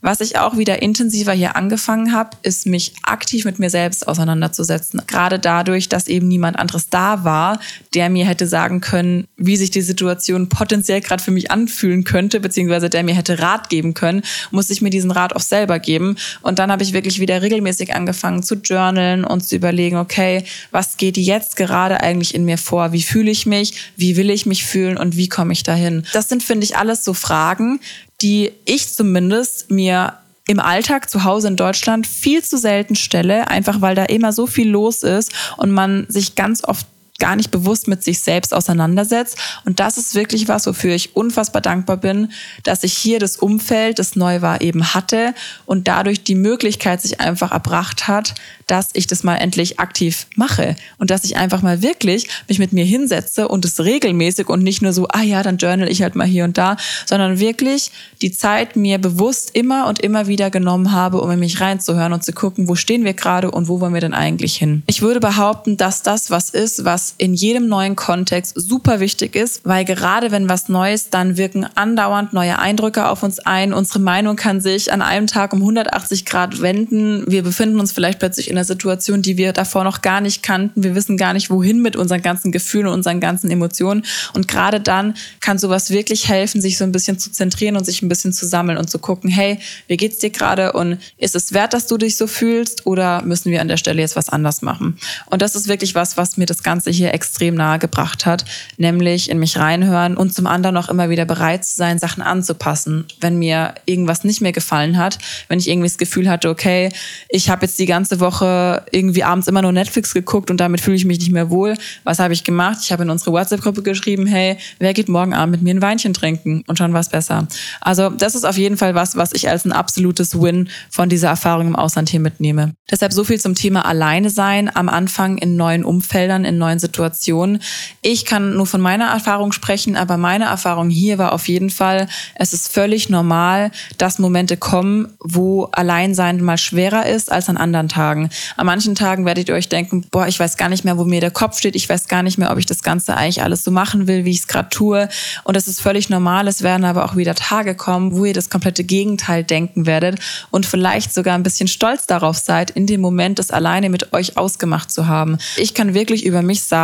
Was 0.00 0.20
ich 0.20 0.38
auch 0.38 0.56
wieder 0.56 0.82
intensiver 0.82 1.32
hier 1.32 1.56
angefangen 1.56 2.12
habe, 2.12 2.36
ist 2.42 2.66
mich 2.66 2.92
aktiv 3.02 3.44
mit 3.44 3.58
mir 3.58 3.70
selbst 3.70 4.06
auseinanderzusetzen. 4.06 5.02
Gerade 5.06 5.38
dadurch, 5.38 5.88
dass 5.88 6.06
eben 6.06 6.28
niemand 6.28 6.58
anderes 6.58 6.88
da 6.88 7.24
war, 7.24 7.58
der 7.94 8.10
mir 8.10 8.26
hätte 8.26 8.46
sagen 8.46 8.80
können, 8.80 9.26
wie 9.36 9.56
sich 9.56 9.70
die 9.70 9.82
Situation 9.82 10.48
potenziell 10.48 11.00
gerade 11.00 11.22
für 11.22 11.30
mich 11.30 11.50
anfühlen 11.50 12.04
könnte, 12.04 12.40
beziehungsweise 12.40 12.90
der 12.90 13.02
mir 13.02 13.14
hätte 13.14 13.40
Rat 13.40 13.68
geben 13.68 13.94
können, 13.94 14.22
musste 14.50 14.72
ich 14.72 14.82
mir 14.82 14.90
diesen 14.90 15.10
Rat 15.10 15.34
auch 15.34 15.40
selber 15.40 15.78
geben. 15.78 16.16
Und 16.42 16.58
dann 16.58 16.70
habe 16.70 16.82
ich 16.82 16.92
wirklich 16.92 17.20
wieder 17.20 17.42
regelmäßig 17.42 17.94
angefangen 17.94 18.42
zu 18.42 18.56
journalen 18.56 19.24
und 19.24 19.46
zu 19.46 19.56
überlegen, 19.56 19.96
okay, 19.96 20.44
was 20.70 20.96
geht 20.96 21.16
jetzt 21.16 21.56
gerade 21.56 22.00
eigentlich 22.00 22.34
in 22.34 22.44
mir 22.44 22.58
vor? 22.58 22.92
Wie 22.92 23.02
fühle 23.02 23.30
ich 23.30 23.46
mich? 23.46 23.74
Wie 23.96 24.16
will 24.16 24.30
ich 24.30 24.46
mich 24.46 24.64
fühlen? 24.64 24.96
Und 24.96 25.16
wie 25.16 25.28
komme 25.28 25.52
ich 25.52 25.62
dahin? 25.62 26.04
Das 26.12 26.28
sind, 26.28 26.42
finde 26.42 26.64
ich, 26.64 26.76
alles 26.76 27.04
so 27.04 27.14
Fragen, 27.14 27.80
die 28.22 28.52
ich 28.64 28.92
zumindest 28.92 29.70
mir 29.70 30.14
im 30.48 30.60
Alltag 30.60 31.10
zu 31.10 31.24
Hause 31.24 31.48
in 31.48 31.56
Deutschland 31.56 32.06
viel 32.06 32.42
zu 32.42 32.56
selten 32.56 32.94
stelle, 32.94 33.48
einfach 33.48 33.80
weil 33.80 33.94
da 33.94 34.04
immer 34.04 34.32
so 34.32 34.46
viel 34.46 34.68
los 34.68 35.02
ist 35.02 35.32
und 35.56 35.72
man 35.72 36.06
sich 36.08 36.36
ganz 36.36 36.62
oft 36.62 36.86
gar 37.18 37.36
nicht 37.36 37.50
bewusst 37.50 37.88
mit 37.88 38.02
sich 38.02 38.20
selbst 38.20 38.54
auseinandersetzt. 38.54 39.38
Und 39.64 39.80
das 39.80 39.96
ist 39.96 40.14
wirklich 40.14 40.48
was, 40.48 40.66
wofür 40.66 40.94
ich 40.94 41.16
unfassbar 41.16 41.62
dankbar 41.62 41.96
bin, 41.96 42.32
dass 42.62 42.82
ich 42.82 42.92
hier 42.92 43.18
das 43.18 43.36
Umfeld, 43.36 43.98
das 43.98 44.16
neu 44.16 44.42
war, 44.42 44.60
eben 44.60 44.94
hatte 44.94 45.34
und 45.64 45.88
dadurch 45.88 46.24
die 46.24 46.34
Möglichkeit 46.34 47.02
sich 47.02 47.20
einfach 47.20 47.52
erbracht 47.52 48.08
hat, 48.08 48.34
dass 48.66 48.90
ich 48.94 49.06
das 49.06 49.22
mal 49.22 49.36
endlich 49.36 49.78
aktiv 49.78 50.26
mache 50.34 50.76
und 50.98 51.10
dass 51.10 51.24
ich 51.24 51.36
einfach 51.36 51.62
mal 51.62 51.82
wirklich 51.82 52.28
mich 52.48 52.58
mit 52.58 52.72
mir 52.72 52.84
hinsetze 52.84 53.48
und 53.48 53.64
es 53.64 53.80
regelmäßig 53.80 54.48
und 54.48 54.62
nicht 54.62 54.82
nur 54.82 54.92
so, 54.92 55.06
ah 55.08 55.22
ja, 55.22 55.42
dann 55.42 55.56
journal 55.56 55.88
ich 55.88 56.02
halt 56.02 56.16
mal 56.16 56.26
hier 56.26 56.44
und 56.44 56.58
da, 56.58 56.76
sondern 57.06 57.38
wirklich 57.38 57.90
die 58.22 58.32
Zeit 58.32 58.76
mir 58.76 58.98
bewusst 58.98 59.50
immer 59.54 59.86
und 59.86 60.00
immer 60.00 60.26
wieder 60.26 60.50
genommen 60.50 60.92
habe, 60.92 61.20
um 61.20 61.30
in 61.30 61.38
mich 61.38 61.60
reinzuhören 61.60 62.12
und 62.12 62.24
zu 62.24 62.32
gucken, 62.32 62.68
wo 62.68 62.74
stehen 62.74 63.04
wir 63.04 63.14
gerade 63.14 63.50
und 63.50 63.68
wo 63.68 63.80
wollen 63.80 63.94
wir 63.94 64.00
denn 64.00 64.14
eigentlich 64.14 64.56
hin. 64.56 64.82
Ich 64.86 65.02
würde 65.02 65.20
behaupten, 65.20 65.76
dass 65.76 66.02
das 66.02 66.30
was 66.30 66.50
ist, 66.50 66.84
was 66.84 67.05
in 67.18 67.34
jedem 67.34 67.68
neuen 67.68 67.96
Kontext 67.96 68.54
super 68.56 69.00
wichtig 69.00 69.36
ist, 69.36 69.60
weil 69.64 69.84
gerade 69.84 70.30
wenn 70.30 70.48
was 70.48 70.68
Neues, 70.68 71.10
dann 71.10 71.36
wirken 71.36 71.66
andauernd 71.74 72.32
neue 72.32 72.58
Eindrücke 72.58 73.08
auf 73.08 73.22
uns 73.22 73.38
ein. 73.38 73.72
Unsere 73.72 73.98
Meinung 73.98 74.36
kann 74.36 74.60
sich 74.60 74.92
an 74.92 75.02
einem 75.02 75.26
Tag 75.26 75.52
um 75.52 75.60
180 75.60 76.24
Grad 76.24 76.60
wenden. 76.60 77.24
Wir 77.30 77.42
befinden 77.42 77.80
uns 77.80 77.92
vielleicht 77.92 78.18
plötzlich 78.18 78.48
in 78.48 78.56
einer 78.56 78.64
Situation, 78.64 79.22
die 79.22 79.36
wir 79.36 79.52
davor 79.52 79.84
noch 79.84 80.02
gar 80.02 80.20
nicht 80.20 80.42
kannten. 80.42 80.82
Wir 80.82 80.94
wissen 80.94 81.16
gar 81.16 81.32
nicht, 81.32 81.50
wohin 81.50 81.80
mit 81.80 81.96
unseren 81.96 82.22
ganzen 82.22 82.52
Gefühlen 82.52 82.86
und 82.86 82.94
unseren 82.94 83.20
ganzen 83.20 83.50
Emotionen. 83.50 84.04
Und 84.34 84.48
gerade 84.48 84.80
dann 84.80 85.14
kann 85.40 85.58
sowas 85.58 85.90
wirklich 85.90 86.28
helfen, 86.28 86.60
sich 86.60 86.78
so 86.78 86.84
ein 86.84 86.92
bisschen 86.92 87.18
zu 87.18 87.30
zentrieren 87.30 87.76
und 87.76 87.84
sich 87.84 88.02
ein 88.02 88.08
bisschen 88.08 88.32
zu 88.32 88.46
sammeln 88.46 88.78
und 88.78 88.90
zu 88.90 88.98
gucken, 88.98 89.30
hey, 89.30 89.58
wie 89.86 89.96
geht's 89.96 90.18
dir 90.18 90.30
gerade 90.30 90.72
und 90.72 90.98
ist 91.18 91.34
es 91.34 91.52
wert, 91.52 91.74
dass 91.74 91.86
du 91.86 91.96
dich 91.96 92.16
so 92.16 92.26
fühlst 92.26 92.86
oder 92.86 93.22
müssen 93.22 93.50
wir 93.50 93.60
an 93.60 93.68
der 93.68 93.76
Stelle 93.76 94.00
jetzt 94.00 94.16
was 94.16 94.28
anders 94.28 94.62
machen? 94.62 94.98
Und 95.26 95.42
das 95.42 95.54
ist 95.54 95.68
wirklich 95.68 95.94
was, 95.94 96.16
was 96.16 96.36
mir 96.36 96.46
das 96.46 96.62
Ganze 96.62 96.90
hier 96.96 97.14
extrem 97.14 97.54
nahe 97.54 97.78
gebracht 97.78 98.26
hat, 98.26 98.44
nämlich 98.76 99.30
in 99.30 99.38
mich 99.38 99.58
reinhören 99.58 100.16
und 100.16 100.34
zum 100.34 100.46
anderen 100.46 100.76
auch 100.76 100.88
immer 100.88 101.10
wieder 101.10 101.24
bereit 101.24 101.64
zu 101.64 101.76
sein, 101.76 101.98
Sachen 101.98 102.22
anzupassen. 102.22 103.04
Wenn 103.20 103.38
mir 103.38 103.74
irgendwas 103.84 104.24
nicht 104.24 104.40
mehr 104.40 104.52
gefallen 104.52 104.98
hat, 104.98 105.18
wenn 105.48 105.58
ich 105.58 105.68
irgendwie 105.68 105.88
das 105.88 105.98
Gefühl 105.98 106.28
hatte, 106.28 106.48
okay, 106.48 106.90
ich 107.28 107.50
habe 107.50 107.66
jetzt 107.66 107.78
die 107.78 107.86
ganze 107.86 108.20
Woche 108.20 108.84
irgendwie 108.90 109.22
abends 109.24 109.48
immer 109.48 109.62
nur 109.62 109.72
Netflix 109.72 110.14
geguckt 110.14 110.50
und 110.50 110.58
damit 110.58 110.80
fühle 110.80 110.96
ich 110.96 111.04
mich 111.04 111.18
nicht 111.18 111.32
mehr 111.32 111.50
wohl. 111.50 111.74
Was 112.04 112.18
habe 112.18 112.32
ich 112.32 112.44
gemacht? 112.44 112.78
Ich 112.82 112.92
habe 112.92 113.02
in 113.02 113.10
unsere 113.10 113.32
WhatsApp-Gruppe 113.32 113.82
geschrieben, 113.82 114.26
hey, 114.26 114.56
wer 114.78 114.94
geht 114.94 115.08
morgen 115.08 115.34
Abend 115.34 115.52
mit 115.52 115.62
mir 115.62 115.74
ein 115.74 115.82
Weinchen 115.82 116.14
trinken? 116.14 116.64
Und 116.66 116.78
schon 116.78 116.92
war 116.92 117.00
es 117.00 117.08
besser. 117.08 117.46
Also 117.80 118.10
das 118.10 118.34
ist 118.34 118.44
auf 118.44 118.56
jeden 118.56 118.76
Fall 118.76 118.94
was, 118.94 119.16
was 119.16 119.32
ich 119.32 119.48
als 119.48 119.64
ein 119.64 119.72
absolutes 119.72 120.40
Win 120.40 120.68
von 120.90 121.08
dieser 121.08 121.28
Erfahrung 121.28 121.66
im 121.68 121.76
Ausland 121.76 122.08
hier 122.08 122.20
mitnehme. 122.20 122.74
Deshalb 122.90 123.12
so 123.12 123.24
viel 123.24 123.40
zum 123.40 123.54
Thema 123.54 123.84
Alleine 123.84 124.30
sein 124.30 124.74
am 124.74 124.88
Anfang 124.88 125.38
in 125.38 125.56
neuen 125.56 125.84
Umfeldern, 125.84 126.44
in 126.44 126.58
neuen 126.58 126.78
Situationen 126.78 126.85
Situation. 126.86 127.60
Ich 128.00 128.24
kann 128.24 128.54
nur 128.54 128.66
von 128.66 128.80
meiner 128.80 129.06
Erfahrung 129.06 129.52
sprechen, 129.52 129.96
aber 129.96 130.16
meine 130.16 130.44
Erfahrung 130.44 130.88
hier 130.88 131.18
war 131.18 131.32
auf 131.32 131.48
jeden 131.48 131.70
Fall, 131.70 132.08
es 132.36 132.52
ist 132.52 132.72
völlig 132.72 133.08
normal, 133.08 133.70
dass 133.98 134.18
Momente 134.18 134.56
kommen, 134.56 135.08
wo 135.20 135.64
Alleinsein 135.72 136.40
mal 136.42 136.58
schwerer 136.58 137.06
ist 137.06 137.30
als 137.30 137.48
an 137.48 137.56
anderen 137.56 137.88
Tagen. 137.88 138.30
An 138.56 138.66
manchen 138.66 138.94
Tagen 138.94 139.26
werdet 139.26 139.48
ihr 139.48 139.54
euch 139.54 139.68
denken, 139.68 140.06
boah, 140.10 140.26
ich 140.28 140.38
weiß 140.38 140.56
gar 140.56 140.68
nicht 140.68 140.84
mehr, 140.84 140.96
wo 140.96 141.04
mir 141.04 141.20
der 141.20 141.30
Kopf 141.30 141.58
steht, 141.58 141.76
ich 141.76 141.88
weiß 141.88 142.08
gar 142.08 142.22
nicht 142.22 142.38
mehr, 142.38 142.50
ob 142.52 142.58
ich 142.58 142.66
das 142.66 142.82
Ganze 142.82 143.16
eigentlich 143.16 143.42
alles 143.42 143.64
so 143.64 143.70
machen 143.70 144.06
will, 144.06 144.24
wie 144.24 144.30
ich 144.30 144.40
es 144.40 144.46
gerade 144.46 144.68
tue. 144.68 145.08
Und 145.44 145.56
das 145.56 145.66
ist 145.66 145.80
völlig 145.80 146.08
normal. 146.08 146.46
Es 146.48 146.62
werden 146.62 146.84
aber 146.84 147.04
auch 147.04 147.16
wieder 147.16 147.34
Tage 147.34 147.74
kommen, 147.74 148.16
wo 148.16 148.24
ihr 148.24 148.34
das 148.34 148.48
komplette 148.48 148.84
Gegenteil 148.84 149.42
denken 149.42 149.86
werdet 149.86 150.20
und 150.50 150.66
vielleicht 150.66 151.12
sogar 151.12 151.34
ein 151.34 151.42
bisschen 151.42 151.68
stolz 151.68 152.06
darauf 152.06 152.38
seid, 152.38 152.70
in 152.70 152.86
dem 152.86 153.00
Moment 153.00 153.38
das 153.38 153.50
alleine 153.50 153.90
mit 153.90 154.12
euch 154.12 154.36
ausgemacht 154.36 154.92
zu 154.92 155.06
haben. 155.08 155.38
Ich 155.56 155.74
kann 155.74 155.94
wirklich 155.94 156.24
über 156.24 156.42
mich 156.42 156.62
sagen, 156.62 156.75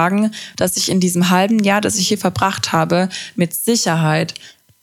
dass 0.56 0.76
ich 0.76 0.90
in 0.90 1.00
diesem 1.00 1.30
halben 1.30 1.62
Jahr, 1.62 1.80
das 1.80 1.96
ich 1.96 2.08
hier 2.08 2.18
verbracht 2.18 2.72
habe, 2.72 3.08
mit 3.36 3.54
Sicherheit 3.54 4.34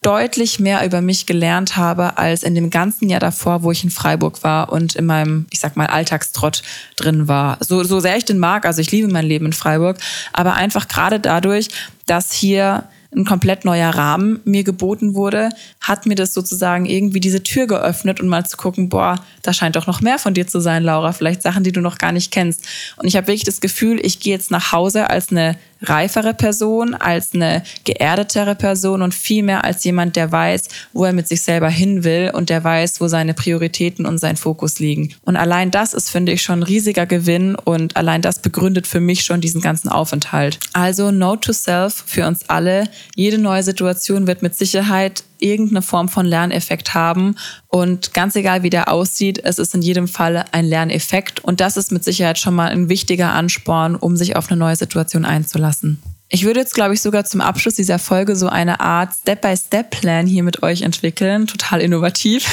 deutlich 0.02 0.60
mehr 0.60 0.86
über 0.86 1.02
mich 1.02 1.26
gelernt 1.26 1.76
habe 1.76 2.18
als 2.18 2.44
in 2.44 2.56
dem 2.56 2.70
ganzen 2.70 3.10
Jahr 3.10 3.20
davor, 3.20 3.64
wo 3.64 3.72
ich 3.72 3.84
in 3.84 3.90
Freiburg 3.90 4.44
war 4.44 4.72
und 4.72 4.96
in 4.96 5.06
meinem, 5.06 5.46
ich 5.52 5.60
sag 5.60 5.76
mal, 5.76 5.88
Alltagstrott 5.88 6.64
drin 6.96 7.28
war. 7.28 7.58
So, 7.60 7.84
so 7.84 8.00
sehr 8.00 8.16
ich 8.16 8.26
den 8.26 8.40
mag, 8.40 8.66
also 8.66 8.80
ich 8.80 8.92
liebe 8.92 9.10
mein 9.10 9.26
Leben 9.26 9.48
in 9.48 9.54
Freiburg, 9.54 9.98
aber 10.32 10.54
einfach 10.54 10.88
gerade 10.88 11.20
dadurch, 11.20 11.68
dass 12.06 12.32
hier 12.32 12.86
ein 13.16 13.26
komplett 13.26 13.66
neuer 13.66 13.90
Rahmen 13.90 14.40
mir 14.46 14.64
geboten 14.64 15.16
wurde, 15.16 15.50
hat 15.82 16.06
mir 16.06 16.16
das 16.16 16.34
sozusagen 16.34 16.86
irgendwie 16.86 17.20
diese 17.20 17.42
Tür 17.42 17.66
geöffnet 17.66 18.22
und 18.22 18.28
mal 18.28 18.46
zu 18.46 18.56
gucken, 18.56 18.90
boah, 18.90 19.16
da 19.42 19.52
scheint 19.52 19.76
doch 19.76 19.88
noch 19.88 20.02
mehr 20.02 20.20
von 20.20 20.36
dir 20.36 20.46
zu 20.46 20.60
sein, 20.60 20.84
Laura, 20.84 21.12
vielleicht 21.12 21.42
Sachen, 21.42 21.64
die 21.64 21.72
du 21.72 21.82
noch 21.82 21.98
gar 21.98 22.12
nicht 22.12 22.32
kennst. 22.32 22.66
Und 22.98 23.08
ich 23.08 23.16
habe 23.16 23.28
wirklich 23.28 23.46
das 23.46 23.62
Gefühl, 23.62 24.00
ich 24.06 24.20
gehe 24.20 24.34
jetzt 24.34 24.52
nach 24.52 24.72
Hause 24.72 25.10
als 25.10 25.32
eine 25.32 25.58
reifere 25.82 26.34
Person, 26.34 26.94
als 26.94 27.34
eine 27.34 27.64
geerdetere 27.84 28.56
Person 28.56 29.02
und 29.02 29.14
viel 29.14 29.44
mehr 29.44 29.64
als 29.64 29.84
jemand, 29.84 30.16
der 30.16 30.32
weiß, 30.32 30.68
wo 30.94 31.06
er 31.06 31.14
mit 31.14 31.28
sich 31.28 31.42
selber 31.42 31.70
hin 31.70 32.04
will 32.04 32.32
und 32.34 32.50
der 32.50 32.64
weiß, 32.64 33.02
wo 33.02 33.08
seine 33.08 33.34
Prioritäten 33.34 34.06
und 34.06 34.18
sein 34.18 34.38
Fokus 34.38 34.80
liegen. 34.80 35.14
Und 35.24 35.36
allein 35.36 35.72
das 35.72 35.94
ist, 35.94 36.10
finde 36.10 36.32
ich, 36.32 36.42
schon 36.42 36.60
ein 36.60 36.64
riesiger 36.64 37.06
Gewinn 37.06 37.56
und 37.56 37.96
allein 37.98 38.22
das 38.22 38.40
begründet 38.42 38.88
für 38.88 39.00
mich 39.00 39.24
schon 39.24 39.42
diesen 39.42 39.62
ganzen 39.62 39.90
Aufenthalt. 39.90 40.60
Also 40.74 41.12
Note 41.12 41.48
to 41.48 41.54
Self 41.54 42.04
für 42.06 42.28
uns 42.28 42.50
alle. 42.50 42.90
Jede 43.16 43.38
neue 43.38 43.64
Situation 43.64 44.28
wird 44.28 44.42
mit 44.42 44.56
Sicherheit 44.56 45.24
irgendeine 45.42 45.82
Form 45.82 46.10
von 46.10 46.26
Lerneffekt 46.26 46.94
haben. 46.94 47.36
Und 47.68 48.14
ganz 48.14 48.36
egal, 48.36 48.64
wie 48.64 48.70
der 48.70 48.92
aussieht, 48.92 49.40
es 49.44 49.60
ist 49.60 49.76
in 49.76 49.82
jedem 49.82 50.08
Fall 50.08 50.46
ein 50.52 50.66
Lerneffekt. 50.66 51.44
Und 51.44 51.60
das 51.60 51.78
ist 51.78 51.92
mit 51.92 52.04
Sicherheit 52.04 52.38
schon 52.38 52.56
mal 52.56 52.70
ein 52.70 52.90
wichtiger 52.90 53.34
Ansporn, 53.34 53.96
um 53.96 54.16
sich 54.16 54.36
auf 54.36 54.50
eine 54.50 54.60
neue 54.60 54.76
Situation 54.76 55.26
einzulassen. 55.26 56.02
Ich 56.32 56.46
würde 56.46 56.60
jetzt, 56.60 56.76
glaube 56.76 56.94
ich, 56.94 57.02
sogar 57.02 57.26
zum 57.26 57.42
Abschluss 57.42 57.74
dieser 57.74 57.98
Folge 57.98 58.36
so 58.36 58.50
eine 58.50 58.82
Art 58.82 59.16
Step-by-Step-Plan 59.20 60.28
hier 60.28 60.44
mit 60.44 60.62
euch 60.62 60.84
entwickeln, 60.84 61.48
total 61.48 61.82
innovativ, 61.82 62.48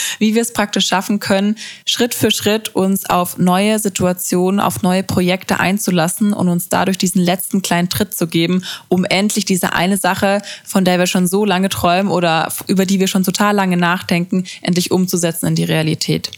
wie 0.18 0.34
wir 0.34 0.42
es 0.42 0.52
praktisch 0.52 0.88
schaffen 0.88 1.20
können, 1.20 1.54
Schritt 1.86 2.12
für 2.12 2.32
Schritt 2.32 2.74
uns 2.74 3.08
auf 3.08 3.38
neue 3.38 3.78
Situationen, 3.78 4.58
auf 4.58 4.82
neue 4.82 5.04
Projekte 5.04 5.60
einzulassen 5.60 6.32
und 6.32 6.48
uns 6.48 6.70
dadurch 6.70 6.98
diesen 6.98 7.22
letzten 7.22 7.62
kleinen 7.62 7.88
Tritt 7.88 8.16
zu 8.16 8.26
geben, 8.26 8.64
um 8.88 9.04
endlich 9.04 9.44
diese 9.44 9.74
eine 9.74 9.96
Sache, 9.96 10.42
von 10.64 10.84
der 10.84 10.98
wir 10.98 11.06
schon 11.06 11.28
so 11.28 11.44
lange 11.44 11.68
träumen 11.68 12.10
oder 12.10 12.52
über 12.66 12.84
die 12.84 12.98
wir 12.98 13.06
schon 13.06 13.22
total 13.22 13.54
lange 13.54 13.76
nachdenken, 13.76 14.44
endlich 14.60 14.90
umzusetzen 14.90 15.46
in 15.46 15.54
die 15.54 15.62
Realität. 15.62 16.32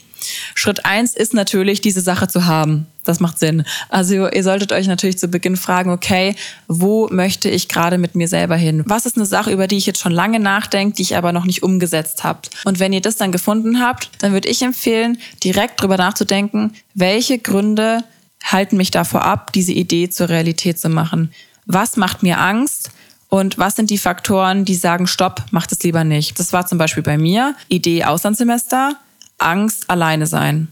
Schritt 0.54 0.84
eins 0.84 1.16
ist 1.16 1.32
natürlich, 1.32 1.80
diese 1.80 2.02
Sache 2.02 2.28
zu 2.28 2.44
haben. 2.44 2.86
Das 3.04 3.18
macht 3.18 3.38
Sinn. 3.38 3.64
Also 3.88 4.28
ihr 4.28 4.44
solltet 4.44 4.72
euch 4.72 4.86
natürlich 4.86 5.18
zu 5.18 5.26
Beginn 5.26 5.56
fragen, 5.56 5.90
okay, 5.90 6.36
wo 6.68 7.08
möchte 7.08 7.48
ich 7.48 7.68
gerade 7.68 7.98
mit 7.98 8.14
mir 8.14 8.28
selber 8.28 8.54
hin? 8.54 8.84
Was 8.86 9.06
ist 9.06 9.16
eine 9.16 9.26
Sache, 9.26 9.50
über 9.50 9.66
die 9.66 9.76
ich 9.76 9.86
jetzt 9.86 10.00
schon 10.00 10.12
lange 10.12 10.38
nachdenke, 10.38 10.94
die 10.94 11.02
ich 11.02 11.16
aber 11.16 11.32
noch 11.32 11.44
nicht 11.44 11.64
umgesetzt 11.64 12.22
habe? 12.22 12.42
Und 12.64 12.78
wenn 12.78 12.92
ihr 12.92 13.00
das 13.00 13.16
dann 13.16 13.32
gefunden 13.32 13.80
habt, 13.80 14.10
dann 14.20 14.32
würde 14.32 14.48
ich 14.48 14.62
empfehlen, 14.62 15.18
direkt 15.42 15.82
drüber 15.82 15.96
nachzudenken, 15.96 16.74
welche 16.94 17.38
Gründe 17.38 18.04
halten 18.44 18.76
mich 18.76 18.90
davor 18.90 19.22
ab, 19.22 19.52
diese 19.52 19.72
Idee 19.72 20.08
zur 20.08 20.28
Realität 20.28 20.78
zu 20.78 20.88
machen? 20.88 21.32
Was 21.66 21.96
macht 21.96 22.22
mir 22.22 22.38
Angst? 22.38 22.90
Und 23.28 23.56
was 23.56 23.76
sind 23.76 23.90
die 23.90 23.98
Faktoren, 23.98 24.64
die 24.64 24.74
sagen, 24.74 25.06
stopp, 25.06 25.42
mach 25.52 25.66
das 25.66 25.82
lieber 25.82 26.04
nicht? 26.04 26.38
Das 26.38 26.52
war 26.52 26.66
zum 26.66 26.78
Beispiel 26.78 27.02
bei 27.02 27.16
mir 27.16 27.54
Idee 27.68 28.04
Auslandssemester, 28.04 28.96
Angst, 29.38 29.88
alleine 29.88 30.26
sein. 30.26 30.68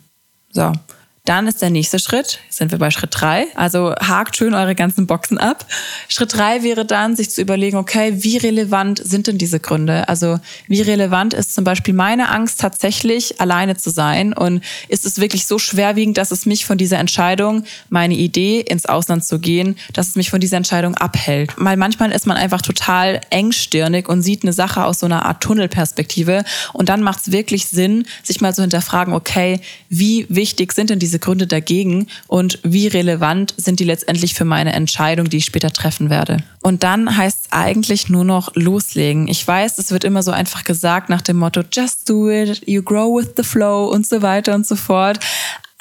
So. 0.53 0.73
Dann 1.31 1.47
ist 1.47 1.63
der 1.63 1.71
nächste 1.71 2.01
Schritt, 2.01 2.41
sind 2.49 2.73
wir 2.73 2.81
bei 2.81 2.91
Schritt 2.91 3.11
drei. 3.13 3.47
Also 3.55 3.95
hakt 3.95 4.37
schön 4.37 4.53
eure 4.53 4.75
ganzen 4.75 5.07
Boxen 5.07 5.39
ab. 5.39 5.65
Schritt 6.09 6.35
drei 6.35 6.65
wäre 6.65 6.85
dann, 6.85 7.15
sich 7.15 7.31
zu 7.31 7.41
überlegen, 7.41 7.77
okay, 7.77 8.15
wie 8.17 8.37
relevant 8.37 9.01
sind 9.05 9.29
denn 9.29 9.39
diese 9.39 9.61
Gründe? 9.61 10.09
Also 10.09 10.41
wie 10.67 10.83
relevant 10.83 11.33
ist 11.33 11.55
zum 11.55 11.63
Beispiel 11.63 11.95
meine 11.95 12.31
Angst 12.31 12.61
tatsächlich, 12.61 13.41
alleine 13.41 13.77
zu 13.77 13.91
sein? 13.91 14.33
Und 14.33 14.65
ist 14.89 15.07
es 15.07 15.21
wirklich 15.21 15.47
so 15.47 15.61
schwerwiegend, 15.61 16.19
dass 16.19 16.33
es 16.33 16.47
mich 16.47 16.67
von 16.67 16.79
dieser 16.79 16.99
Entscheidung, 16.99 17.63
meine 17.91 18.15
Idee 18.15 18.63
ins 18.63 18.87
Ausland 18.87 19.25
zu 19.25 19.39
gehen, 19.39 19.77
dass 19.93 20.09
es 20.09 20.17
mich 20.17 20.31
von 20.31 20.41
dieser 20.41 20.57
Entscheidung 20.57 20.97
abhält? 20.97 21.53
Weil 21.59 21.77
manchmal 21.77 22.11
ist 22.11 22.27
man 22.27 22.39
einfach 22.39 22.61
total 22.61 23.21
engstirnig 23.31 24.09
und 24.09 24.23
sieht 24.23 24.43
eine 24.43 24.53
Sache 24.53 24.85
aus 24.85 24.99
so 24.99 25.07
einer 25.07 25.27
Art 25.27 25.45
Tunnelperspektive. 25.45 26.43
Und 26.73 26.89
dann 26.89 27.03
macht 27.03 27.21
es 27.21 27.31
wirklich 27.31 27.69
Sinn, 27.69 28.05
sich 28.25 28.41
mal 28.41 28.53
zu 28.53 28.63
hinterfragen, 28.63 29.15
okay, 29.15 29.61
wie 29.89 30.27
wichtig 30.29 30.73
sind 30.73 30.91
denn 30.91 30.99
diese 30.99 31.20
Gründe 31.21 31.47
dagegen 31.47 32.07
und 32.27 32.59
wie 32.63 32.89
relevant 32.89 33.55
sind 33.57 33.81
die 33.81 33.85
letztendlich 33.85 34.35
für 34.35 34.45
meine 34.45 34.73
Entscheidung, 34.73 35.29
die 35.29 35.39
ich 35.39 35.45
später 35.45 35.71
treffen 35.71 36.11
werde. 36.11 36.39
Und 36.63 36.83
dann 36.83 37.17
heißt 37.17 37.47
es 37.47 37.53
eigentlich 37.53 38.09
nur 38.09 38.25
noch 38.25 38.55
loslegen. 38.55 39.29
Ich 39.29 39.47
weiß, 39.47 39.79
es 39.79 39.91
wird 39.91 40.05
immer 40.05 40.23
so 40.23 40.31
einfach 40.31 40.65
gesagt 40.65 41.09
nach 41.09 41.23
dem 41.23 41.39
Motto, 41.39 41.63
just 41.73 42.09
do 42.09 42.31
it, 42.31 42.63
you 42.67 42.83
grow 42.83 43.17
with 43.17 43.31
the 43.37 43.43
flow 43.43 43.87
und 43.87 44.07
so 44.07 44.23
weiter 44.23 44.55
und 44.55 44.67
so 44.67 44.77
fort. 44.77 45.21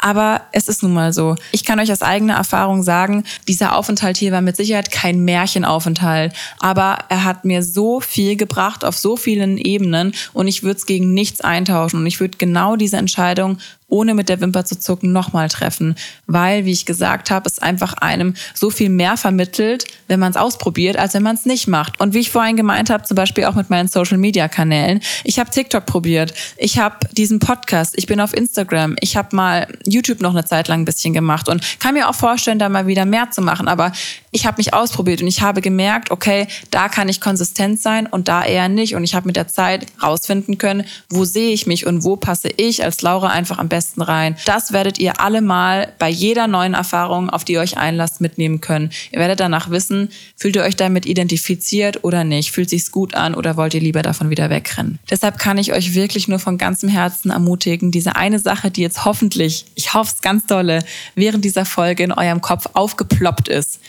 Aber 0.01 0.43
es 0.53 0.69
ist 0.69 0.81
nun 0.81 0.93
mal 0.93 1.11
so. 1.11 1.35
Ich 1.51 1.65
kann 1.65 1.79
euch 1.79 1.91
aus 1.91 2.01
eigener 2.01 2.35
Erfahrung 2.35 2.83
sagen, 2.83 3.25
dieser 3.49 3.75
Aufenthalt 3.75 4.15
hier 4.15 4.31
war 4.31 4.41
mit 4.41 4.55
Sicherheit 4.55 4.91
kein 4.91 5.25
Märchenaufenthalt. 5.25 6.33
Aber 6.59 6.99
er 7.09 7.25
hat 7.25 7.43
mir 7.43 7.63
so 7.63 7.99
viel 7.99 8.37
gebracht 8.37 8.85
auf 8.85 8.97
so 8.97 9.17
vielen 9.17 9.57
Ebenen 9.57 10.13
und 10.31 10.47
ich 10.47 10.63
würde 10.63 10.77
es 10.77 10.85
gegen 10.85 11.13
nichts 11.13 11.41
eintauschen. 11.41 11.99
Und 11.99 12.05
ich 12.05 12.21
würde 12.21 12.37
genau 12.37 12.77
diese 12.77 12.95
Entscheidung 12.95 13.57
ohne 13.89 14.13
mit 14.13 14.29
der 14.29 14.39
Wimper 14.41 14.65
zu 14.65 14.79
zucken, 14.79 15.11
nochmal 15.11 15.49
treffen. 15.49 15.95
Weil, 16.27 16.65
wie 16.65 16.71
ich 16.71 16.85
gesagt 16.85 17.31
habe, 17.31 17.47
es 17.47 17.59
einfach 17.59 17.93
einem 17.93 18.35
so 18.53 18.69
viel 18.69 18.89
mehr 18.89 19.17
vermittelt, 19.17 19.85
wenn 20.07 20.19
man 20.19 20.31
es 20.31 20.37
ausprobiert, 20.37 20.97
als 20.97 21.13
wenn 21.13 21.23
man 21.23 21.35
es 21.35 21.45
nicht 21.45 21.67
macht. 21.67 21.99
Und 21.99 22.13
wie 22.13 22.19
ich 22.19 22.31
vorhin 22.31 22.55
gemeint 22.55 22.89
habe, 22.89 23.03
zum 23.03 23.15
Beispiel 23.15 23.45
auch 23.45 23.55
mit 23.55 23.69
meinen 23.69 23.87
Social-Media-Kanälen. 23.87 25.01
Ich 25.23 25.39
habe 25.39 25.49
TikTok 25.49 25.85
probiert, 25.85 26.33
ich 26.57 26.79
habe 26.79 26.95
diesen 27.11 27.39
Podcast, 27.39 27.93
ich 27.97 28.07
bin 28.07 28.21
auf 28.21 28.33
Instagram, 28.33 28.95
ich 28.99 29.17
habe 29.17 29.35
mal 29.35 29.67
YouTube 29.85 30.21
noch 30.21 30.31
eine 30.31 30.45
Zeit 30.45 30.67
lang 30.67 30.81
ein 30.81 30.85
bisschen 30.85 31.13
gemacht 31.13 31.49
und 31.49 31.63
kann 31.79 31.93
mir 31.93 32.09
auch 32.09 32.15
vorstellen, 32.15 32.59
da 32.59 32.69
mal 32.69 32.87
wieder 32.87 33.05
mehr 33.05 33.31
zu 33.31 33.41
machen. 33.41 33.67
Aber 33.67 33.91
ich 34.31 34.45
habe 34.45 34.57
mich 34.57 34.73
ausprobiert 34.73 35.21
und 35.21 35.27
ich 35.27 35.41
habe 35.41 35.61
gemerkt, 35.61 36.11
okay, 36.11 36.47
da 36.71 36.89
kann 36.89 37.09
ich 37.09 37.21
konsistent 37.21 37.81
sein 37.81 38.07
und 38.07 38.27
da 38.27 38.45
eher 38.45 38.69
nicht. 38.69 38.95
Und 38.95 39.03
ich 39.03 39.15
habe 39.15 39.27
mit 39.27 39.35
der 39.35 39.47
Zeit 39.47 39.87
rausfinden 40.01 40.57
können, 40.57 40.85
wo 41.09 41.25
sehe 41.25 41.51
ich 41.51 41.67
mich 41.67 41.85
und 41.85 42.03
wo 42.03 42.15
passe 42.15 42.49
ich 42.57 42.83
als 42.83 43.01
Laura 43.01 43.29
einfach 43.29 43.57
am 43.57 43.69
besten 43.69 44.01
rein. 44.01 44.35
Das 44.45 44.71
werdet 44.71 44.99
ihr 44.99 45.19
alle 45.19 45.41
mal 45.41 45.93
bei 45.99 46.09
jeder 46.09 46.47
neuen 46.47 46.73
Erfahrung, 46.73 47.29
auf 47.29 47.43
die 47.43 47.53
ihr 47.53 47.61
euch 47.61 47.77
einlasst, 47.77 48.21
mitnehmen 48.21 48.61
können. 48.61 48.91
Ihr 49.11 49.19
werdet 49.19 49.39
danach 49.39 49.69
wissen, 49.69 50.09
fühlt 50.35 50.55
ihr 50.55 50.63
euch 50.63 50.75
damit 50.75 51.05
identifiziert 51.05 52.03
oder 52.03 52.23
nicht? 52.23 52.51
Fühlt 52.51 52.69
sich's 52.69 52.91
gut 52.91 53.15
an 53.15 53.35
oder 53.35 53.57
wollt 53.57 53.73
ihr 53.73 53.81
lieber 53.81 54.01
davon 54.01 54.29
wieder 54.29 54.49
wegrennen? 54.49 54.99
Deshalb 55.09 55.39
kann 55.39 55.57
ich 55.57 55.73
euch 55.73 55.95
wirklich 55.95 56.27
nur 56.27 56.39
von 56.39 56.57
ganzem 56.57 56.89
Herzen 56.89 57.31
ermutigen, 57.31 57.91
diese 57.91 58.15
eine 58.15 58.39
Sache, 58.39 58.71
die 58.71 58.81
jetzt 58.81 59.05
hoffentlich, 59.05 59.65
ich 59.75 59.93
hoffe 59.93 60.13
es 60.15 60.21
ganz 60.21 60.45
dolle, 60.45 60.83
während 61.15 61.45
dieser 61.45 61.65
Folge 61.65 62.03
in 62.03 62.11
eurem 62.11 62.41
Kopf 62.41 62.67
aufgeploppt 62.73 63.47
ist, 63.47 63.79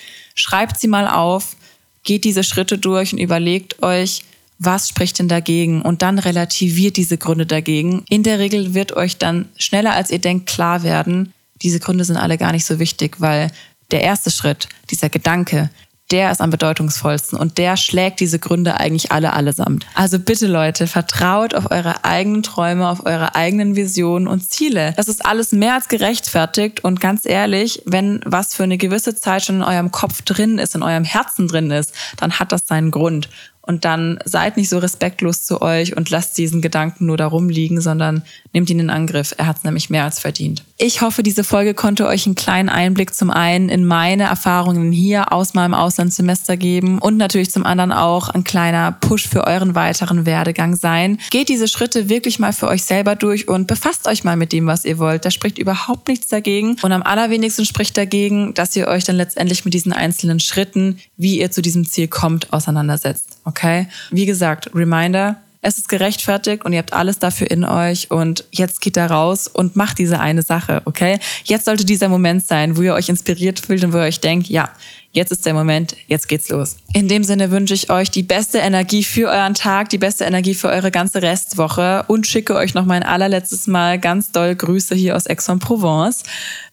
schreibt 0.41 0.79
sie 0.79 0.89
mal 0.89 1.09
auf, 1.09 1.57
geht 2.03 2.25
diese 2.25 2.43
Schritte 2.43 2.79
durch 2.79 3.13
und 3.13 3.19
überlegt 3.19 3.83
euch, 3.83 4.23
was 4.59 4.89
spricht 4.89 5.19
denn 5.19 5.29
dagegen? 5.29 5.83
Und 5.83 6.03
dann 6.03 6.19
relativiert 6.19 6.97
diese 6.97 7.17
Gründe 7.17 7.47
dagegen. 7.47 8.05
In 8.09 8.23
der 8.23 8.39
Regel 8.39 8.75
wird 8.75 8.93
euch 8.93 9.17
dann 9.17 9.49
schneller 9.57 9.95
als 9.95 10.11
ihr 10.11 10.19
denkt 10.19 10.47
klar 10.47 10.83
werden, 10.83 11.33
diese 11.63 11.81
Gründe 11.81 12.05
sind 12.05 12.17
alle 12.17 12.39
gar 12.39 12.53
nicht 12.53 12.65
so 12.65 12.79
wichtig, 12.79 13.21
weil 13.21 13.51
der 13.91 14.03
erste 14.03 14.31
Schritt, 14.31 14.69
dieser 14.91 15.09
Gedanke, 15.09 15.71
der 16.11 16.31
ist 16.31 16.41
am 16.41 16.51
bedeutungsvollsten 16.51 17.39
und 17.39 17.59
der 17.59 17.77
schlägt 17.77 18.21
diese 18.21 18.39
Gründe 18.39 18.79
eigentlich 18.79 19.13
alle 19.13 19.33
allesamt. 19.33 19.87
Also 19.95 20.19
bitte 20.19 20.47
Leute, 20.47 20.87
vertraut 20.87 21.55
auf 21.55 21.71
eure 21.71 22.05
eigenen 22.05 22.43
Träume, 22.43 22.89
auf 22.89 23.07
eure 23.07 23.35
eigenen 23.35 23.77
Visionen 23.77 24.27
und 24.27 24.49
Ziele. 24.49 24.93
Das 24.97 25.09
ist 25.09 25.25
alles 25.25 25.53
mehr 25.53 25.75
als 25.75 25.89
gerechtfertigt 25.89 26.83
und 26.85 27.01
ganz 27.01 27.27
ehrlich, 27.27 27.83
wenn 27.87 28.21
was 28.25 28.55
für 28.55 28.65
eine 28.65 28.79
gewisse 28.79 29.15
Zeit 29.15 29.45
schon 29.45 29.57
in 29.57 29.63
eurem 29.63 29.91
Kopf 29.91 30.23
drin 30.23 30.59
ist, 30.59 30.75
in 30.75 30.83
eurem 30.83 31.05
Herzen 31.05 31.49
drin 31.49 31.71
ist, 31.71 31.93
dann 32.17 32.39
hat 32.39 32.53
das 32.53 32.67
seinen 32.67 32.91
Grund. 32.91 33.29
Und 33.71 33.85
dann 33.85 34.19
seid 34.25 34.57
nicht 34.57 34.69
so 34.69 34.79
respektlos 34.79 35.45
zu 35.45 35.63
euch 35.63 35.97
und 35.97 36.11
lasst 36.11 36.37
diesen 36.37 36.61
Gedanken 36.61 37.07
nur 37.07 37.17
darum 37.17 37.49
liegen, 37.49 37.81
sondern 37.81 38.25
nehmt 38.53 38.69
ihn 38.69 38.81
in 38.81 38.91
Angriff. 38.91 39.33
Er 39.39 39.47
hat 39.47 39.59
es 39.59 39.65
nämlich 39.65 39.91
mehr 39.91 40.03
als 40.03 40.19
verdient. 40.19 40.65
Ich 40.77 41.03
hoffe, 41.03 41.23
diese 41.23 41.45
Folge 41.45 41.73
konnte 41.73 42.09
euch 42.09 42.27
einen 42.27 42.35
kleinen 42.35 42.69
Einblick 42.69 43.15
zum 43.15 43.31
einen 43.31 43.69
in 43.69 43.85
meine 43.85 44.25
Erfahrungen 44.25 44.91
hier 44.91 45.33
aus 45.33 45.55
meinem 45.55 45.75
Auslandssemester 45.75 46.57
geben 46.57 46.99
und 46.99 47.17
natürlich 47.17 47.53
zum 47.53 47.65
anderen 47.65 47.93
auch 47.93 48.29
ein 48.29 48.43
kleiner 48.43 48.91
Push 48.91 49.29
für 49.29 49.47
euren 49.47 49.77
weiteren 49.77 50.27
Werdegang 50.27 50.75
sein. 50.75 51.21
Geht 51.31 51.49
diese 51.49 51.69
Schritte 51.69 52.09
wirklich 52.09 52.41
mal 52.41 52.53
für 52.53 52.67
euch 52.67 52.83
selber 52.83 53.15
durch 53.15 53.47
und 53.47 53.69
befasst 53.69 54.09
euch 54.09 54.25
mal 54.25 54.37
mit 54.37 54.51
dem, 54.51 54.67
was 54.67 54.85
ihr 54.85 54.99
wollt. 54.99 55.25
Da 55.25 55.31
spricht 55.31 55.59
überhaupt 55.59 56.09
nichts 56.09 56.27
dagegen 56.27 56.77
und 56.83 56.91
am 56.91 57.05
allerwenigsten 57.05 57.67
spricht 57.67 57.97
dagegen, 57.97 58.53
dass 58.55 58.75
ihr 58.75 58.89
euch 58.89 59.05
dann 59.05 59.15
letztendlich 59.15 59.65
mit 59.65 59.75
diesen 59.75 59.93
einzelnen 59.93 60.41
Schritten, 60.41 60.99
wie 61.17 61.39
ihr 61.39 61.53
zu 61.53 61.63
diesem 61.63 61.87
Ziel 61.87 62.09
kommt, 62.09 62.53
auseinandersetzt. 62.53 63.39
Okay? 63.61 63.89
Wie 64.11 64.25
gesagt, 64.25 64.71
Reminder, 64.75 65.37
es 65.61 65.77
ist 65.77 65.91
gerechtfertigt 65.91 66.65
und 66.65 66.73
ihr 66.73 66.79
habt 66.79 66.95
alles 66.95 67.19
dafür 67.19 67.51
in 67.51 67.65
euch 67.65 68.11
und 68.11 68.45
jetzt 68.51 68.81
geht 68.81 68.97
da 68.97 69.07
raus 69.07 69.49
und 69.49 69.77
macht 69.77 69.99
diese 69.99 70.19
eine 70.19 70.41
Sache, 70.41 70.81
okay? 70.87 71.19
Jetzt 71.45 71.67
sollte 71.67 71.85
dieser 71.85 72.09
Moment 72.09 72.47
sein, 72.47 72.79
wo 72.79 72.83
ihr 72.83 72.95
euch 72.95 73.11
inspiriert 73.11 73.61
fühlt 73.61 73.85
und 73.85 73.93
wo 73.93 73.99
ihr 73.99 74.05
euch 74.05 74.21
denkt, 74.21 74.49
ja, 74.49 74.71
jetzt 75.13 75.33
ist 75.33 75.45
der 75.47 75.55
Moment, 75.55 75.97
jetzt 76.07 76.29
geht's 76.29 76.49
los. 76.49 76.77
In 76.93 77.09
dem 77.09 77.25
Sinne 77.25 77.51
wünsche 77.51 77.75
ich 77.75 77.91
euch 77.91 78.11
die 78.11 78.23
beste 78.23 78.59
Energie 78.59 79.03
für 79.03 79.29
euren 79.29 79.55
Tag, 79.55 79.89
die 79.89 79.99
beste 79.99 80.25
Energie 80.25 80.55
für 80.55 80.69
eure 80.69 80.91
ganze 80.91 81.23
Restwoche 81.23 82.05
und 82.09 82.27
schicke 82.27 82.55
euch 82.55 82.75
noch 82.75 82.85
mein 82.85 83.03
allerletztes 83.03 83.67
Mal 83.67 83.99
ganz 83.99 84.31
doll 84.31 84.55
Grüße 84.55 84.95
hier 84.95 85.17
aus 85.17 85.27
Aix-en-Provence. 85.27 86.23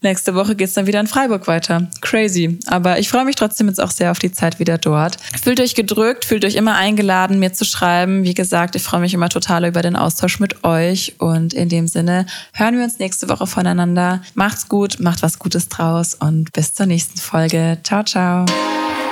Nächste 0.01 0.35
Woche 0.35 0.55
geht's 0.55 0.73
dann 0.73 0.87
wieder 0.87 0.99
in 0.99 1.07
Freiburg 1.07 1.47
weiter. 1.47 1.87
Crazy. 2.01 2.59
Aber 2.67 2.99
ich 2.99 3.09
freue 3.09 3.25
mich 3.25 3.35
trotzdem 3.35 3.67
jetzt 3.67 3.81
auch 3.81 3.91
sehr 3.91 4.11
auf 4.11 4.19
die 4.19 4.31
Zeit 4.31 4.59
wieder 4.59 4.77
dort. 4.77 5.17
Fühlt 5.41 5.59
euch 5.59 5.73
gedrückt, 5.73 6.25
fühlt 6.25 6.45
euch 6.45 6.55
immer 6.55 6.75
eingeladen, 6.75 7.39
mir 7.39 7.53
zu 7.53 7.65
schreiben. 7.65 8.23
Wie 8.23 8.35
gesagt, 8.35 8.75
ich 8.75 8.83
freue 8.83 9.01
mich 9.01 9.13
immer 9.13 9.29
total 9.29 9.65
über 9.65 9.81
den 9.81 9.95
Austausch 9.95 10.39
mit 10.39 10.63
euch 10.63 11.15
und 11.19 11.53
in 11.53 11.69
dem 11.69 11.87
Sinne 11.87 12.25
hören 12.53 12.77
wir 12.77 12.83
uns 12.83 12.99
nächste 12.99 13.29
Woche 13.29 13.47
voneinander. 13.47 14.21
Macht's 14.35 14.67
gut, 14.67 14.99
macht 14.99 15.23
was 15.23 15.39
Gutes 15.39 15.69
draus 15.69 16.13
und 16.13 16.53
bis 16.53 16.73
zur 16.73 16.85
nächsten 16.85 17.19
Folge. 17.19 17.77
Ciao, 17.83 18.03
ciao. 18.03 18.26
ciao. 18.27 19.06